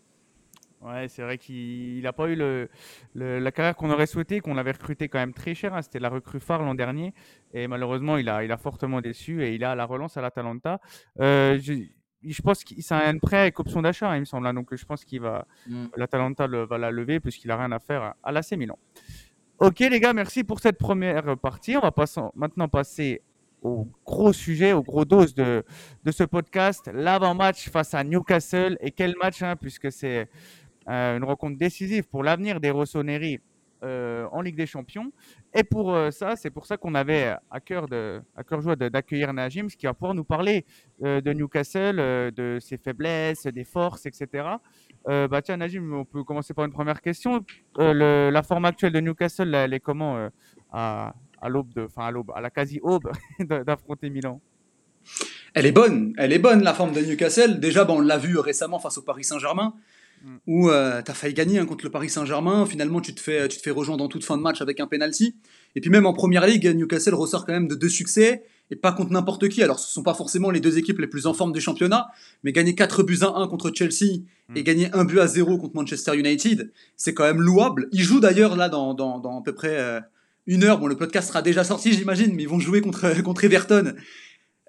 Ouais, 0.87 1.09
c'est 1.09 1.22
vrai 1.22 1.37
qu'il 1.37 2.01
n'a 2.03 2.12
pas 2.12 2.29
eu 2.29 2.37
le, 2.37 2.68
le- 3.14 3.38
la 3.40 3.51
carrière 3.51 3.75
qu'on 3.75 3.90
aurait 3.90 4.07
souhaité, 4.07 4.40
qu'on 4.40 4.57
avait 4.57 4.70
recruté 4.72 5.09
quand 5.09 5.18
même 5.18 5.33
très 5.35 5.55
cher. 5.55 5.75
hein. 5.75 5.83
C'était 5.83 5.99
la 5.99 6.09
recrue 6.09 6.38
phare 6.38 6.62
l'an 6.62 6.75
dernier. 6.75 7.12
Et 7.53 7.66
malheureusement, 7.66 8.16
il 8.18 8.29
a, 8.29 8.44
il 8.44 8.53
a 8.53 8.57
fortement 8.57 9.01
déçu 9.01 9.42
et 9.42 9.55
il 9.55 9.64
a 9.64 9.75
la 9.75 9.85
relance 9.85 10.16
à 10.16 10.20
l'Atalanta. 10.22 10.81
Euh, 11.18 11.59
je, 11.61 11.72
je 12.22 12.42
pense 12.42 12.62
que 12.62 12.75
c'est 12.81 12.94
un 12.94 13.18
prêt 13.18 13.38
avec 13.38 13.59
option 13.59 13.83
d'achat, 13.83 14.11
hein, 14.11 14.16
il 14.16 14.20
me 14.20 14.25
semble. 14.27 14.46
hein. 14.46 14.55
Donc 14.55 14.75
je 14.75 14.85
pense 14.85 15.05
qu'il 15.05 15.20
va 15.20 15.46
Mm. 15.66 15.87
l'Atalanta 15.96 16.46
le- 16.46 16.64
va 16.66 16.79
la 16.79 16.90
lever 16.92 17.18
puisqu'il 17.20 17.51
a 17.51 17.57
rien 17.57 17.72
à 17.72 17.79
faire 17.81 18.14
à 18.22 18.31
l'AC 18.33 18.53
Milan. 18.53 18.79
Ok 19.59 19.79
les 19.81 19.99
gars, 20.01 20.12
merci 20.12 20.44
pour 20.44 20.61
cette 20.61 20.79
première 20.79 21.37
partie. 21.38 21.77
On 21.77 21.81
va 21.81 21.90
passer- 21.90 22.20
maintenant 22.35 22.68
passer 22.68 23.22
au 23.62 23.88
gros 24.05 24.33
sujet, 24.33 24.72
au 24.72 24.83
gros 24.83 25.05
dose 25.05 25.35
de, 25.35 25.64
de 26.05 26.11
ce 26.12 26.22
podcast, 26.25 26.88
l'avant-match 26.92 27.70
face 27.70 27.94
à 27.94 28.05
Newcastle. 28.05 28.77
Et 28.81 28.92
quel 28.92 29.14
match, 29.20 29.42
puisque 29.61 29.90
c'est 29.90 30.29
une 30.87 31.25
rencontre 31.25 31.59
décisive 31.59 32.05
pour 32.05 32.22
l'avenir 32.22 32.61
des 32.61 32.70
Rossoneri 32.70 33.40
euh, 33.83 34.27
en 34.33 34.40
Ligue 34.40 34.57
des 34.57 34.66
Champions. 34.66 35.12
Et 35.55 35.62
pour 35.62 35.94
euh, 35.94 36.11
ça, 36.11 36.37
c'est 36.37 36.51
pour 36.51 36.66
ça 36.66 36.77
qu'on 36.77 36.94
avait 36.94 37.35
à 37.51 37.61
cœur, 37.61 37.88
de, 37.88 38.20
à 38.35 38.42
cœur 38.42 38.61
joie 38.61 38.77
d'accueillir 38.77 39.33
Najim, 39.33 39.66
qui 39.68 39.87
va 39.87 39.94
pouvoir 39.94 40.14
nous 40.14 40.25
parler 40.25 40.64
euh, 41.03 41.20
de 41.20 41.33
Newcastle, 41.33 41.99
euh, 41.99 42.31
de 42.31 42.59
ses 42.61 42.79
faiblesses, 42.79 43.46
des 43.46 43.64
forces, 43.64 44.07
etc. 44.07 44.49
Euh, 45.09 45.29
bah 45.29 45.42
tiens, 45.42 45.57
Najim, 45.59 45.92
on 45.92 46.05
peut 46.05 46.25
commencer 46.25 46.55
par 46.55 46.64
une 46.64 46.72
première 46.72 47.01
question. 47.01 47.44
Euh, 47.79 48.31
la 48.31 48.42
forme 48.42 48.64
actuelle 48.64 48.92
de 48.92 49.01
Newcastle, 49.01 49.55
elle 49.55 49.75
est 49.75 49.81
comment 49.81 50.16
euh, 50.16 50.29
à, 50.72 51.14
à 51.40 51.49
l'aube 51.49 51.68
enfin 51.79 52.07
à 52.07 52.11
l'aube, 52.11 52.33
à 52.35 52.40
la 52.40 52.51
quasi 52.51 52.81
aube 52.83 53.11
d'affronter 53.40 54.11
Milan? 54.11 54.40
Elle 55.55 55.66
est 55.66 55.72
bonne, 55.72 56.12
elle 56.18 56.33
est 56.33 56.38
bonne 56.38 56.62
la 56.62 56.75
forme 56.75 56.92
de 56.92 57.01
Newcastle. 57.01 57.61
Déjà, 57.61 57.85
bon, 57.85 57.99
on 57.99 58.01
l'a 58.01 58.18
vu 58.18 58.38
récemment 58.38 58.79
face 58.79 58.99
au 58.99 59.03
Paris 59.03 59.25
Saint-Germain, 59.25 59.75
mm. 60.26 60.36
où 60.46 60.68
euh, 60.68 61.00
tu 61.02 61.10
as 61.10 61.14
failli 61.14 61.32
gagner 61.32 61.58
hein, 61.58 61.64
contre 61.64 61.84
le 61.84 61.90
Paris 61.90 62.10
Saint-Germain. 62.10 62.66
Finalement, 62.66 63.00
tu 63.00 63.14
te, 63.14 63.20
fais, 63.20 63.48
tu 63.48 63.56
te 63.56 63.62
fais 63.62 63.70
rejoindre 63.70 64.04
en 64.04 64.08
toute 64.08 64.24
fin 64.24 64.36
de 64.36 64.42
match 64.42 64.60
avec 64.60 64.80
un 64.80 64.86
penalty. 64.86 65.36
Et 65.74 65.80
puis 65.80 65.88
même 65.90 66.04
en 66.06 66.12
Première 66.12 66.46
Ligue, 66.46 66.66
Newcastle 66.66 67.14
ressort 67.14 67.46
quand 67.46 67.52
même 67.52 67.68
de 67.68 67.74
deux 67.74 67.88
succès, 67.88 68.44
et 68.70 68.76
pas 68.76 68.92
contre 68.92 69.12
n'importe 69.12 69.48
qui. 69.48 69.62
Alors 69.62 69.78
ce 69.78 69.90
ne 69.90 69.92
sont 69.92 70.02
pas 70.02 70.14
forcément 70.14 70.50
les 70.50 70.60
deux 70.60 70.78
équipes 70.78 70.98
les 70.98 71.06
plus 71.06 71.26
en 71.26 71.34
forme 71.34 71.52
du 71.52 71.60
championnat, 71.60 72.08
mais 72.42 72.52
gagner 72.52 72.74
4 72.74 73.02
buts 73.02 73.18
à 73.22 73.38
1 73.38 73.48
contre 73.48 73.72
Chelsea 73.74 74.22
et 74.54 74.60
mm. 74.60 74.64
gagner 74.64 74.90
1 74.92 75.04
but 75.04 75.20
à 75.20 75.26
0 75.26 75.58
contre 75.58 75.74
Manchester 75.76 76.16
United, 76.16 76.70
c'est 76.96 77.14
quand 77.14 77.24
même 77.24 77.40
louable. 77.40 77.88
Ils 77.92 78.02
jouent 78.02 78.20
d'ailleurs 78.20 78.56
là 78.56 78.68
dans, 78.68 78.94
dans, 78.94 79.18
dans, 79.18 79.40
à 79.40 79.42
peu 79.42 79.54
près 79.54 79.76
euh, 79.78 80.00
une 80.46 80.64
heure. 80.64 80.78
Bon, 80.78 80.86
le 80.86 80.96
podcast 80.96 81.28
sera 81.28 81.42
déjà 81.42 81.64
sorti, 81.64 81.92
j'imagine, 81.92 82.34
mais 82.34 82.44
ils 82.44 82.48
vont 82.48 82.60
jouer 82.60 82.80
contre, 82.80 83.22
contre 83.22 83.44
Everton. 83.44 83.94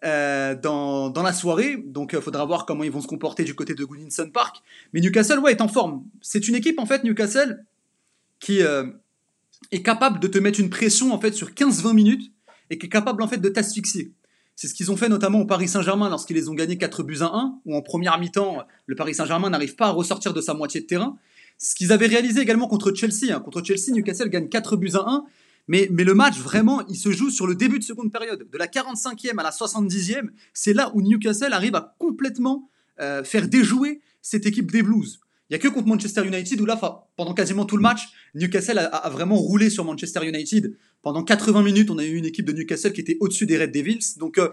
Euh, 0.06 0.54
dans, 0.54 1.12
la 1.24 1.34
soirée. 1.34 1.78
Donc, 1.84 2.12
il 2.14 2.18
euh, 2.18 2.22
faudra 2.22 2.46
voir 2.46 2.68
comment 2.68 2.84
ils 2.84 2.92
vont 2.92 3.02
se 3.02 3.08
comporter 3.08 3.44
du 3.44 3.56
côté 3.56 3.74
de 3.74 3.84
Goodinson 3.84 4.30
Park. 4.32 4.58
Mais 4.94 5.02
Newcastle, 5.02 5.40
ouais, 5.40 5.54
est 5.54 5.62
en 5.62 5.68
forme. 5.68 6.04
C'est 6.22 6.48
une 6.48 6.54
équipe, 6.54 6.78
en 6.80 6.86
fait, 6.86 7.04
Newcastle, 7.04 7.66
qui 8.40 8.62
euh, 8.62 8.86
est 9.72 9.82
capable 9.82 10.20
de 10.20 10.28
te 10.28 10.38
mettre 10.38 10.60
une 10.60 10.70
pression, 10.70 11.14
en 11.14 11.20
fait, 11.20 11.34
sur 11.34 11.50
15-20 11.50 11.94
minutes 11.96 12.32
et 12.70 12.78
qui 12.78 12.86
est 12.86 12.90
capable, 12.90 13.24
en 13.24 13.28
fait, 13.28 13.38
de 13.38 13.50
t'asphyxier. 13.50 14.12
C'est 14.56 14.68
ce 14.68 14.76
qu'ils 14.76 14.92
ont 14.92 14.98
fait 14.98 15.10
notamment 15.10 15.40
au 15.40 15.46
Paris 15.46 15.68
Saint-Germain 15.68 16.10
lorsqu'ils 16.10 16.36
les 16.36 16.48
ont 16.48 16.54
gagnés 16.54 16.78
4 16.78 17.02
buts 17.02 17.18
à 17.22 17.36
1, 17.36 17.60
où 17.66 17.76
en 17.76 17.82
première 17.82 18.20
mi-temps, 18.20 18.66
le 18.86 18.96
Paris 18.96 19.16
Saint-Germain 19.16 19.50
n'arrive 19.50 19.76
pas 19.76 19.88
à 19.88 19.92
ressortir 19.92 20.32
de 20.34 20.42
sa 20.42 20.54
moitié 20.54 20.82
de 20.82 20.86
terrain. 20.86 21.18
Ce 21.58 21.74
qu'ils 21.74 21.92
avaient 21.92 22.08
réalisé 22.08 22.42
également 22.42 22.68
contre 22.68 22.94
Chelsea. 22.94 23.34
Hein. 23.36 23.40
Contre 23.40 23.64
Chelsea, 23.64 23.92
Newcastle 23.92 24.30
gagne 24.30 24.48
4 24.48 24.76
buts 24.76 24.92
à 24.94 25.10
1, 25.10 25.26
mais, 25.68 25.90
mais 25.92 26.04
le 26.04 26.14
match, 26.14 26.38
vraiment, 26.38 26.86
il 26.88 26.96
se 26.96 27.12
joue 27.12 27.30
sur 27.30 27.46
le 27.46 27.56
début 27.56 27.80
de 27.80 27.84
seconde 27.84 28.12
période. 28.12 28.48
De 28.50 28.58
la 28.58 28.68
45e 28.68 29.38
à 29.38 29.44
la 29.44 29.50
70e, 29.50 30.30
c'est 30.54 30.74
là 30.74 30.92
où 30.94 31.02
Newcastle 31.02 31.52
arrive 31.52 31.76
à 31.76 31.96
complètement 32.00 32.70
euh, 33.00 33.24
faire 33.24 33.48
déjouer 33.48 34.02
cette 34.22 34.46
équipe 34.46 34.72
des 34.72 34.82
Blues. 34.82 35.20
Il 35.50 35.54
n'y 35.54 35.56
a 35.56 35.60
que 35.60 35.68
contre 35.68 35.88
Manchester 35.88 36.26
United 36.26 36.60
où 36.60 36.66
là, 36.66 36.80
pendant 37.16 37.34
quasiment 37.34 37.66
tout 37.66 37.78
le 37.78 37.82
match, 37.82 38.02
Newcastle 38.36 38.80
a, 38.80 39.10
vraiment 39.10 39.38
roulé 39.38 39.70
sur 39.70 39.86
Manchester 39.86 40.28
United. 40.28 40.76
Pendant 41.02 41.24
80 41.24 41.64
minutes, 41.64 41.90
on 41.90 41.98
a 41.98 42.04
eu 42.04 42.16
une 42.16 42.26
équipe 42.26 42.46
de 42.46 42.52
Newcastle 42.52 42.92
qui 42.92 43.02
était 43.02 43.18
au-dessus 43.22 43.46
des 43.46 43.58
Red 43.58 43.72
Devils. 43.72 44.18
Donc, 44.18 44.38
euh, 44.38 44.50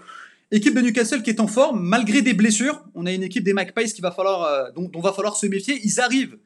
équipe 0.53 0.74
de 0.74 0.81
Newcastle 0.81 1.22
qui 1.22 1.31
est 1.31 1.40
en 1.40 1.48
forme, 1.48 1.81
malgré 1.81 2.22
des 2.22 2.35
blessures. 2.35 2.85
On 2.94 3.07
a 3.07 3.12
une 3.12 3.24
équipe 3.24 3.42
des 3.42 3.55
Magpies 3.55 3.92
qui 3.92 4.03
va 4.03 4.12
falloir, 4.12 4.42
euh, 4.44 4.70
dont, 4.74 4.88
dont, 4.88 5.00
va 5.00 5.12
falloir 5.12 5.37
se 5.37 5.46
méfier. 5.46 5.81
Ils 5.83 6.00
arrivent, 6.00 6.38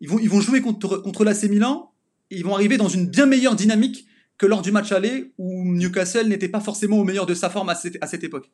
ils 0.00 0.08
vont, 0.08 0.20
ils 0.20 0.28
vont 0.28 0.40
jouer 0.40 0.60
contre, 0.60 0.98
contre 0.98 1.24
l'AC 1.24 1.44
Milan. 1.44 1.92
Ils 2.30 2.44
vont 2.44 2.54
arriver 2.54 2.76
dans 2.76 2.88
une 2.88 3.06
bien 3.06 3.26
meilleure 3.26 3.56
dynamique 3.56 4.06
que 4.38 4.46
lors 4.46 4.62
du 4.62 4.72
match 4.72 4.92
aller 4.92 5.32
où 5.36 5.64
Newcastle 5.64 6.28
n'était 6.28 6.48
pas 6.48 6.60
forcément 6.60 6.98
au 6.98 7.04
meilleur 7.04 7.26
de 7.26 7.34
sa 7.34 7.50
forme 7.50 7.68
à 7.68 7.74
cette, 7.74 7.98
à 8.00 8.06
cette 8.06 8.24
époque. 8.24 8.50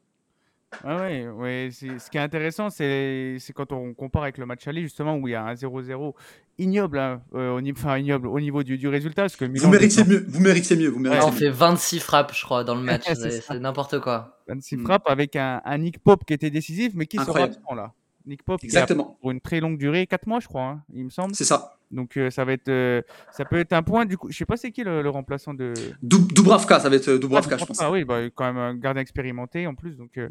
Ah 0.83 0.97
ouais, 0.97 1.29
ouais. 1.29 1.71
ce 1.73 2.11
qui 2.11 2.17
est 2.17 2.21
intéressant, 2.21 2.71
c'est 2.71 3.39
quand 3.55 3.71
on 3.73 3.95
compare 3.95 4.25
avec 4.25 4.39
le 4.39 4.47
match 4.47 4.67
aller, 4.67 4.83
justement, 4.83 5.17
où 5.17 5.29
il 5.29 5.33
y 5.33 5.35
a 5.35 5.45
un 5.45 5.55
0-0 5.55 6.15
ignoble, 6.59 6.99
hein, 6.99 7.23
euh, 7.35 7.53
au, 7.53 7.61
niveau, 7.61 7.79
enfin, 7.79 7.99
ignoble 7.99 8.27
au 8.27 8.41
niveau 8.41 8.63
du, 8.63 8.79
du 8.79 8.89
résultat. 8.89 9.23
Parce 9.23 9.37
que 9.37 9.45
vous, 9.45 9.69
méritez 9.69 10.05
mieux, 10.05 10.25
vous 10.27 10.41
méritez 10.41 10.77
mieux. 10.77 10.89
Vous 10.89 10.99
méritez 10.99 11.25
on 11.25 11.33
fait 11.33 11.51
26 11.51 12.01
frappes, 12.01 12.35
je 12.35 12.45
crois, 12.45 12.65
dans 12.65 12.75
le 12.75 12.83
match. 12.83 13.05
c'est 13.15 13.61
n'importe 13.61 14.01
quoi. 14.01 14.41
26 14.49 14.77
hmm. 14.77 14.85
frappes 14.85 15.09
avec 15.09 15.37
un, 15.37 15.61
un, 15.65 15.79
Nick 15.79 15.99
Pope 15.99 16.25
qui 16.25 16.35
était 16.35 16.51
décisif, 16.51 16.93
mais 16.95 17.07
qui 17.07 17.19
sera 17.19 17.43
absent 17.43 17.75
là. 17.75 17.93
Nick 18.27 18.43
Pope, 18.43 18.65
Exactement. 18.65 19.19
pour 19.21 19.31
une 19.31 19.41
très 19.41 19.61
longue 19.61 19.77
durée, 19.77 20.07
4 20.07 20.27
mois, 20.27 20.41
je 20.41 20.49
crois, 20.49 20.63
hein, 20.63 20.83
il 20.95 21.05
me 21.05 21.11
semble. 21.11 21.35
C'est 21.35 21.45
ça. 21.45 21.77
Donc 21.95 22.17
euh, 22.17 22.31
ça 22.31 22.45
va 22.45 22.53
être, 22.53 22.69
euh, 22.69 23.01
ça 23.31 23.45
peut 23.45 23.59
être 23.59 23.73
un 23.73 23.83
point. 23.83 24.05
Du 24.05 24.19
coup, 24.19 24.31
je 24.31 24.37
sais 24.37 24.45
pas 24.45 24.57
c'est 24.57 24.73
qui 24.73 24.83
le, 24.85 25.09
remplaçant 25.09 25.55
de. 25.55 25.73
Dubravka, 26.03 26.81
ça 26.81 26.89
va 26.89 26.97
être 26.97 27.09
euh, 27.09 27.19
Dubravka, 27.19 27.55
ah, 27.55 27.59
je 27.59 27.65
pense. 27.65 27.81
Ah 27.81 27.91
oui, 27.91 28.05
bah, 28.05 28.19
quand 28.35 28.45
même 28.45 28.59
un 28.59 28.75
gardien 28.75 29.01
expérimenté 29.01 29.67
en 29.67 29.75
plus, 29.75 29.97
donc 29.97 30.17
mm. 30.17 30.29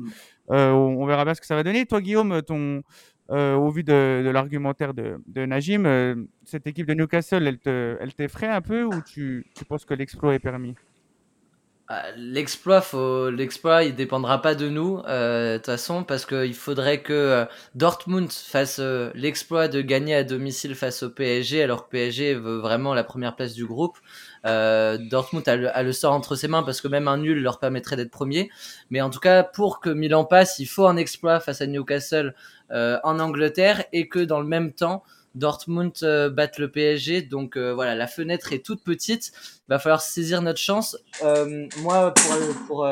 on, 0.49 1.06
verra 1.06 1.23
bien 1.26 1.34
ce 1.34 1.41
que 1.41 1.47
ça 1.47 1.56
va 1.56 1.63
donner. 1.63 1.86
Toi, 1.86 2.02
Guillaume, 2.02 2.41
ton, 2.41 2.84
au 3.30 3.69
vu 3.69 3.84
de, 3.84 4.30
l'argumentaire 4.32 4.93
de, 4.93 5.21
de 5.26 5.45
Najim, 5.45 6.28
cette 6.43 6.67
équipe 6.67 6.86
de 6.86 6.93
Newcastle, 6.93 7.47
elle 7.47 7.60
te, 7.60 7.97
elle 7.99 8.13
t'effraie 8.13 8.47
un 8.47 8.62
peu 8.62 8.84
ou 8.84 9.02
tu, 9.02 9.45
tu 9.56 9.65
penses 9.65 9.86
que 9.86 9.93
l'exploit 9.93 10.36
est 10.36 10.39
permis? 10.39 10.76
L'exploit, 12.15 12.82
faut... 12.82 13.30
l'exploit, 13.30 13.84
il 13.84 13.96
dépendra 13.96 14.41
pas 14.41 14.56
de 14.56 14.69
nous, 14.69 15.02
euh, 15.08 15.54
de 15.54 15.58
toute 15.58 15.65
façon, 15.67 16.04
parce 16.04 16.26
qu'il 16.26 16.54
faudrait 16.54 17.02
que 17.02 17.13
euh, 17.13 17.46
Dortmund 17.76 18.32
fasse 18.32 18.78
euh, 18.80 19.12
l'exploit 19.15 19.67
de 19.67 19.82
gagner 19.82 20.15
à 20.15 20.24
domicile 20.24 20.76
face 20.76 21.04
au 21.04 21.10
PSG, 21.10 21.62
alors 21.62 21.86
que 21.86 21.91
PSG 21.91 22.36
veut 22.36 22.58
vraiment 22.58 22.93
la 22.93 23.04
première 23.04 23.36
place 23.36 23.54
du 23.54 23.65
groupe. 23.65 23.98
Dortmund 24.43 25.48
a 25.48 25.56
le, 25.56 25.76
a 25.76 25.84
le, 25.84 25.93
sort 25.93 26.13
entre 26.13 26.36
ses 26.36 26.50
mains 26.50 26.63
parce 26.63 26.82
que 26.82 26.89
même 26.89 27.08
un 27.08 27.17
nul 27.17 27.41
leur 27.41 27.60
permettrait 27.60 27.96
d'être 27.96 28.12
premier. 28.12 28.50
Mais 28.89 29.00
en 29.00 29.10
tout 29.10 29.19
cas, 29.19 29.43
pour 29.43 29.80
que 29.80 29.89
Milan 29.89 30.26
passe, 30.26 30.60
il 30.60 30.65
faut 30.65 30.86
un 30.86 30.98
exploit 30.98 31.39
face 31.39 31.62
à 31.62 31.67
Newcastle 31.67 32.36
en 32.69 33.19
Angleterre 33.19 33.86
et 33.93 34.10
que 34.10 34.19
dans 34.19 34.41
le 34.41 34.48
même 34.48 34.74
temps, 34.74 35.04
Dortmund 35.36 35.93
euh, 36.04 36.30
batte 36.30 36.60
le 36.60 36.69
PSG, 36.69 37.24
donc 37.24 37.58
euh, 37.58 37.74
voilà, 37.74 37.96
la 37.96 38.08
fenêtre 38.08 38.54
est 38.54 38.63
toute 38.63 38.84
petite. 38.84 39.32
Va 39.67 39.80
falloir 39.80 40.02
saisir 40.02 40.41
notre 40.41 40.60
chance. 40.60 40.98
Euh, 41.24 41.67
moi, 41.80 42.13
pour, 42.13 42.56
pour 42.67 42.88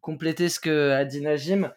compléter 0.00 0.48
ce 0.48 0.60
que 0.60 0.90
a 0.90 1.04
dit 1.04 1.20
Najim, 1.20 1.70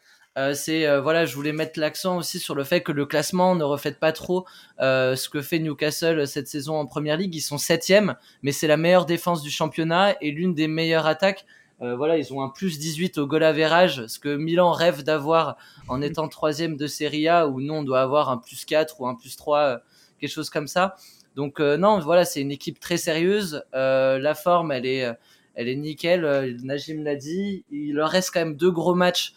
c'est 0.53 0.99
voilà, 0.99 1.25
je 1.25 1.33
voulais 1.33 1.53
mettre 1.53 1.79
l'accent 1.79 2.17
aussi 2.17 2.39
sur 2.39 2.55
le 2.55 2.65
fait 2.65 2.81
que 2.81 2.91
le 2.91 3.05
classement 3.05 3.55
ne 3.55 3.63
reflète 3.63 3.99
pas 3.99 4.11
trop 4.11 4.45
ce 4.79 5.29
que 5.29 5.41
fait 5.41 5.59
Newcastle 5.59 6.27
cette 6.27 6.47
saison 6.47 6.75
en 6.75 6.85
Première 6.85 7.15
Ligue. 7.15 7.33
Ils 7.35 7.41
sont 7.41 7.57
septième, 7.57 8.15
mais 8.43 8.51
c'est 8.51 8.67
la 8.67 8.75
meilleure 8.75 9.05
défense 9.05 9.41
du 9.41 9.49
championnat 9.49 10.15
et 10.21 10.31
l'une 10.31 10.53
des 10.53 10.67
meilleures 10.67 11.07
attaques. 11.07 11.45
voilà, 11.79 12.17
ils 12.17 12.33
ont 12.33 12.41
un 12.41 12.49
plus 12.49 12.79
18 12.79 13.17
au 13.17 13.27
goal 13.27 13.43
average, 13.43 14.05
ce 14.07 14.19
que 14.19 14.35
Milan 14.35 14.71
rêve 14.71 15.03
d'avoir 15.03 15.57
en 15.87 16.01
étant 16.01 16.27
troisième 16.27 16.75
de 16.75 16.87
Serie 16.87 17.29
A, 17.29 17.47
où 17.47 17.61
nous 17.61 17.73
on 17.73 17.83
doit 17.83 18.01
avoir 18.01 18.29
un 18.29 18.37
plus 18.37 18.65
4 18.65 18.99
ou 18.99 19.07
un 19.07 19.15
plus 19.15 19.37
3 19.37 19.81
quelque 20.19 20.31
chose 20.31 20.49
comme 20.49 20.67
ça. 20.67 20.95
Donc 21.35 21.59
euh, 21.59 21.77
non, 21.77 21.99
voilà, 21.99 22.25
c'est 22.25 22.41
une 22.41 22.51
équipe 22.51 22.79
très 22.79 22.97
sérieuse. 22.97 23.63
Euh, 23.73 24.17
la 24.19 24.35
forme, 24.35 24.71
elle 24.71 24.85
est, 24.85 25.07
elle 25.55 25.67
est 25.67 25.75
nickel. 25.75 26.25
Euh, 26.25 26.53
Najim 26.63 27.03
l'a 27.03 27.15
dit. 27.15 27.65
Il 27.71 27.93
leur 27.95 28.09
reste 28.09 28.31
quand 28.33 28.39
même 28.39 28.55
deux 28.55 28.71
gros 28.71 28.95
matchs 28.95 29.33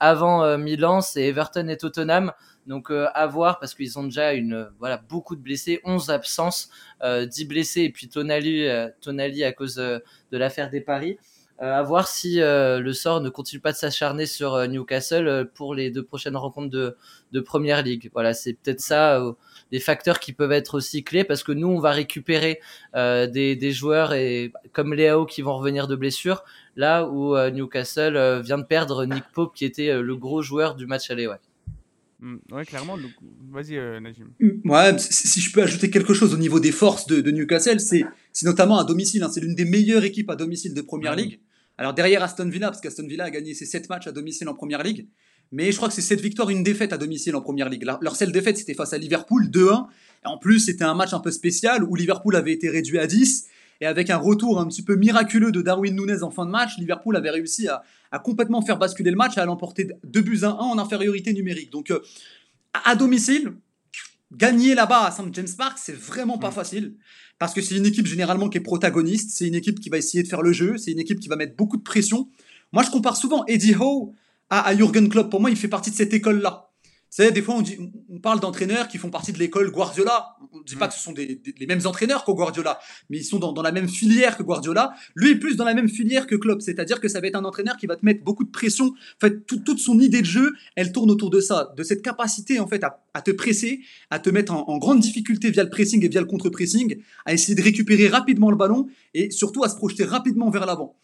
avant 0.00 0.58
Milan, 0.58 1.00
c'est 1.00 1.22
Everton 1.22 1.68
et 1.68 1.76
Tottenham. 1.76 2.32
Donc 2.66 2.90
à 2.90 3.26
voir 3.28 3.60
parce 3.60 3.72
qu'ils 3.72 4.00
ont 4.00 4.02
déjà 4.02 4.32
une 4.32 4.68
voilà 4.80 4.96
beaucoup 4.96 5.36
de 5.36 5.40
blessés, 5.40 5.80
11 5.84 6.10
absences, 6.10 6.70
10 7.04 7.44
blessés 7.44 7.82
et 7.82 7.90
puis 7.90 8.08
Tonali, 8.08 8.66
Tonali 9.00 9.44
à 9.44 9.52
cause 9.52 9.76
de 9.76 10.02
l'affaire 10.32 10.70
des 10.70 10.80
paris. 10.80 11.18
Euh, 11.62 11.72
à 11.72 11.82
voir 11.84 12.08
si 12.08 12.40
euh, 12.40 12.80
le 12.80 12.92
sort 12.92 13.20
ne 13.20 13.28
continue 13.28 13.60
pas 13.60 13.70
de 13.70 13.76
s'acharner 13.76 14.26
sur 14.26 14.54
euh, 14.54 14.66
Newcastle 14.66 15.48
pour 15.54 15.76
les 15.76 15.92
deux 15.92 16.02
prochaines 16.02 16.36
rencontres 16.36 16.70
de, 16.70 16.96
de 17.30 17.40
Première 17.40 17.84
Ligue. 17.84 18.10
Voilà, 18.12 18.34
c'est 18.34 18.54
peut-être 18.54 18.80
ça 18.80 19.22
des 19.70 19.78
facteurs 19.78 20.18
qui 20.18 20.32
peuvent 20.32 20.50
être 20.50 20.74
aussi 20.74 21.04
clés 21.04 21.22
parce 21.22 21.44
que 21.44 21.52
nous, 21.52 21.68
on 21.68 21.78
va 21.78 21.92
récupérer 21.92 22.60
des, 22.94 23.56
des, 23.56 23.70
joueurs 23.70 24.12
et 24.12 24.52
comme 24.72 24.92
Léao 24.92 25.24
qui 25.24 25.40
vont 25.40 25.56
revenir 25.56 25.86
de 25.86 25.94
blessure, 25.96 26.42
là 26.76 27.06
où 27.06 27.36
Newcastle 27.50 28.40
vient 28.42 28.58
de 28.58 28.64
perdre 28.64 29.06
Nick 29.06 29.24
Pope 29.32 29.54
qui 29.54 29.64
était 29.64 30.00
le 30.02 30.16
gros 30.16 30.42
joueur 30.42 30.74
du 30.74 30.86
match 30.86 31.10
aller. 31.10 31.26
Ouais. 31.26 31.36
Mm, 32.20 32.36
ouais, 32.50 32.64
clairement. 32.66 32.98
Vas-y, 33.50 33.76
Najim. 34.00 34.28
Mm, 34.40 34.70
ouais, 34.70 34.98
si 34.98 35.40
je 35.40 35.52
peux 35.52 35.62
ajouter 35.62 35.90
quelque 35.90 36.12
chose 36.12 36.34
au 36.34 36.38
niveau 36.38 36.60
des 36.60 36.72
forces 36.72 37.06
de, 37.06 37.30
Newcastle, 37.30 37.80
c'est 37.80 38.04
notamment 38.42 38.78
à 38.78 38.84
domicile. 38.84 39.22
Hein. 39.22 39.30
c'est 39.32 39.40
l'une 39.40 39.54
des 39.54 39.64
meilleures 39.64 40.04
équipes 40.04 40.28
à 40.28 40.36
domicile 40.36 40.74
de 40.74 40.82
Première 40.82 41.16
Ligue. 41.16 41.40
Alors 41.78 41.94
derrière 41.94 42.22
Aston 42.22 42.48
Villa, 42.48 42.68
parce 42.68 42.80
qu'Aston 42.80 43.06
Villa 43.06 43.24
a 43.24 43.30
gagné 43.30 43.54
ses 43.54 43.66
7 43.66 43.88
matchs 43.88 44.06
à 44.06 44.12
domicile 44.12 44.48
en 44.48 44.54
Première 44.54 44.82
Ligue, 44.82 45.08
mais 45.52 45.70
je 45.70 45.76
crois 45.76 45.88
que 45.88 45.94
c'est 45.94 46.00
7 46.00 46.20
victoires, 46.20 46.48
une 46.48 46.62
défaite 46.62 46.94
à 46.94 46.98
domicile 46.98 47.36
en 47.36 47.42
Première 47.42 47.68
Ligue. 47.68 47.84
Leur 48.00 48.16
seule 48.16 48.32
défaite, 48.32 48.56
c'était 48.56 48.74
face 48.74 48.94
à 48.94 48.98
Liverpool, 48.98 49.48
2-1. 49.50 49.86
Et 50.24 50.26
en 50.26 50.38
plus, 50.38 50.60
c'était 50.60 50.84
un 50.84 50.94
match 50.94 51.12
un 51.12 51.20
peu 51.20 51.30
spécial 51.30 51.84
où 51.84 51.94
Liverpool 51.94 52.34
avait 52.36 52.52
été 52.52 52.70
réduit 52.70 52.98
à 52.98 53.06
10. 53.06 53.48
Et 53.82 53.86
avec 53.86 54.08
un 54.08 54.16
retour 54.16 54.60
un 54.60 54.66
petit 54.66 54.82
peu 54.82 54.96
miraculeux 54.96 55.52
de 55.52 55.60
Darwin 55.60 55.94
Nunez 55.94 56.22
en 56.22 56.30
fin 56.30 56.46
de 56.46 56.50
match, 56.50 56.78
Liverpool 56.78 57.16
avait 57.16 57.30
réussi 57.30 57.68
à, 57.68 57.82
complètement 58.20 58.62
faire 58.62 58.78
basculer 58.78 59.10
le 59.10 59.16
match 59.16 59.36
à 59.36 59.44
l'emporter 59.44 59.88
2 60.04 60.20
buts 60.22 60.38
à 60.42 60.48
1 60.48 60.50
en 60.52 60.78
infériorité 60.78 61.34
numérique. 61.34 61.70
Donc, 61.70 61.90
euh, 61.90 62.00
à 62.72 62.96
domicile, 62.96 63.52
gagner 64.36 64.74
là-bas 64.74 65.06
à 65.06 65.10
St. 65.10 65.32
James 65.32 65.48
Park, 65.56 65.78
c'est 65.80 65.96
vraiment 65.96 66.38
pas 66.38 66.50
mm. 66.50 66.54
facile. 66.54 66.96
Parce 67.38 67.54
que 67.54 67.60
c'est 67.60 67.76
une 67.76 67.86
équipe 67.86 68.06
généralement 68.06 68.48
qui 68.48 68.58
est 68.58 68.62
protagoniste, 68.62 69.30
c'est 69.36 69.46
une 69.46 69.54
équipe 69.54 69.80
qui 69.80 69.88
va 69.88 69.98
essayer 69.98 70.22
de 70.22 70.28
faire 70.28 70.42
le 70.42 70.52
jeu, 70.52 70.76
c'est 70.78 70.92
une 70.92 71.00
équipe 71.00 71.20
qui 71.20 71.28
va 71.28 71.36
mettre 71.36 71.56
beaucoup 71.56 71.76
de 71.76 71.82
pression. 71.82 72.28
Moi, 72.72 72.82
je 72.82 72.90
compare 72.90 73.16
souvent 73.16 73.44
Eddie 73.46 73.74
Howe 73.74 74.14
à, 74.50 74.66
à 74.66 74.76
Jürgen 74.76 75.08
Klopp. 75.08 75.30
Pour 75.30 75.40
moi, 75.40 75.50
il 75.50 75.56
fait 75.56 75.68
partie 75.68 75.90
de 75.90 75.96
cette 75.96 76.14
école-là 76.14 76.71
savez, 77.16 77.30
des 77.30 77.42
fois, 77.42 77.56
on, 77.56 77.62
dit, 77.62 77.78
on 78.08 78.18
parle 78.20 78.40
d'entraîneurs 78.40 78.88
qui 78.88 78.96
font 78.96 79.10
partie 79.10 79.32
de 79.32 79.38
l'école 79.38 79.70
Guardiola. 79.70 80.36
On 80.52 80.58
ne 80.58 80.64
dit 80.64 80.76
pas 80.76 80.86
mm. 80.86 80.88
que 80.88 80.94
ce 80.94 81.00
sont 81.00 81.12
des, 81.12 81.40
les 81.58 81.66
mêmes 81.66 81.84
entraîneurs 81.84 82.24
qu'au 82.24 82.34
Guardiola, 82.34 82.80
mais 83.10 83.18
ils 83.18 83.24
sont 83.24 83.38
dans, 83.38 83.52
dans, 83.52 83.62
la 83.62 83.72
même 83.72 83.88
filière 83.88 84.36
que 84.38 84.42
Guardiola. 84.42 84.92
Lui 85.14 85.32
est 85.32 85.36
plus 85.36 85.56
dans 85.56 85.64
la 85.64 85.74
même 85.74 85.88
filière 85.88 86.26
que 86.26 86.34
Klopp, 86.34 86.62
c'est-à-dire 86.62 87.00
que 87.00 87.08
ça 87.08 87.20
va 87.20 87.26
être 87.26 87.36
un 87.36 87.44
entraîneur 87.44 87.76
qui 87.76 87.86
va 87.86 87.96
te 87.96 88.04
mettre 88.04 88.24
beaucoup 88.24 88.44
de 88.44 88.50
pression. 88.50 88.86
En 88.86 89.20
fait, 89.20 89.46
toute 89.46 89.78
son 89.78 90.00
idée 90.00 90.22
de 90.22 90.26
jeu, 90.26 90.52
elle 90.74 90.90
tourne 90.92 91.10
autour 91.10 91.28
de 91.28 91.40
ça, 91.40 91.72
de 91.76 91.82
cette 91.82 92.02
capacité 92.02 92.60
en 92.60 92.66
fait 92.66 92.82
à, 92.82 93.04
à 93.12 93.20
te 93.20 93.30
presser, 93.30 93.80
à 94.10 94.18
te 94.18 94.30
mettre 94.30 94.52
en, 94.52 94.68
en, 94.68 94.78
grande 94.78 95.00
difficulté 95.00 95.50
via 95.50 95.64
le 95.64 95.70
pressing 95.70 96.04
et 96.04 96.08
via 96.08 96.20
le 96.20 96.26
contre-pressing, 96.26 96.96
à 97.26 97.34
essayer 97.34 97.54
de 97.54 97.62
récupérer 97.62 98.08
rapidement 98.08 98.50
le 98.50 98.56
ballon 98.56 98.88
et 99.14 99.30
surtout 99.30 99.64
à 99.64 99.68
se 99.68 99.76
projeter 99.76 100.04
rapidement 100.04 100.50
vers 100.50 100.66
l'avant. 100.66 100.96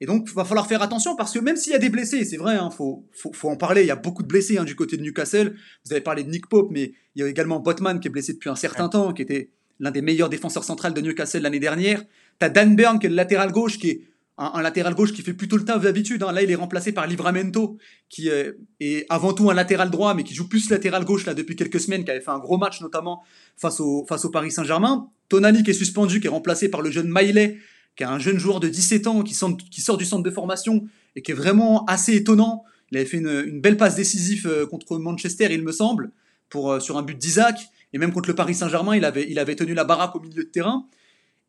Et 0.00 0.06
donc, 0.06 0.26
il 0.28 0.34
va 0.34 0.44
falloir 0.44 0.66
faire 0.66 0.82
attention 0.82 1.14
parce 1.16 1.32
que 1.32 1.38
même 1.38 1.56
s'il 1.56 1.72
y 1.72 1.76
a 1.76 1.78
des 1.78 1.90
blessés, 1.90 2.24
c'est 2.24 2.36
vrai, 2.36 2.54
il 2.54 2.58
hein, 2.58 2.70
faut, 2.70 3.06
faut, 3.12 3.48
en 3.48 3.56
parler, 3.56 3.82
il 3.82 3.86
y 3.86 3.92
a 3.92 3.96
beaucoup 3.96 4.22
de 4.22 4.28
blessés 4.28 4.58
hein, 4.58 4.64
du 4.64 4.74
côté 4.74 4.96
de 4.96 5.02
Newcastle. 5.02 5.54
Vous 5.84 5.92
avez 5.92 6.00
parlé 6.00 6.24
de 6.24 6.30
Nick 6.30 6.48
Pope, 6.48 6.70
mais 6.70 6.92
il 7.14 7.20
y 7.20 7.24
a 7.24 7.28
également 7.28 7.60
Botman 7.60 8.00
qui 8.00 8.08
est 8.08 8.10
blessé 8.10 8.32
depuis 8.32 8.50
un 8.50 8.56
certain 8.56 8.88
temps, 8.88 9.12
qui 9.12 9.22
était 9.22 9.50
l'un 9.78 9.90
des 9.90 10.02
meilleurs 10.02 10.28
défenseurs 10.28 10.64
centrales 10.64 10.94
de 10.94 11.00
Newcastle 11.00 11.42
l'année 11.42 11.60
dernière. 11.60 12.02
Tu 12.40 12.46
as 12.46 12.48
Dan 12.48 12.74
Burn 12.74 12.98
qui 12.98 13.06
est 13.06 13.10
le 13.10 13.16
latéral 13.16 13.52
gauche, 13.52 13.78
qui 13.78 13.90
est 13.90 14.00
un, 14.38 14.62
latéral 14.62 14.94
gauche 14.94 15.12
qui 15.12 15.22
fait 15.22 15.34
plutôt 15.34 15.56
le 15.56 15.64
taf 15.64 15.82
d'habitude. 15.82 16.22
Hein. 16.22 16.32
Là, 16.32 16.42
il 16.42 16.50
est 16.50 16.56
remplacé 16.56 16.92
par 16.92 17.06
Livramento, 17.06 17.76
qui 18.08 18.28
est 18.28 19.06
avant 19.08 19.32
tout 19.34 19.50
un 19.50 19.54
latéral 19.54 19.90
droit, 19.90 20.14
mais 20.14 20.24
qui 20.24 20.34
joue 20.34 20.48
plus 20.48 20.70
latéral 20.70 21.04
gauche 21.04 21.26
là 21.26 21.34
depuis 21.34 21.54
quelques 21.54 21.80
semaines, 21.80 22.04
qui 22.04 22.10
avait 22.10 22.20
fait 22.20 22.30
un 22.30 22.38
gros 22.38 22.58
match 22.58 22.80
notamment 22.80 23.22
face 23.56 23.80
au, 23.80 24.06
face 24.08 24.24
au 24.24 24.30
Paris 24.30 24.50
Saint-Germain. 24.50 25.08
Tonali 25.28 25.62
qui 25.62 25.70
est 25.70 25.74
suspendu, 25.74 26.20
qui 26.20 26.26
est 26.26 26.30
remplacé 26.30 26.68
par 26.70 26.82
le 26.82 26.90
jeune 26.90 27.08
Miley, 27.08 27.58
qui 27.96 28.02
est 28.02 28.06
un 28.06 28.18
jeune 28.18 28.38
joueur 28.38 28.60
de 28.60 28.68
17 28.68 29.06
ans 29.06 29.22
qui, 29.22 29.34
sort 29.34 29.96
du 29.96 30.04
centre 30.04 30.22
de 30.22 30.30
formation 30.30 30.86
et 31.16 31.22
qui 31.22 31.32
est 31.32 31.34
vraiment 31.34 31.84
assez 31.86 32.14
étonnant. 32.14 32.64
Il 32.90 32.98
avait 32.98 33.06
fait 33.06 33.18
une, 33.18 33.60
belle 33.60 33.76
passe 33.76 33.96
décisive 33.96 34.46
euh, 34.46 34.66
contre 34.66 34.98
Manchester, 34.98 35.48
il 35.50 35.62
me 35.62 35.72
semble, 35.72 36.10
euh, 36.54 36.80
sur 36.80 36.96
un 36.96 37.02
but 37.02 37.16
d'Isaac. 37.16 37.58
Et 37.92 37.98
même 37.98 38.12
contre 38.12 38.28
le 38.28 38.34
Paris 38.34 38.54
Saint-Germain, 38.54 38.96
il 38.96 39.04
avait, 39.04 39.56
tenu 39.56 39.74
la 39.74 39.84
baraque 39.84 40.14
au 40.16 40.20
milieu 40.20 40.44
de 40.44 40.48
terrain. 40.48 40.86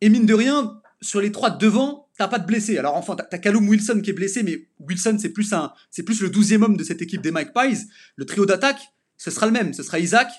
Et 0.00 0.10
mine 0.10 0.26
de 0.26 0.34
rien, 0.34 0.80
sur 1.00 1.20
les 1.20 1.32
trois 1.32 1.50
de 1.50 1.58
devant, 1.58 2.08
t'as 2.18 2.28
pas 2.28 2.38
de 2.38 2.46
blessés. 2.46 2.76
Alors 2.76 2.96
enfin, 2.96 3.16
t'as 3.16 3.38
Callum 3.38 3.66
Wilson 3.66 4.00
qui 4.02 4.10
est 4.10 4.14
blessé, 4.14 4.42
mais 4.42 4.66
Wilson 4.78 5.16
c'est 5.18 5.30
plus 5.30 5.52
un, 5.54 5.72
c'est 5.90 6.02
plus 6.02 6.20
le 6.20 6.28
douzième 6.28 6.62
homme 6.62 6.76
de 6.76 6.84
cette 6.84 7.00
équipe 7.00 7.22
des 7.22 7.30
Mike 7.30 7.54
Pies. 7.54 7.86
Le 8.16 8.26
trio 8.26 8.44
d'attaque, 8.44 8.80
ce 9.16 9.30
sera 9.30 9.46
le 9.46 9.52
même. 9.52 9.72
Ce 9.72 9.82
sera 9.82 9.98
Isaac, 9.98 10.30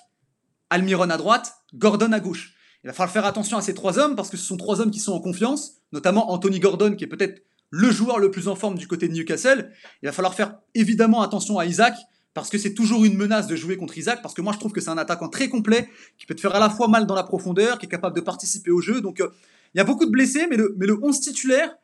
Almiron 0.69 1.09
à 1.09 1.17
droite, 1.17 1.53
Gordon 1.73 2.11
à 2.11 2.19
gauche. 2.19 2.54
Il 2.85 2.89
va 2.89 2.93
falloir 2.93 3.11
faire 3.11 3.25
attention 3.25 3.57
à 3.57 3.63
ces 3.63 3.73
trois 3.73 3.97
hommes 3.97 4.15
parce 4.15 4.29
que 4.29 4.37
ce 4.37 4.45
sont 4.45 4.57
trois 4.57 4.79
hommes 4.79 4.91
qui 4.91 4.99
sont 4.99 5.13
en 5.13 5.19
confiance, 5.19 5.81
notamment 5.91 6.31
Anthony 6.31 6.59
Gordon 6.59 6.95
qui 6.95 7.03
est 7.03 7.07
peut-être 7.07 7.43
le 7.71 7.89
joueur 7.89 8.19
le 8.19 8.29
plus 8.29 8.47
en 8.47 8.55
forme 8.55 8.77
du 8.77 8.87
côté 8.87 9.07
de 9.07 9.13
Newcastle. 9.13 9.71
Il 10.03 10.05
va 10.05 10.11
falloir 10.11 10.35
faire 10.35 10.59
évidemment 10.75 11.23
attention 11.23 11.57
à 11.57 11.65
Isaac 11.65 11.95
parce 12.35 12.51
que 12.51 12.59
c'est 12.59 12.75
toujours 12.75 13.03
une 13.03 13.17
menace 13.17 13.47
de 13.47 13.55
jouer 13.55 13.75
contre 13.75 13.97
Isaac 13.97 14.21
parce 14.21 14.35
que 14.35 14.41
moi 14.43 14.53
je 14.53 14.59
trouve 14.59 14.71
que 14.71 14.81
c'est 14.81 14.91
un 14.91 14.99
attaquant 14.99 15.29
très 15.29 15.49
complet 15.49 15.89
qui 16.19 16.27
peut 16.27 16.35
te 16.35 16.41
faire 16.41 16.53
à 16.53 16.59
la 16.59 16.69
fois 16.69 16.87
mal 16.87 17.07
dans 17.07 17.15
la 17.15 17.23
profondeur, 17.23 17.79
qui 17.79 17.87
est 17.87 17.89
capable 17.89 18.15
de 18.15 18.21
participer 18.21 18.69
au 18.69 18.81
jeu. 18.81 19.01
Donc 19.01 19.19
euh, 19.19 19.29
il 19.73 19.79
y 19.79 19.81
a 19.81 19.83
beaucoup 19.83 20.05
de 20.05 20.11
blessés, 20.11 20.45
mais 20.47 20.57
le, 20.57 20.75
mais 20.77 20.85
le 20.85 21.03
11 21.03 21.19
titulaire 21.19 21.75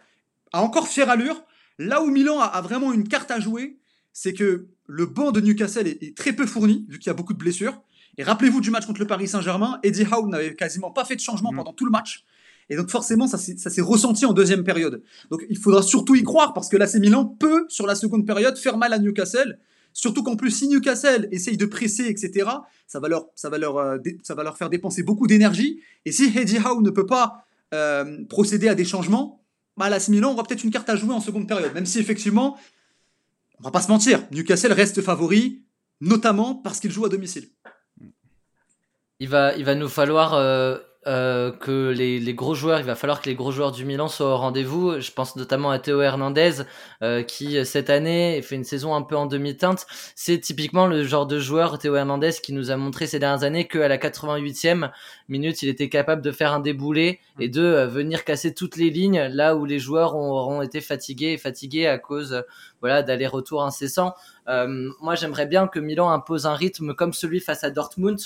a 0.54 0.62
encore 0.62 0.88
fière 0.88 1.10
allure. 1.10 1.44
Là 1.80 2.04
où 2.04 2.12
Milan 2.12 2.40
a, 2.40 2.62
vraiment 2.62 2.94
une 2.94 3.08
carte 3.08 3.32
à 3.32 3.40
jouer, 3.40 3.80
c'est 4.14 4.34
que 4.34 4.68
le 4.86 5.06
banc 5.08 5.32
de 5.32 5.42
Newcastle 5.42 5.88
est 5.88 6.16
très 6.16 6.34
peu 6.34 6.46
fourni, 6.46 6.86
vu 6.90 7.00
qu'il 7.00 7.08
y 7.08 7.10
a 7.10 7.16
beaucoup 7.16 7.34
de 7.34 7.40
blessures. 7.40 7.82
Et 8.18 8.24
rappelez-vous 8.24 8.62
du 8.62 8.72
match 8.72 8.86
contre 8.86 9.00
le 9.00 9.08
Paris 9.08 9.28
Saint-Germain, 9.28 9.80
Eddie 9.84 10.06
Howe 10.12 10.28
n'avait 10.28 10.56
quasiment 10.56 10.92
pas 10.92 11.06
fait 11.06 11.16
de 11.16 11.22
changement 11.22 11.52
mm. 11.52 11.56
pendant 11.56 11.74
tout 11.74 11.86
le 11.86 11.92
match. 11.92 12.26
Et 12.70 12.76
donc 12.76 12.90
forcément, 12.90 13.28
ça 13.28 13.38
s'est 13.38 13.82
ressenti 13.82 14.26
en 14.26 14.34
deuxième 14.34 14.64
période. 14.64 15.04
Donc 15.30 15.46
il 15.50 15.58
faudra 15.58 15.82
surtout 15.82 16.16
y 16.16 16.24
croire 16.24 16.54
parce 16.54 16.70
que 16.70 16.78
l'AC 16.78 16.96
Milan 16.96 17.26
peut, 17.26 17.66
sur 17.68 17.86
la 17.86 17.96
seconde 17.96 18.26
période, 18.26 18.58
faire 18.58 18.78
mal 18.78 18.94
à 18.94 19.00
Newcastle. 19.00 19.60
Surtout 19.94 20.24
qu'en 20.24 20.38
plus, 20.38 20.52
si 20.52 20.70
Newcastle 20.70 21.28
essaye 21.32 21.58
de 21.58 21.66
presser, 21.66 22.06
etc., 22.06 22.50
ça 22.88 23.02
va 23.02 23.10
leur, 23.10 23.28
ça 23.36 23.50
va 23.50 23.58
leur, 23.58 23.78
euh, 23.78 23.98
ça 24.24 24.36
va 24.36 24.44
leur 24.44 24.58
faire 24.58 24.70
dépenser 24.70 25.04
beaucoup 25.04 25.28
d'énergie. 25.28 25.82
Et 26.06 26.14
si 26.14 26.32
Eddie 26.38 26.60
Howe 26.60 26.82
ne 26.82 26.90
peut 26.92 27.06
pas 27.06 27.46
euh, 27.74 28.24
procéder 28.30 28.70
à 28.70 28.76
des 28.76 28.86
changements, 28.86 29.44
bah, 29.76 29.90
l'AC 29.90 30.08
Milan 30.08 30.32
aura 30.32 30.44
peut-être 30.44 30.64
une 30.64 30.72
carte 30.72 30.90
à 30.90 30.96
jouer 30.96 31.14
en 31.14 31.20
seconde 31.20 31.50
période. 31.50 31.74
Même 31.74 31.86
si 31.86 32.00
effectivement, 32.00 32.58
on 33.60 33.64
va 33.64 33.72
pas 33.72 33.82
se 33.82 33.90
mentir, 33.90 34.26
Newcastle 34.32 34.72
reste 34.72 35.02
favori, 35.02 35.62
notamment 36.00 36.56
parce 36.56 36.80
qu'il 36.80 36.92
joue 36.92 37.04
à 37.04 37.10
domicile 37.10 37.50
il 39.22 39.28
va, 39.30 39.76
nous 39.76 39.88
falloir 39.88 40.34
euh, 40.34 40.78
euh, 41.06 41.52
que 41.52 41.92
les, 41.92 42.34
gros 42.34 42.56
joueurs, 42.56 42.80
il 42.80 42.86
va 42.88 42.96
falloir 42.96 43.22
que 43.22 43.30
les 43.30 43.36
gros 43.36 43.52
joueurs 43.52 43.72
du 43.72 43.86
Milan 43.86 44.08
soient 44.08 44.34
au 44.34 44.38
rendez-vous. 44.38 45.00
Je 45.00 45.12
pense 45.12 45.36
notamment 45.36 45.70
à 45.70 45.78
Théo 45.78 46.02
Hernandez, 46.02 46.64
euh, 47.04 47.22
qui 47.22 47.64
cette 47.64 47.92
année 47.92 48.42
fait 48.42 48.56
une 48.56 48.64
saison 48.64 48.96
un 48.96 49.04
peu 49.04 49.16
en 49.16 49.28
demi-teinte. 49.28 49.86
C'est 50.16 50.40
typiquement 50.40 50.88
le 50.88 51.04
genre 51.04 51.28
de 51.28 51.38
joueur, 51.38 51.78
Théo 51.78 51.96
Hernandez, 51.96 52.32
qui 52.42 52.52
nous 52.52 52.72
a 52.72 52.78
montré 52.78 53.06
ces 53.06 53.20
dernières 53.20 53.44
années 53.44 53.68
qu'à 53.68 53.88
la 53.88 54.00
88e 54.00 54.90
minute, 55.30 55.62
il 55.62 55.70
était 55.70 55.88
capable 55.88 56.24
de 56.24 56.32
faire 56.32 56.52
un 56.52 56.60
déboulé 56.60 57.20
et 57.40 57.48
de 57.48 57.86
venir 57.86 58.24
casser 58.24 58.56
toutes 58.56 58.76
les 58.76 58.90
lignes 58.90 59.22
là 59.32 59.56
où 59.56 59.66
les 59.66 59.78
joueurs 59.78 60.16
auront 60.16 60.64
été 60.64 60.82
fatigués 60.82 61.34
et 61.34 61.38
fatigués 61.38 61.86
à 61.86 62.00
cause 62.00 62.44
voilà 62.80 63.04
d'aller-retour 63.04 63.64
incessant. 63.64 64.16
Euh, 64.52 64.90
moi, 65.00 65.16
j'aimerais 65.16 65.46
bien 65.46 65.68
que 65.68 65.80
Milan 65.80 66.10
impose 66.12 66.46
un 66.46 66.56
rythme 66.56 66.94
comme 66.94 67.14
celui 67.14 67.40
face 67.40 67.64
à 67.64 67.70
Dortmund 67.70 68.20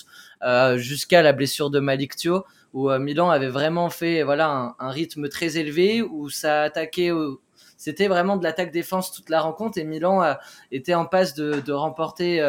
euh, 0.43 0.77
jusqu'à 0.77 1.21
la 1.21 1.33
blessure 1.33 1.69
de 1.69 1.79
Malik 1.79 2.15
Thio 2.15 2.45
où 2.73 2.89
euh, 2.89 2.99
Milan 2.99 3.29
avait 3.29 3.47
vraiment 3.49 3.89
fait 3.89 4.23
voilà 4.23 4.75
un, 4.79 4.89
rythme 4.89 5.29
très 5.29 5.57
élevé 5.57 6.01
où 6.01 6.29
ça 6.29 6.63
attaquait 6.63 7.11
c'était 7.77 8.07
vraiment 8.07 8.37
de 8.37 8.43
l'attaque 8.43 8.71
défense 8.71 9.11
toute 9.11 9.29
la 9.29 9.39
rencontre 9.39 9.77
et 9.77 9.83
Milan 9.83 10.35
était 10.71 10.95
en 10.95 11.05
passe 11.05 11.35
de, 11.35 11.71
remporter 11.71 12.41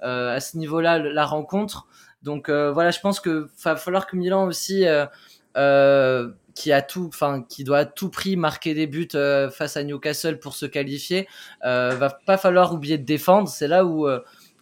à 0.00 0.40
ce 0.40 0.56
niveau-là 0.58 0.98
la 0.98 1.24
rencontre. 1.24 1.86
Donc 2.22 2.50
voilà, 2.50 2.90
je 2.90 3.00
pense 3.00 3.20
que 3.20 3.48
va 3.64 3.76
falloir 3.76 4.06
que 4.06 4.16
Milan 4.16 4.44
aussi 4.44 4.84
qui 6.54 6.72
a 6.72 6.82
tout, 6.82 7.08
enfin 7.08 7.44
qui 7.48 7.64
doit 7.64 7.78
à 7.78 7.84
tout 7.84 8.10
prix 8.10 8.36
marquer 8.36 8.74
des 8.74 8.86
buts 8.86 9.08
face 9.50 9.76
à 9.76 9.84
Newcastle 9.84 10.38
pour 10.38 10.54
se 10.54 10.66
qualifier, 10.66 11.28
va 11.62 12.10
pas 12.26 12.36
falloir 12.36 12.72
oublier 12.72 12.98
de 12.98 13.04
défendre. 13.04 13.48
C'est 13.48 13.68
là 13.68 13.84
où 13.84 14.08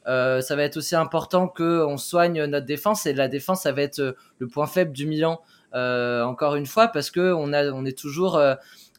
euh, 0.07 0.41
ça 0.41 0.57
va 0.57 0.63
être 0.63 0.79
aussi 0.79 0.97
important 0.97 1.47
qu'on 1.47 1.97
soigne 1.99 2.45
notre 2.45 2.67
défense 2.67 3.07
et 3.07 3.13
la 3.13 3.29
défense 3.29 3.63
ça 3.63 3.73
va 3.73 3.83
être 3.83 3.99
euh, 3.99 4.13
le 4.39 4.49
point 4.49 4.67
faible 4.67 4.93
du 4.93 5.07
Milan 5.07 5.41
euh, 5.75 6.23
encore 6.25 6.57
une 6.57 6.67
fois 6.67 6.89
parce 6.89 7.11
que 7.11 7.33
on 7.35 7.53
a 7.53 7.71
on 7.71 7.85
est 7.85 7.97
toujours 7.97 8.41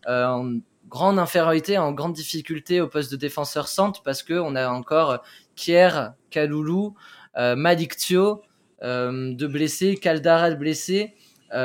en 0.07 0.53
grande 0.87 1.19
infériorité 1.19 1.77
en 1.77 1.91
grande 1.91 2.13
difficulté 2.13 2.81
au 2.81 2.87
poste 2.87 3.11
de 3.11 3.17
défenseur 3.17 3.67
centre 3.67 4.03
parce 4.03 4.21
que 4.23 4.35
on 4.35 4.55
a 4.55 4.69
encore 4.69 5.19
Kier, 5.55 6.11
Kaloulou, 6.29 6.95
Malik 7.35 7.97
Thio 7.97 8.43
de 8.81 9.47
blessés, 9.47 9.95
Caldara 9.95 10.51
de 10.51 10.55
blessés 10.55 11.15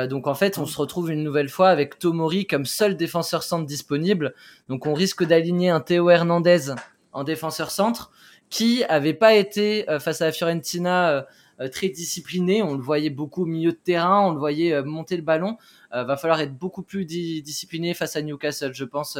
donc 0.09 0.27
en 0.27 0.35
fait, 0.35 0.57
on 0.57 0.65
se 0.65 0.77
retrouve 0.77 1.11
une 1.11 1.23
nouvelle 1.23 1.49
fois 1.49 1.69
avec 1.69 1.97
Tomori 1.97 2.45
comme 2.45 2.65
seul 2.65 2.97
défenseur 2.97 3.43
centre 3.43 3.65
disponible. 3.65 4.33
Donc 4.67 4.85
on 4.85 4.93
risque 4.93 5.23
d'aligner 5.23 5.69
un 5.69 5.79
Théo 5.79 6.09
Hernandez 6.09 6.73
en 7.13 7.23
défenseur 7.23 7.71
centre 7.71 8.11
qui 8.49 8.83
avait 8.85 9.13
pas 9.13 9.35
été 9.35 9.89
euh, 9.89 9.99
face 9.99 10.21
à 10.21 10.25
la 10.25 10.31
Fiorentina 10.31 11.09
euh, 11.09 11.21
euh, 11.59 11.69
très 11.69 11.89
discipliné. 11.89 12.61
On 12.63 12.75
le 12.75 12.81
voyait 12.81 13.09
beaucoup 13.09 13.43
au 13.43 13.45
milieu 13.45 13.71
de 13.71 13.77
terrain, 13.77 14.21
on 14.21 14.31
le 14.31 14.39
voyait 14.39 14.81
monter 14.83 15.15
le 15.15 15.23
ballon. 15.23 15.57
va 15.91 16.17
falloir 16.17 16.39
être 16.39 16.55
beaucoup 16.55 16.83
plus 16.83 17.05
discipliné 17.05 17.93
face 17.93 18.15
à 18.15 18.21
Newcastle, 18.21 18.73
je 18.73 18.85
pense, 18.85 19.17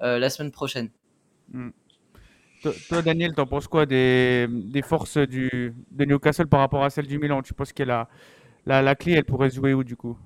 la 0.00 0.30
semaine 0.30 0.50
prochaine. 0.50 0.88
Hmm. 1.52 1.70
Toi, 2.88 3.02
Daniel, 3.02 3.34
t'en 3.34 3.44
penses 3.44 3.68
quoi 3.68 3.84
des, 3.84 4.48
forces 4.82 5.18
du, 5.18 5.74
de 5.90 6.04
Newcastle 6.06 6.46
par 6.46 6.60
rapport 6.60 6.82
à 6.82 6.88
celles 6.88 7.06
du 7.06 7.18
Milan? 7.18 7.42
Tu 7.42 7.52
penses 7.52 7.74
que 7.74 7.82
la, 7.82 8.08
la, 8.66 8.82
la 8.82 8.94
clé, 8.94 9.12
elle 9.12 9.24
pourrait 9.24 9.50
jouer 9.50 9.74
où 9.74 9.84
du 9.84 9.96
coup? 9.96 10.16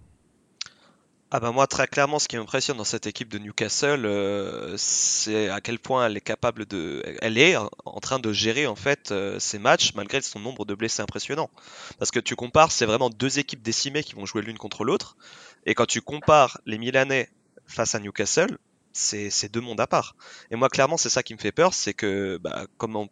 Ah 1.30 1.40
bah 1.40 1.52
moi 1.52 1.66
très 1.66 1.86
clairement 1.86 2.18
ce 2.18 2.26
qui 2.26 2.38
m'impressionne 2.38 2.78
dans 2.78 2.84
cette 2.84 3.06
équipe 3.06 3.28
de 3.28 3.38
Newcastle 3.38 4.06
euh, 4.06 4.74
c'est 4.78 5.50
à 5.50 5.60
quel 5.60 5.78
point 5.78 6.06
elle 6.06 6.16
est 6.16 6.22
capable 6.22 6.64
de 6.64 7.02
elle 7.20 7.36
est 7.36 7.54
en 7.56 8.00
train 8.00 8.18
de 8.18 8.32
gérer 8.32 8.66
en 8.66 8.76
fait 8.76 9.12
euh, 9.12 9.38
ses 9.38 9.58
matchs 9.58 9.92
malgré 9.94 10.22
son 10.22 10.40
nombre 10.40 10.64
de 10.64 10.74
blessés 10.74 11.02
impressionnant 11.02 11.50
parce 11.98 12.10
que 12.10 12.18
tu 12.18 12.34
compares 12.34 12.72
c'est 12.72 12.86
vraiment 12.86 13.10
deux 13.10 13.38
équipes 13.38 13.60
décimées 13.60 14.02
qui 14.02 14.14
vont 14.14 14.24
jouer 14.24 14.40
l'une 14.40 14.56
contre 14.56 14.84
l'autre. 14.84 15.18
Et 15.66 15.74
quand 15.74 15.84
tu 15.84 16.00
compares 16.00 16.62
les 16.64 16.78
Milanais 16.78 17.28
face 17.66 17.94
à 17.94 18.00
Newcastle 18.00 18.56
c'est 18.94 19.52
deux 19.52 19.60
mondes 19.60 19.80
à 19.80 19.86
part. 19.86 20.16
Et 20.50 20.56
moi 20.56 20.70
clairement 20.70 20.96
c'est 20.96 21.10
ça 21.10 21.22
qui 21.22 21.34
me 21.34 21.38
fait 21.38 21.52
peur 21.52 21.74
c'est 21.74 21.92
que 21.92 22.38
bah, 22.38 22.66
comme 22.78 23.06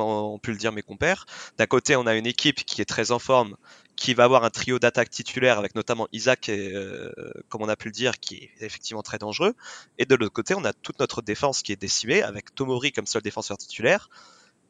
ont 0.00 0.38
pu 0.38 0.52
le 0.52 0.56
dire 0.56 0.72
mes 0.72 0.82
compères 0.82 1.26
d'un 1.58 1.66
côté 1.66 1.96
on 1.96 2.06
a 2.06 2.14
une 2.14 2.26
équipe 2.26 2.64
qui 2.64 2.80
est 2.80 2.86
très 2.86 3.10
en 3.10 3.18
forme 3.18 3.56
qui 3.96 4.14
va 4.14 4.24
avoir 4.24 4.44
un 4.44 4.50
trio 4.50 4.78
d'attaque 4.78 5.10
titulaire 5.10 5.58
avec 5.58 5.74
notamment 5.74 6.08
Isaac, 6.12 6.48
euh, 6.48 7.12
comme 7.48 7.62
on 7.62 7.68
a 7.68 7.76
pu 7.76 7.88
le 7.88 7.92
dire, 7.92 8.18
qui 8.18 8.36
est 8.36 8.50
effectivement 8.64 9.02
très 9.02 9.18
dangereux. 9.18 9.54
Et 9.98 10.06
de 10.06 10.14
l'autre 10.14 10.32
côté, 10.32 10.54
on 10.54 10.64
a 10.64 10.72
toute 10.72 10.98
notre 10.98 11.22
défense 11.22 11.62
qui 11.62 11.72
est 11.72 11.80
décimée 11.80 12.22
avec 12.22 12.54
Tomori 12.54 12.92
comme 12.92 13.06
seul 13.06 13.22
défenseur 13.22 13.58
titulaire, 13.58 14.08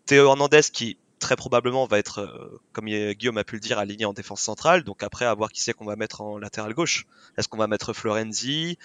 Théo 0.07 0.27
Hernandez 0.27 0.63
qui 0.73 0.99
très 1.19 1.37
probablement 1.37 1.87
va 1.87 1.99
être, 1.99 2.19
euh, 2.19 2.61
comme 2.73 2.87
Guillaume 2.87 3.39
a 3.39 3.45
pu 3.45 3.55
le 3.55 3.61
dire, 3.61 3.79
aligné 3.79 4.05
en 4.05 4.13
défense 4.13 4.43
centrale. 4.43 4.83
Donc 4.83 5.03
après, 5.03 5.25
à 5.25 5.33
voir 5.35 5.51
qui 5.51 5.61
c'est 5.61 5.73
qu'on 5.73 5.85
va 5.85 5.97
mettre 5.97 6.21
en 6.21 6.37
latéral 6.37 6.75
gauche. 6.75 7.07
Est-ce 7.39 7.49
qu'on 7.49 7.59
va 7.59 7.69
mettre 7.69 7.93
Florenzi? 7.93 8.77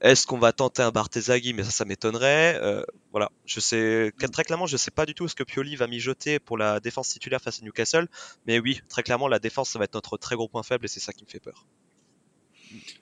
Est-ce 0.00 0.26
qu'on 0.26 0.38
va 0.38 0.52
tenter 0.52 0.82
un 0.82 0.90
Bartezaghi 0.90 1.54
Mais 1.54 1.64
ça, 1.64 1.70
ça 1.70 1.84
m'étonnerait. 1.84 2.58
Euh, 2.62 2.82
voilà, 3.12 3.30
je 3.46 3.60
sais 3.60 4.12
très 4.32 4.44
clairement, 4.44 4.66
je 4.66 4.76
sais 4.76 4.90
pas 4.90 5.06
du 5.06 5.14
tout 5.14 5.26
ce 5.26 5.34
que 5.34 5.42
Pioli 5.42 5.74
va 5.76 5.86
mijoter 5.86 6.38
pour 6.38 6.58
la 6.58 6.80
défense 6.80 7.08
titulaire 7.08 7.40
face 7.40 7.60
à 7.60 7.64
Newcastle. 7.64 8.06
Mais 8.46 8.58
oui, 8.58 8.80
très 8.88 9.02
clairement, 9.02 9.26
la 9.26 9.38
défense, 9.38 9.70
ça 9.70 9.78
va 9.78 9.86
être 9.86 9.94
notre 9.94 10.18
très 10.18 10.36
gros 10.36 10.48
point 10.48 10.62
faible 10.62 10.84
et 10.84 10.88
c'est 10.88 11.00
ça 11.00 11.12
qui 11.12 11.24
me 11.24 11.30
fait 11.30 11.40
peur. 11.40 11.66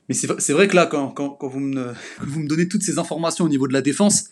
Mais 0.09 0.15
c'est 0.15 0.53
vrai 0.53 0.69
que 0.69 0.77
là, 0.77 0.87
quand, 0.87 1.09
quand, 1.09 1.49
vous, 1.49 1.61
me, 1.61 1.95
vous, 2.21 2.41
me, 2.41 2.49
donnez 2.49 2.69
toutes 2.69 2.83
ces 2.83 2.99
informations 2.99 3.45
au 3.45 3.49
niveau 3.49 3.67
de 3.67 3.73
la 3.73 3.83
défense, 3.83 4.27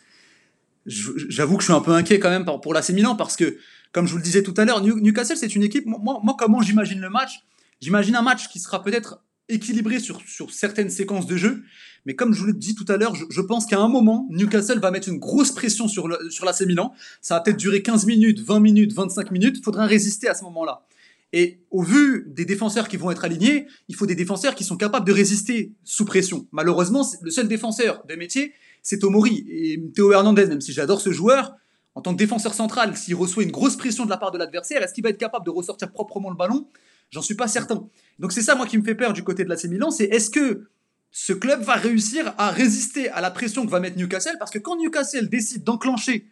j'avoue 0.87 1.57
que 1.57 1.63
je 1.63 1.67
suis 1.67 1.75
un 1.75 1.81
peu 1.81 1.93
inquiet 1.93 2.21
quand 2.21 2.31
même 2.31 2.45
pour 2.45 2.75
l'AC 2.75 2.91
Milan 2.91 3.17
parce 3.17 3.37
que, 3.37 3.59
comme 3.91 4.07
je 4.07 4.13
vous 4.13 4.19
le 4.19 4.25
disais 4.25 4.45
tout 4.45 4.55
à 4.57 4.65
l'heure, 4.65 4.83
Newcastle, 4.83 5.37
c'est 5.37 5.57
une 5.57 5.65
équipe. 5.65 5.87
Moi, 5.87 6.21
moi 6.23 6.37
comment 6.39 6.63
j'imagine 6.63 7.01
le 7.01 7.11
match? 7.11 7.41
J'imagine 7.81 8.15
un 8.15 8.23
match 8.23 8.49
qui 8.49 8.61
sera 8.61 8.83
peut-être 8.85 9.21
équilibré 9.49 9.99
sur, 9.99 10.21
sur 10.23 10.53
certaines 10.53 10.91
séquences 10.91 11.27
de 11.27 11.37
jeu. 11.37 11.65
Mais 12.07 12.15
comme 12.15 12.35
je 12.35 12.41
vous 12.41 12.47
l'ai 12.47 12.53
dit 12.53 12.75
tout 12.75 12.85
à 12.89 12.97
l'heure, 12.97 13.15
je, 13.15 13.41
pense 13.41 13.67
qu'à 13.67 13.79
un 13.79 13.89
moment, 13.89 14.27
Newcastle 14.31 14.81
va 14.81 14.91
mettre 14.91 15.09
une 15.09 15.19
grosse 15.19 15.53
pression 15.53 15.87
sur, 15.87 16.09
sur 16.31 16.45
l'AC 16.45 16.63
Milan. 16.63 16.93
Ça 17.21 17.35
va 17.35 17.41
peut-être 17.41 17.57
durer 17.57 17.83
15 17.83 18.07
minutes, 18.07 18.41
20 18.41 18.61
minutes, 18.61 18.93
25 18.93 19.31
minutes. 19.31 19.57
Il 19.59 19.63
faudra 19.63 19.87
résister 19.87 20.29
à 20.29 20.35
ce 20.35 20.43
moment-là. 20.45 20.85
Et 21.33 21.61
au 21.71 21.83
vu 21.83 22.27
des 22.29 22.45
défenseurs 22.45 22.89
qui 22.89 22.97
vont 22.97 23.11
être 23.11 23.25
alignés, 23.25 23.67
il 23.89 23.95
faut 23.95 24.07
des 24.07 24.15
défenseurs 24.15 24.55
qui 24.55 24.65
sont 24.65 24.77
capables 24.77 25.07
de 25.07 25.13
résister 25.13 25.73
sous 25.83 26.05
pression. 26.05 26.47
Malheureusement, 26.53 27.07
le 27.23 27.31
seul 27.31 27.49
défenseur 27.49 28.05
de 28.07 28.15
métier, 28.17 28.53
c'est 28.83 28.99
Tomori. 28.99 29.47
Et 29.49 29.83
Théo 29.95 30.13
Hernandez, 30.13 30.47
même 30.47 30.61
si 30.61 30.73
j'adore 30.73 31.01
ce 31.01 31.11
joueur, 31.11 31.55
en 31.95 32.03
tant 32.03 32.13
que 32.13 32.19
défenseur 32.19 32.53
central, 32.53 32.97
s'il 32.97 33.15
reçoit 33.15 33.43
une 33.43 33.51
grosse 33.51 33.77
pression 33.77 34.05
de 34.05 34.11
la 34.11 34.19
part 34.19 34.31
de 34.31 34.39
l'adversaire, 34.39 34.83
est-ce 34.83 34.93
qu'il 34.93 35.05
va 35.05 35.11
être 35.11 35.19
capable 35.19 35.47
de 35.47 35.51
ressortir 35.51 35.91
proprement 35.91 36.31
le 36.31 36.37
ballon? 36.37 36.67
J'en 37.11 37.23
suis 37.23 37.35
pas 37.35 37.49
certain. 37.49 37.89
Donc 38.19 38.33
c'est 38.33 38.43
ça, 38.43 38.55
moi, 38.55 38.67
qui 38.67 38.77
me 38.77 38.83
fait 38.83 38.95
peur 38.95 39.13
du 39.13 39.23
côté 39.23 39.45
de 39.45 39.49
l'AC 39.49 39.65
Milan, 39.65 39.91
c'est 39.91 40.05
est-ce 40.05 40.31
que 40.31 40.67
ce 41.13 41.35
club 41.35 41.63
va 41.63 41.75
réussir 41.75 42.35
à 42.39 42.51
résister 42.51 43.11
à 43.11 43.21
la 43.21 43.31
pression 43.31 43.67
que 43.67 43.71
va 43.71 43.81
mettre 43.81 43.99
Newcastle 43.99 44.37
Parce 44.39 44.51
que 44.51 44.59
quand 44.59 44.77
Newcastle 44.77 45.29
décide 45.29 45.63
d'enclencher 45.63 46.27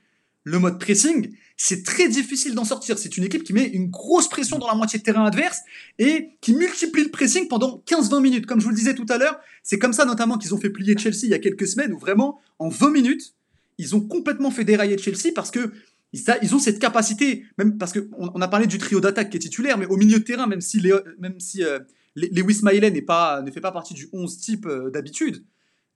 le 0.44 0.58
mode 0.58 0.80
pressing, 0.80 1.36
c'est 1.58 1.84
très 1.84 2.08
difficile 2.08 2.54
d'en 2.54 2.64
sortir. 2.64 2.98
C'est 2.98 3.18
une 3.18 3.24
équipe 3.24 3.44
qui 3.44 3.52
met 3.52 3.66
une 3.66 3.90
grosse 3.90 4.26
pression 4.26 4.58
dans 4.58 4.66
la 4.66 4.74
moitié 4.74 4.98
de 4.98 5.04
terrain 5.04 5.26
adverse 5.26 5.60
et 5.98 6.30
qui 6.40 6.54
multiplie 6.54 7.04
le 7.04 7.10
pressing 7.10 7.46
pendant 7.46 7.82
15-20 7.86 8.22
minutes. 8.22 8.46
Comme 8.46 8.58
je 8.58 8.64
vous 8.64 8.70
le 8.70 8.76
disais 8.76 8.94
tout 8.94 9.04
à 9.10 9.18
l'heure, 9.18 9.38
c'est 9.62 9.78
comme 9.78 9.92
ça 9.92 10.06
notamment 10.06 10.38
qu'ils 10.38 10.54
ont 10.54 10.58
fait 10.58 10.70
plier 10.70 10.96
Chelsea 10.96 11.24
il 11.24 11.28
y 11.28 11.34
a 11.34 11.38
quelques 11.38 11.66
semaines 11.66 11.92
où 11.92 11.98
vraiment, 11.98 12.40
en 12.58 12.70
20 12.70 12.90
minutes, 12.90 13.34
ils 13.76 13.94
ont 13.94 14.00
complètement 14.00 14.50
fait 14.50 14.64
dérailler 14.64 14.96
Chelsea 14.96 15.28
parce 15.34 15.50
que 15.50 15.72
ils 16.12 16.54
ont 16.54 16.58
cette 16.58 16.80
capacité, 16.80 17.44
même 17.56 17.78
parce 17.78 17.92
qu'on 17.92 18.32
on 18.34 18.40
a 18.40 18.48
parlé 18.48 18.66
du 18.66 18.78
trio 18.78 19.00
d'attaque 19.00 19.30
qui 19.30 19.36
est 19.36 19.40
titulaire, 19.40 19.78
mais 19.78 19.86
au 19.86 19.96
milieu 19.96 20.18
de 20.18 20.24
terrain, 20.24 20.46
même 20.46 20.60
si, 20.60 20.82
même 21.18 21.38
si 21.38 21.62
euh, 21.62 21.78
Lewis 22.16 22.60
Miley 22.62 22.90
n'est 22.90 23.02
pas, 23.02 23.42
ne 23.42 23.50
fait 23.50 23.60
pas 23.60 23.72
partie 23.72 23.94
du 23.94 24.08
11 24.12 24.38
type 24.38 24.66
euh, 24.66 24.90
d'habitude, 24.90 25.44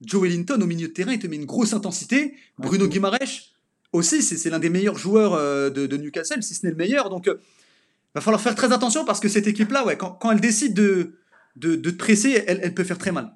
Joe 0.01 0.23
Wellington 0.23 0.61
au 0.61 0.65
milieu 0.65 0.87
de 0.87 0.93
terrain, 0.93 1.13
il 1.13 1.19
te 1.19 1.27
met 1.27 1.35
une 1.35 1.45
grosse 1.45 1.73
intensité. 1.73 2.35
Bruno 2.57 2.87
Guimaraes, 2.87 3.53
aussi, 3.93 4.21
c'est 4.21 4.49
l'un 4.49 4.59
des 4.59 4.69
meilleurs 4.69 4.97
joueurs 4.97 5.33
euh, 5.33 5.69
de, 5.69 5.97
Newcastle, 5.97 6.43
si 6.43 6.53
ce 6.53 6.65
n'est 6.65 6.71
le 6.71 6.77
meilleur. 6.77 7.09
Donc, 7.09 7.23
il 7.27 7.31
euh, 7.31 7.39
va 8.13 8.21
falloir 8.21 8.41
faire 8.41 8.55
très 8.55 8.73
attention 8.73 9.05
parce 9.05 9.19
que 9.19 9.29
cette 9.29 9.47
équipe-là, 9.47 9.85
ouais, 9.85 9.97
quand, 9.97 10.31
elle 10.31 10.41
décide 10.41 10.73
de, 10.73 11.15
de, 11.55 11.75
te 11.75 11.95
presser, 11.95 12.43
elle, 12.45 12.73
peut 12.73 12.83
faire 12.83 12.97
très 12.97 13.11
mal. 13.11 13.33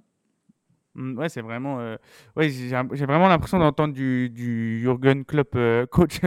Mmh, 1.00 1.18
ouais, 1.18 1.30
c'est 1.30 1.42
vraiment. 1.42 1.80
Euh, 1.80 1.96
ouais, 2.36 2.50
j'ai 2.50 3.06
vraiment 3.06 3.30
l'impression 3.30 3.58
d'entendre 3.58 3.94
du, 3.94 4.30
du 4.30 4.82
Jurgen 4.82 5.24
Klopp 5.24 5.58
coach 5.92 6.20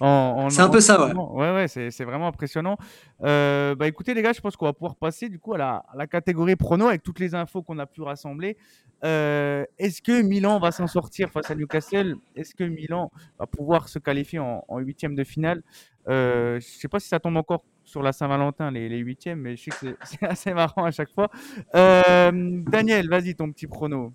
en. 0.00 0.48
c'est 0.50 0.62
un 0.62 0.68
peu 0.70 0.80
ça, 0.80 1.06
ouais. 1.06 1.12
Ouais, 1.14 1.54
ouais, 1.54 1.68
c'est 1.68 2.04
vraiment 2.04 2.26
impressionnant. 2.28 2.76
bah 3.20 3.86
écoutez, 3.86 4.14
les 4.14 4.22
gars, 4.22 4.32
je 4.32 4.40
pense 4.40 4.56
qu'on 4.56 4.64
va 4.66 4.72
pouvoir 4.72 4.96
passer 4.96 5.28
du 5.28 5.38
coup 5.38 5.54
à 5.54 5.58
la, 5.58 5.84
à 5.92 5.96
la 5.96 6.06
catégorie 6.06 6.56
prono 6.56 6.88
avec 6.88 7.02
toutes 7.02 7.20
les 7.20 7.34
infos 7.34 7.62
qu'on 7.62 7.78
a 7.78 7.86
pu 7.86 8.02
rassembler. 8.02 8.56
Euh, 9.02 9.64
est-ce 9.78 10.02
que 10.02 10.22
Milan 10.22 10.58
va 10.58 10.72
s'en 10.72 10.86
sortir 10.86 11.30
face 11.30 11.50
à 11.50 11.54
Newcastle? 11.54 12.16
Est-ce 12.36 12.54
que 12.54 12.64
Milan 12.64 13.10
va 13.38 13.46
pouvoir 13.46 13.88
se 13.88 13.98
qualifier 13.98 14.38
en 14.38 14.78
huitième 14.78 15.14
de 15.14 15.24
finale? 15.24 15.62
Euh, 16.08 16.58
Je 16.60 16.66
ne 16.66 16.80
sais 16.80 16.88
pas 16.88 17.00
si 17.00 17.08
ça 17.08 17.20
tombe 17.20 17.36
encore 17.36 17.64
sur 17.90 18.02
la 18.02 18.12
Saint-Valentin, 18.12 18.70
les 18.70 18.98
huitièmes, 18.98 19.40
mais 19.40 19.56
je 19.56 19.64
sais 19.64 19.70
que 19.70 19.96
c'est 20.04 20.22
assez 20.22 20.54
marrant 20.54 20.84
à 20.84 20.90
chaque 20.90 21.10
fois. 21.10 21.30
Euh, 21.74 22.30
Daniel, 22.32 23.08
vas-y, 23.08 23.34
ton 23.34 23.50
petit 23.52 23.66
prono. 23.66 24.12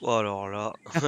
Oh, 0.00 0.12
alors 0.12 0.48
là. 0.48 0.72
ah, 0.94 1.00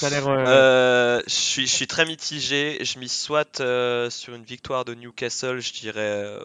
je, 0.00 1.22
suis, 1.28 1.66
je 1.68 1.72
suis 1.72 1.86
très 1.86 2.04
mitigé. 2.04 2.84
Je 2.84 2.98
m'y 2.98 3.08
soit 3.08 3.62
sur 4.10 4.34
une 4.34 4.44
victoire 4.44 4.84
de 4.84 4.94
Newcastle, 4.94 5.60
je 5.60 5.72
dirais 5.72 6.38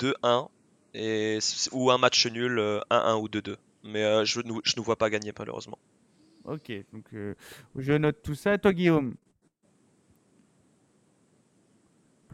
2-1 0.00 0.48
et, 0.94 1.38
ou 1.72 1.90
un 1.90 1.98
match 1.98 2.26
nul, 2.26 2.58
1-1 2.58 2.82
euh, 2.92 3.14
ou 3.16 3.28
2-2. 3.28 3.56
Mais 3.84 4.02
euh, 4.02 4.24
je 4.24 4.40
ne 4.40 4.52
nous 4.52 4.82
vois 4.82 4.96
pas 4.96 5.10
gagner 5.10 5.32
malheureusement. 5.38 5.78
Ok, 6.44 6.72
donc 6.92 7.04
euh, 7.14 7.34
je 7.76 7.92
note 7.92 8.22
tout 8.22 8.34
ça. 8.34 8.56
Toi 8.58 8.72
Guillaume? 8.72 9.14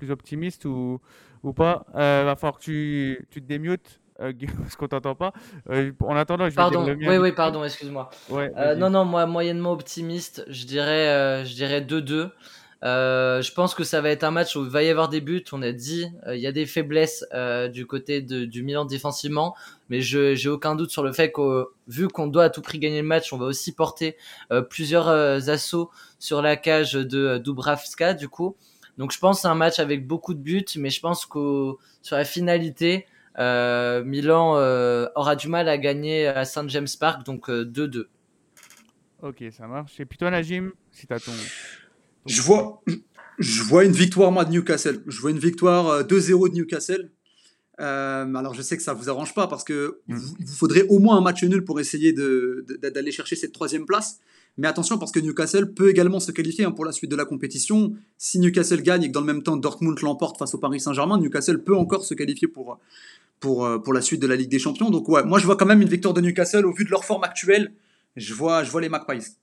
Plus 0.01 0.11
optimiste 0.11 0.65
ou, 0.65 1.01
ou 1.43 1.53
pas 1.53 1.87
Va 1.95 2.35
falloir 2.37 2.59
que 2.59 2.65
tu, 2.65 3.27
tu 3.31 3.41
te 3.41 3.47
démutes. 3.47 4.01
parce 4.59 4.77
qu'on 4.77 4.87
t'entend 4.89 5.15
pas. 5.15 5.33
en 5.67 6.17
attendant, 6.17 6.45
je 6.45 6.51
vais 6.51 6.57
pardon. 6.57 6.85
Dire 6.85 6.95
le 6.95 7.01
mien. 7.01 7.09
Oui, 7.09 7.17
oui, 7.17 7.33
pardon, 7.33 7.65
excuse-moi. 7.65 8.11
Ouais, 8.29 8.53
non, 8.77 8.91
non, 8.91 9.07
moi, 9.07 9.25
moyennement 9.27 9.73
optimiste, 9.73 10.45
je 10.49 10.67
dirais, 10.67 11.45
je 11.47 11.55
dirais 11.55 11.81
2-2. 11.81 12.31
Euh, 12.83 13.43
je 13.43 13.53
pense 13.53 13.75
que 13.75 13.85
ça 13.85 14.01
va 14.01 14.09
être 14.09 14.25
un 14.25 14.31
match 14.31 14.57
où 14.57 14.65
il 14.65 14.71
va 14.71 14.83
y 14.83 14.89
avoir 14.89 15.09
des 15.09 15.21
buts. 15.21 15.45
On 15.53 15.63
a 15.63 15.73
dit, 15.73 16.07
euh, 16.27 16.35
il 16.35 16.41
y 16.41 16.47
a 16.47 16.53
des 16.53 16.67
faiblesses 16.67 17.25
euh, 17.35 17.69
du 17.69 17.87
côté 17.87 18.23
de, 18.23 18.45
du 18.45 18.63
Milan 18.63 18.85
défensivement, 18.85 19.55
mais 19.91 20.01
je 20.01 20.35
j'ai 20.35 20.49
aucun 20.49 20.75
doute 20.75 20.91
sur 20.91 21.03
le 21.03 21.13
fait 21.13 21.31
que 21.31 21.67
vu 21.89 22.09
qu'on 22.09 22.27
doit 22.27 22.45
à 22.45 22.51
tout 22.51 22.63
prix 22.63 22.79
gagner 22.79 23.03
le 23.03 23.07
match, 23.07 23.33
on 23.33 23.39
va 23.39 23.47
aussi 23.47 23.73
porter 23.73 24.17
plusieurs 24.71 25.09
assauts 25.49 25.91
sur 26.19 26.41
la 26.43 26.57
cage 26.57 26.93
de 26.93 27.39
Dubravska 27.39 28.15
du 28.15 28.29
coup. 28.29 28.57
Donc 29.01 29.11
je 29.11 29.19
pense 29.19 29.45
un 29.45 29.57
match 29.57 29.81
avec 29.81 30.07
beaucoup 30.07 30.35
de 30.35 30.39
buts, 30.39 30.65
mais 30.77 30.91
je 30.91 31.01
pense 31.01 31.27
que 31.27 31.73
sur 32.03 32.17
la 32.17 32.25
finalité, 32.25 33.07
Milan 33.37 34.53
aura 35.17 35.35
du 35.35 35.49
mal 35.49 35.69
à 35.69 35.77
gagner 35.77 36.29
à 36.29 36.45
Saint 36.45 36.69
James 36.69 36.87
Park, 37.01 37.27
donc 37.27 37.49
2-2. 37.49 38.05
Ok, 39.23 39.45
ça 39.57 39.67
marche. 39.67 39.99
Et 40.01 40.07
puis 40.07 40.17
toi, 40.17 40.31
Najim, 40.31 40.71
si 40.93 41.07
t'as 41.07 41.19
ton 41.19 41.33
je 42.27 42.43
vois, 42.43 42.83
je 43.39 43.63
vois 43.63 43.85
une 43.85 43.93
victoire, 43.93 44.31
moi, 44.31 44.45
de 44.45 44.51
Newcastle. 44.51 45.03
Je 45.07 45.21
vois 45.21 45.31
une 45.31 45.39
victoire 45.39 46.05
2-0 46.05 46.47
euh, 46.47 46.49
de 46.49 46.55
Newcastle. 46.55 47.11
Euh, 47.81 48.35
alors, 48.35 48.55
je 48.55 48.63
sais 48.63 48.77
que 48.77 48.83
ça 48.83 48.93
vous 48.93 49.09
arrange 49.09 49.35
pas 49.35 49.47
parce 49.47 49.65
que 49.65 50.01
mm. 50.09 50.17
vous, 50.17 50.55
faudrait 50.55 50.87
au 50.89 50.99
moins 50.99 51.17
un 51.17 51.23
match 51.23 51.43
nul 51.43 51.65
pour 51.65 51.81
essayer 51.81 52.13
d'aller 52.13 53.13
chercher 53.13 53.37
cette 53.37 53.53
troisième 53.53 53.87
place. 53.87 54.21
Mais 54.59 54.69
attention, 54.69 54.99
parce 54.99 55.13
que 55.13 55.21
Newcastle 55.21 55.73
peut 55.73 55.89
également 55.91 56.21
se 56.21 56.33
qualifier 56.33 56.65
hein, 56.65 56.73
pour 56.73 56.85
la 56.85 56.93
suite 56.93 57.11
de 57.11 57.17
la 57.17 57.25
compétition. 57.25 57.95
Si 58.19 58.39
Newcastle 58.39 58.83
gagne 58.83 59.05
et 59.05 59.09
que 59.09 59.13
dans 59.13 59.21
le 59.21 59.27
même 59.27 59.43
temps 59.43 59.57
Dortmund 59.57 59.99
l'emporte 60.01 60.39
face 60.39 60.55
au 60.55 60.59
Paris 60.59 60.81
Saint-Germain, 60.81 61.19
Newcastle 61.19 61.63
peut 61.63 61.77
encore 61.77 62.05
se 62.05 62.15
qualifier 62.15 62.49
pour, 62.49 62.79
pour, 63.41 63.65
euh, 63.65 63.79
pour 63.79 63.93
la 63.93 64.03
suite 64.03 64.21
de 64.21 64.27
la 64.27 64.37
Ligue 64.37 64.51
des 64.51 64.59
Champions. 64.59 64.91
Donc, 64.91 65.09
ouais, 65.09 65.25
moi, 65.25 65.39
je 65.39 65.47
vois 65.47 65.57
quand 65.57 65.67
même 65.67 65.83
une 65.83 65.89
victoire 65.89 66.15
de 66.15 66.21
Newcastle 66.21 66.67
au 66.67 66.73
vu 66.73 66.85
de 66.85 66.91
leur 66.91 67.05
forme 67.05 67.25
actuelle. 67.25 67.73
Je 68.17 68.35
vois, 68.35 68.65
je 68.65 68.71
vois 68.71 68.81
les 68.81 68.89
Magpies. 68.89 69.37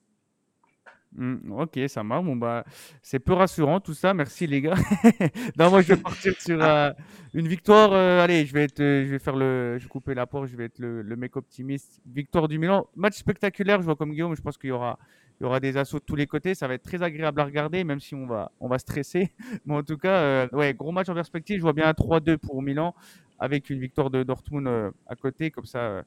Mmh, 1.17 1.51
ok, 1.51 1.79
ça 1.87 2.03
marche. 2.03 2.23
Bon, 2.25 2.35
bah, 2.35 2.63
c'est 3.01 3.19
peu 3.19 3.33
rassurant 3.33 3.79
tout 3.79 3.95
ça. 3.95 4.13
Merci 4.13 4.45
les 4.45 4.61
gars. 4.61 4.75
non, 5.57 5.71
moi 5.71 5.81
je 5.81 5.93
vais 5.93 6.01
partir 6.01 6.39
sur 6.39 6.63
euh, 6.63 6.91
une 7.33 7.47
victoire. 7.47 7.91
Euh, 7.91 8.23
allez, 8.23 8.45
je 8.45 8.53
vais 8.53 8.65
être, 8.65 8.79
euh, 8.79 9.03
je 9.03 9.09
vais 9.09 9.19
faire 9.19 9.35
le, 9.35 9.77
je 9.79 9.83
vais 9.83 9.89
couper 9.89 10.13
la 10.13 10.27
porte. 10.27 10.47
Je 10.47 10.55
vais 10.55 10.65
être 10.65 10.77
le, 10.77 11.03
mec 11.15 11.35
optimiste. 11.35 12.01
Victoire 12.05 12.47
du 12.47 12.59
Milan. 12.59 12.87
Match 12.95 13.15
spectaculaire. 13.15 13.81
Je 13.81 13.85
vois 13.85 13.95
comme 13.95 14.11
Guillaume. 14.11 14.35
Je 14.35 14.41
pense 14.43 14.59
qu'il 14.59 14.69
y 14.69 14.71
aura, 14.71 14.99
il 15.39 15.43
y 15.43 15.47
aura 15.47 15.59
des 15.59 15.75
assauts 15.75 15.97
de 15.97 16.03
tous 16.03 16.15
les 16.15 16.27
côtés. 16.27 16.53
Ça 16.53 16.67
va 16.67 16.75
être 16.75 16.83
très 16.83 17.01
agréable 17.01 17.41
à 17.41 17.45
regarder, 17.45 17.83
même 17.83 17.99
si 17.99 18.13
on 18.13 18.27
va, 18.27 18.51
on 18.59 18.67
va 18.67 18.77
stresser. 18.77 19.33
Mais 19.65 19.73
en 19.73 19.83
tout 19.83 19.97
cas, 19.97 20.45
ouais, 20.51 20.75
gros 20.75 20.91
match 20.91 21.09
en 21.09 21.15
perspective. 21.15 21.57
Je 21.57 21.63
vois 21.63 21.73
bien 21.73 21.87
un 21.87 21.93
3-2 21.93 22.37
pour 22.37 22.61
Milan 22.61 22.93
avec 23.39 23.69
une 23.69 23.79
victoire 23.79 24.09
de 24.09 24.21
Dortmund 24.21 24.93
à 25.07 25.15
côté. 25.15 25.51
Comme 25.51 25.65
ça 25.65 25.79
euh, 25.79 26.03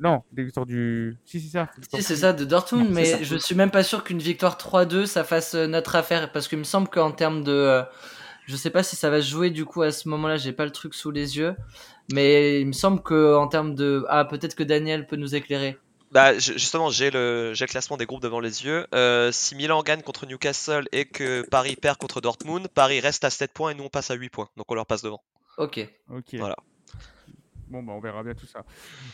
non, 0.00 0.22
des 0.32 0.44
victoires 0.44 0.66
du. 0.66 1.16
Si, 1.24 1.40
c'est 1.40 1.58
ça. 1.58 1.68
Si, 1.94 2.02
c'est 2.02 2.16
ça, 2.16 2.32
de 2.32 2.44
Dortmund, 2.44 2.90
mais 2.90 3.24
je 3.24 3.36
suis 3.36 3.54
même 3.54 3.70
pas 3.70 3.82
sûr 3.82 4.04
qu'une 4.04 4.18
victoire 4.18 4.56
3-2 4.56 5.06
ça 5.06 5.24
fasse 5.24 5.54
euh, 5.54 5.66
notre 5.66 5.96
affaire 5.96 6.30
parce 6.32 6.48
qu'il 6.48 6.58
me 6.58 6.64
semble 6.64 6.88
qu'en 6.88 7.12
termes 7.12 7.42
de. 7.42 7.52
Euh, 7.52 7.82
je 8.46 8.56
sais 8.56 8.70
pas 8.70 8.82
si 8.82 8.96
ça 8.96 9.10
va 9.10 9.20
jouer 9.20 9.50
du 9.50 9.64
coup 9.64 9.82
à 9.82 9.92
ce 9.92 10.08
moment-là, 10.08 10.36
j'ai 10.36 10.52
pas 10.52 10.64
le 10.64 10.70
truc 10.70 10.94
sous 10.94 11.10
les 11.10 11.36
yeux, 11.36 11.54
mais 12.12 12.60
il 12.60 12.66
me 12.66 12.72
semble 12.72 13.02
qu'en 13.02 13.48
termes 13.48 13.74
de. 13.74 14.04
Ah, 14.08 14.24
peut-être 14.24 14.54
que 14.54 14.62
Daniel 14.62 15.06
peut 15.06 15.16
nous 15.16 15.34
éclairer. 15.34 15.78
Bah, 16.10 16.38
justement, 16.38 16.88
j'ai 16.88 17.10
le, 17.10 17.52
le 17.52 17.66
classement 17.66 17.98
des 17.98 18.06
groupes 18.06 18.22
devant 18.22 18.40
les 18.40 18.64
yeux. 18.64 18.86
si 19.32 19.54
Milan 19.56 19.82
gagne 19.82 20.00
contre 20.00 20.24
Newcastle 20.24 20.86
et 20.92 21.04
que 21.04 21.42
Paris 21.50 21.76
perd 21.76 21.98
contre 21.98 22.22
Dortmund, 22.22 22.68
Paris 22.68 23.00
reste 23.00 23.24
à 23.24 23.30
7 23.30 23.52
points 23.52 23.72
et 23.72 23.74
nous 23.74 23.84
on 23.84 23.90
passe 23.90 24.10
à 24.10 24.14
8 24.14 24.30
points. 24.30 24.48
Donc 24.56 24.70
on 24.70 24.74
leur 24.74 24.86
passe 24.86 25.02
devant. 25.02 25.20
Ok. 25.58 25.86
Ok. 26.10 26.34
Voilà. 26.34 26.56
Bon, 27.70 27.82
bah, 27.82 27.92
on 27.94 28.00
verra 28.00 28.22
bien 28.22 28.34
tout 28.34 28.46
ça. 28.46 28.64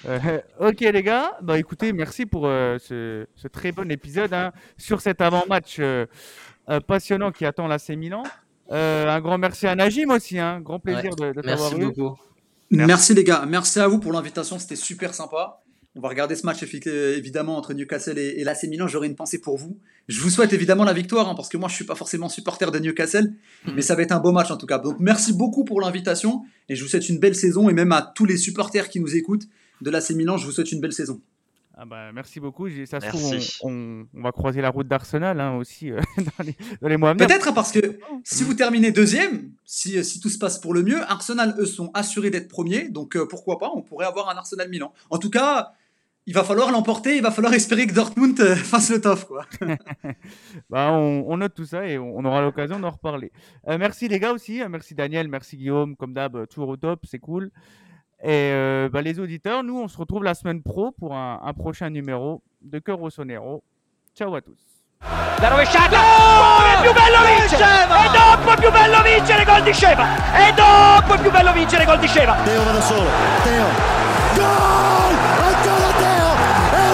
Euh, 0.07 0.41
ok, 0.61 0.81
les 0.81 1.03
gars. 1.03 1.37
Bah, 1.43 1.59
écoutez, 1.59 1.93
merci 1.93 2.27
pour 2.27 2.47
euh, 2.47 2.79
ce, 2.79 3.27
très 3.49 3.73
bon 3.73 3.91
épisode 3.91 4.33
hein, 4.33 4.53
sur 4.77 5.01
cet 5.01 5.21
avant-match 5.21 5.77
euh, 5.81 6.07
passionnant 6.87 7.33
qui 7.33 7.45
attend 7.45 7.67
l'AC 7.67 7.91
Milan. 7.91 8.23
un 8.71 9.21
grand 9.21 9.39
merci 9.39 9.67
à 9.67 9.75
Najim 9.75 10.11
aussi. 10.11 10.39
Hein. 10.39 10.61
Grand 10.61 10.79
plaisir 10.79 11.15
de, 11.17 11.33
de 11.33 11.41
t'avoir 11.41 11.77
eu. 11.77 11.87
Beaucoup. 11.87 12.17
Merci. 12.71 12.89
merci 12.89 13.15
les 13.15 13.25
gars. 13.25 13.45
Merci 13.47 13.81
à 13.81 13.89
vous 13.89 13.99
pour 13.99 14.13
l'invitation. 14.13 14.59
C'était 14.59 14.77
super 14.77 15.15
sympa. 15.15 15.64
On 15.97 16.01
va 16.01 16.09
regarder 16.09 16.35
ce 16.35 16.45
match 16.45 16.61
évidemment 16.87 17.57
entre 17.57 17.73
Newcastle 17.73 18.19
et, 18.19 18.41
et 18.41 18.45
l'AC 18.45 18.65
Milan. 18.65 18.89
J'aurai 18.89 19.07
une 19.07 19.15
pensée 19.15 19.41
pour 19.41 19.57
vous. 19.57 19.79
Je 20.09 20.21
vous 20.21 20.29
souhaite 20.31 20.53
évidemment 20.53 20.83
la 20.85 20.93
victoire 20.93 21.29
hein, 21.29 21.35
parce 21.37 21.49
que 21.49 21.57
moi 21.57 21.69
je 21.69 21.75
suis 21.77 21.85
pas 21.85 21.95
forcément 21.95 22.29
supporter 22.29 22.71
de 22.73 22.79
Newcastle, 22.81 23.33
mais 23.75 23.81
ça 23.83 23.95
va 23.95 24.03
être 24.03 24.13
un 24.13 24.19
beau 24.19 24.33
match 24.33 24.51
en 24.51 24.57
tout 24.57 24.67
cas. 24.67 24.79
Donc 24.79 24.97
merci 24.99 25.33
beaucoup 25.33 25.65
pour 25.65 25.81
l'invitation 25.81 26.43
et 26.69 26.75
je 26.75 26.83
vous 26.83 26.89
souhaite 26.89 27.09
une 27.09 27.19
belle 27.19 27.37
saison 27.37 27.69
et 27.69 27.73
même 27.73 27.93
à 27.93 28.03
tous 28.03 28.25
les 28.25 28.37
supporters 28.37 28.89
qui 28.89 28.99
nous 28.99 29.15
écoutent 29.17 29.45
de 29.81 29.91
l'AC 29.91 30.11
Milan, 30.11 30.37
je 30.37 30.47
vous 30.47 30.53
souhaite 30.53 30.73
une 30.73 30.81
belle 30.81 30.93
saison. 30.93 31.21
Ah 31.77 31.85
bah, 31.85 32.13
merci 32.13 32.39
beaucoup. 32.39 32.69
Ça 32.87 33.01
se 33.01 33.07
trouve, 33.09 33.35
on, 33.63 33.69
on- 33.71 34.07
on 34.15 34.23
va 34.23 34.31
croiser 34.31 34.61
la 34.61 34.71
route 34.71 34.87
d'Arsenal 34.87 35.41
hein, 35.41 35.57
aussi 35.57 35.91
euh, 35.91 36.01
dans, 36.19 36.45
les, 36.45 36.57
dans 36.81 36.89
les 36.89 36.97
mois 36.97 37.11
à 37.11 37.15
venir. 37.15 37.27
Peut-être 37.27 37.49
hein, 37.49 37.53
parce 37.53 37.73
que 37.73 37.99
si 38.23 38.45
vous 38.45 38.55
terminez 38.55 38.93
deuxième, 38.93 39.51
si, 39.65 40.05
si 40.05 40.21
tout 40.21 40.29
se 40.29 40.39
passe 40.39 40.59
pour 40.61 40.73
le 40.73 40.83
mieux, 40.85 41.03
Arsenal, 41.03 41.57
eux, 41.59 41.67
sont 41.67 41.91
assurés 41.95 42.31
d'être 42.31 42.47
premiers. 42.49 42.89
Donc 42.89 43.17
euh, 43.17 43.27
pourquoi 43.27 43.59
pas, 43.59 43.71
on 43.75 43.83
pourrait 43.83 44.07
avoir 44.07 44.29
un 44.29 44.37
Arsenal 44.37 44.69
Milan. 44.69 44.93
En 45.11 45.19
tout 45.19 45.31
cas, 45.31 45.73
il 46.27 46.35
va 46.35 46.43
falloir 46.45 46.71
l'emporter, 46.71 47.17
il 47.17 47.23
va 47.23 47.31
falloir 47.31 47.53
espérer 47.55 47.87
que 47.87 47.93
Dortmund 47.95 48.39
euh, 48.41 48.57
fasse 48.73 48.91
le 48.91 49.01
taf. 49.01 49.25
Quoi. 49.25 49.45
Bah, 50.71 50.89
on, 50.93 51.25
on 51.29 51.37
note 51.37 51.55
tout 51.55 51.67
ça 51.67 51.87
et 51.87 51.99
on, 51.99 52.17
on 52.17 52.25
aura 52.25 52.41
l'occasion 52.41 52.79
d'en 52.81 52.91
reparler. 52.91 53.31
Euh, 53.69 53.77
merci 53.79 54.09
les 54.09 54.19
gars 54.19 54.33
aussi. 54.33 54.63
euh, 54.63 54.69
Merci 54.69 54.95
Daniel, 54.95 55.29
merci 55.29 55.57
Guillaume. 55.57 55.97
Comme 55.97 56.15
d'hab, 56.15 56.47
toujours 56.49 56.69
au 56.69 56.77
top, 56.77 57.01
c'est 57.05 57.19
cool. 57.19 57.51
Et 58.23 58.53
euh, 58.53 58.89
bah, 58.91 59.03
les 59.03 59.19
auditeurs, 59.21 59.63
nous, 59.63 59.79
on 59.79 59.89
se 59.89 59.99
retrouve 59.99 60.25
la 60.25 60.35
semaine 60.35 60.63
pro 60.63 60.93
pour 60.93 61.15
un, 61.15 61.41
un 61.45 61.53
prochain 61.53 61.91
numéro 61.91 62.43
de 62.63 62.79
Cœur 62.79 62.99
Rossonero. 62.99 63.63
Ciao 64.17 64.35
à 64.35 64.41
tous. 64.41 64.59
La 65.43 65.51
rovesciata! 65.51 65.99
Oh, 65.99 66.63
è 66.65 66.81
più 66.81 66.93
bello 66.95 67.19
vincere! 67.39 67.65
E 67.85 68.09
dopo 68.17 68.51
è 68.53 68.57
più 68.59 68.71
bello 68.71 69.03
vincere 69.03 69.45
gol 69.45 69.63
di 69.63 69.73
Sceva! 69.75 70.07
E 70.49 70.55
dopo 70.55 71.13
è 71.15 71.21
più 71.21 71.31
bello 71.31 71.53
vincere 71.53 71.85
gol 71.85 71.99
di 71.99 72.07
Sceva! 72.07 72.37
Teo 72.45 72.65
va 72.65 72.73
da 72.73 72.81
solo. 72.81 73.09
Teo. 73.43 73.67
Gol! 74.37 75.34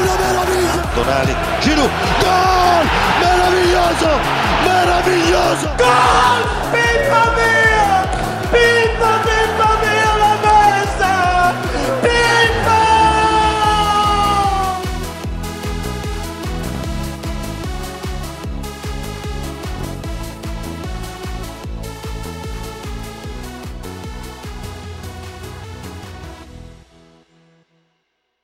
1 0.00 0.94
Donali. 0.94 1.34
Giroud. 1.60 1.90
Gol! 2.20 2.86
Meraviglioso! 3.20 4.10
Meraviglioso! 4.64 5.68
Gol! 5.76 6.40
Pippa 6.72 7.22
Villa 7.34 7.69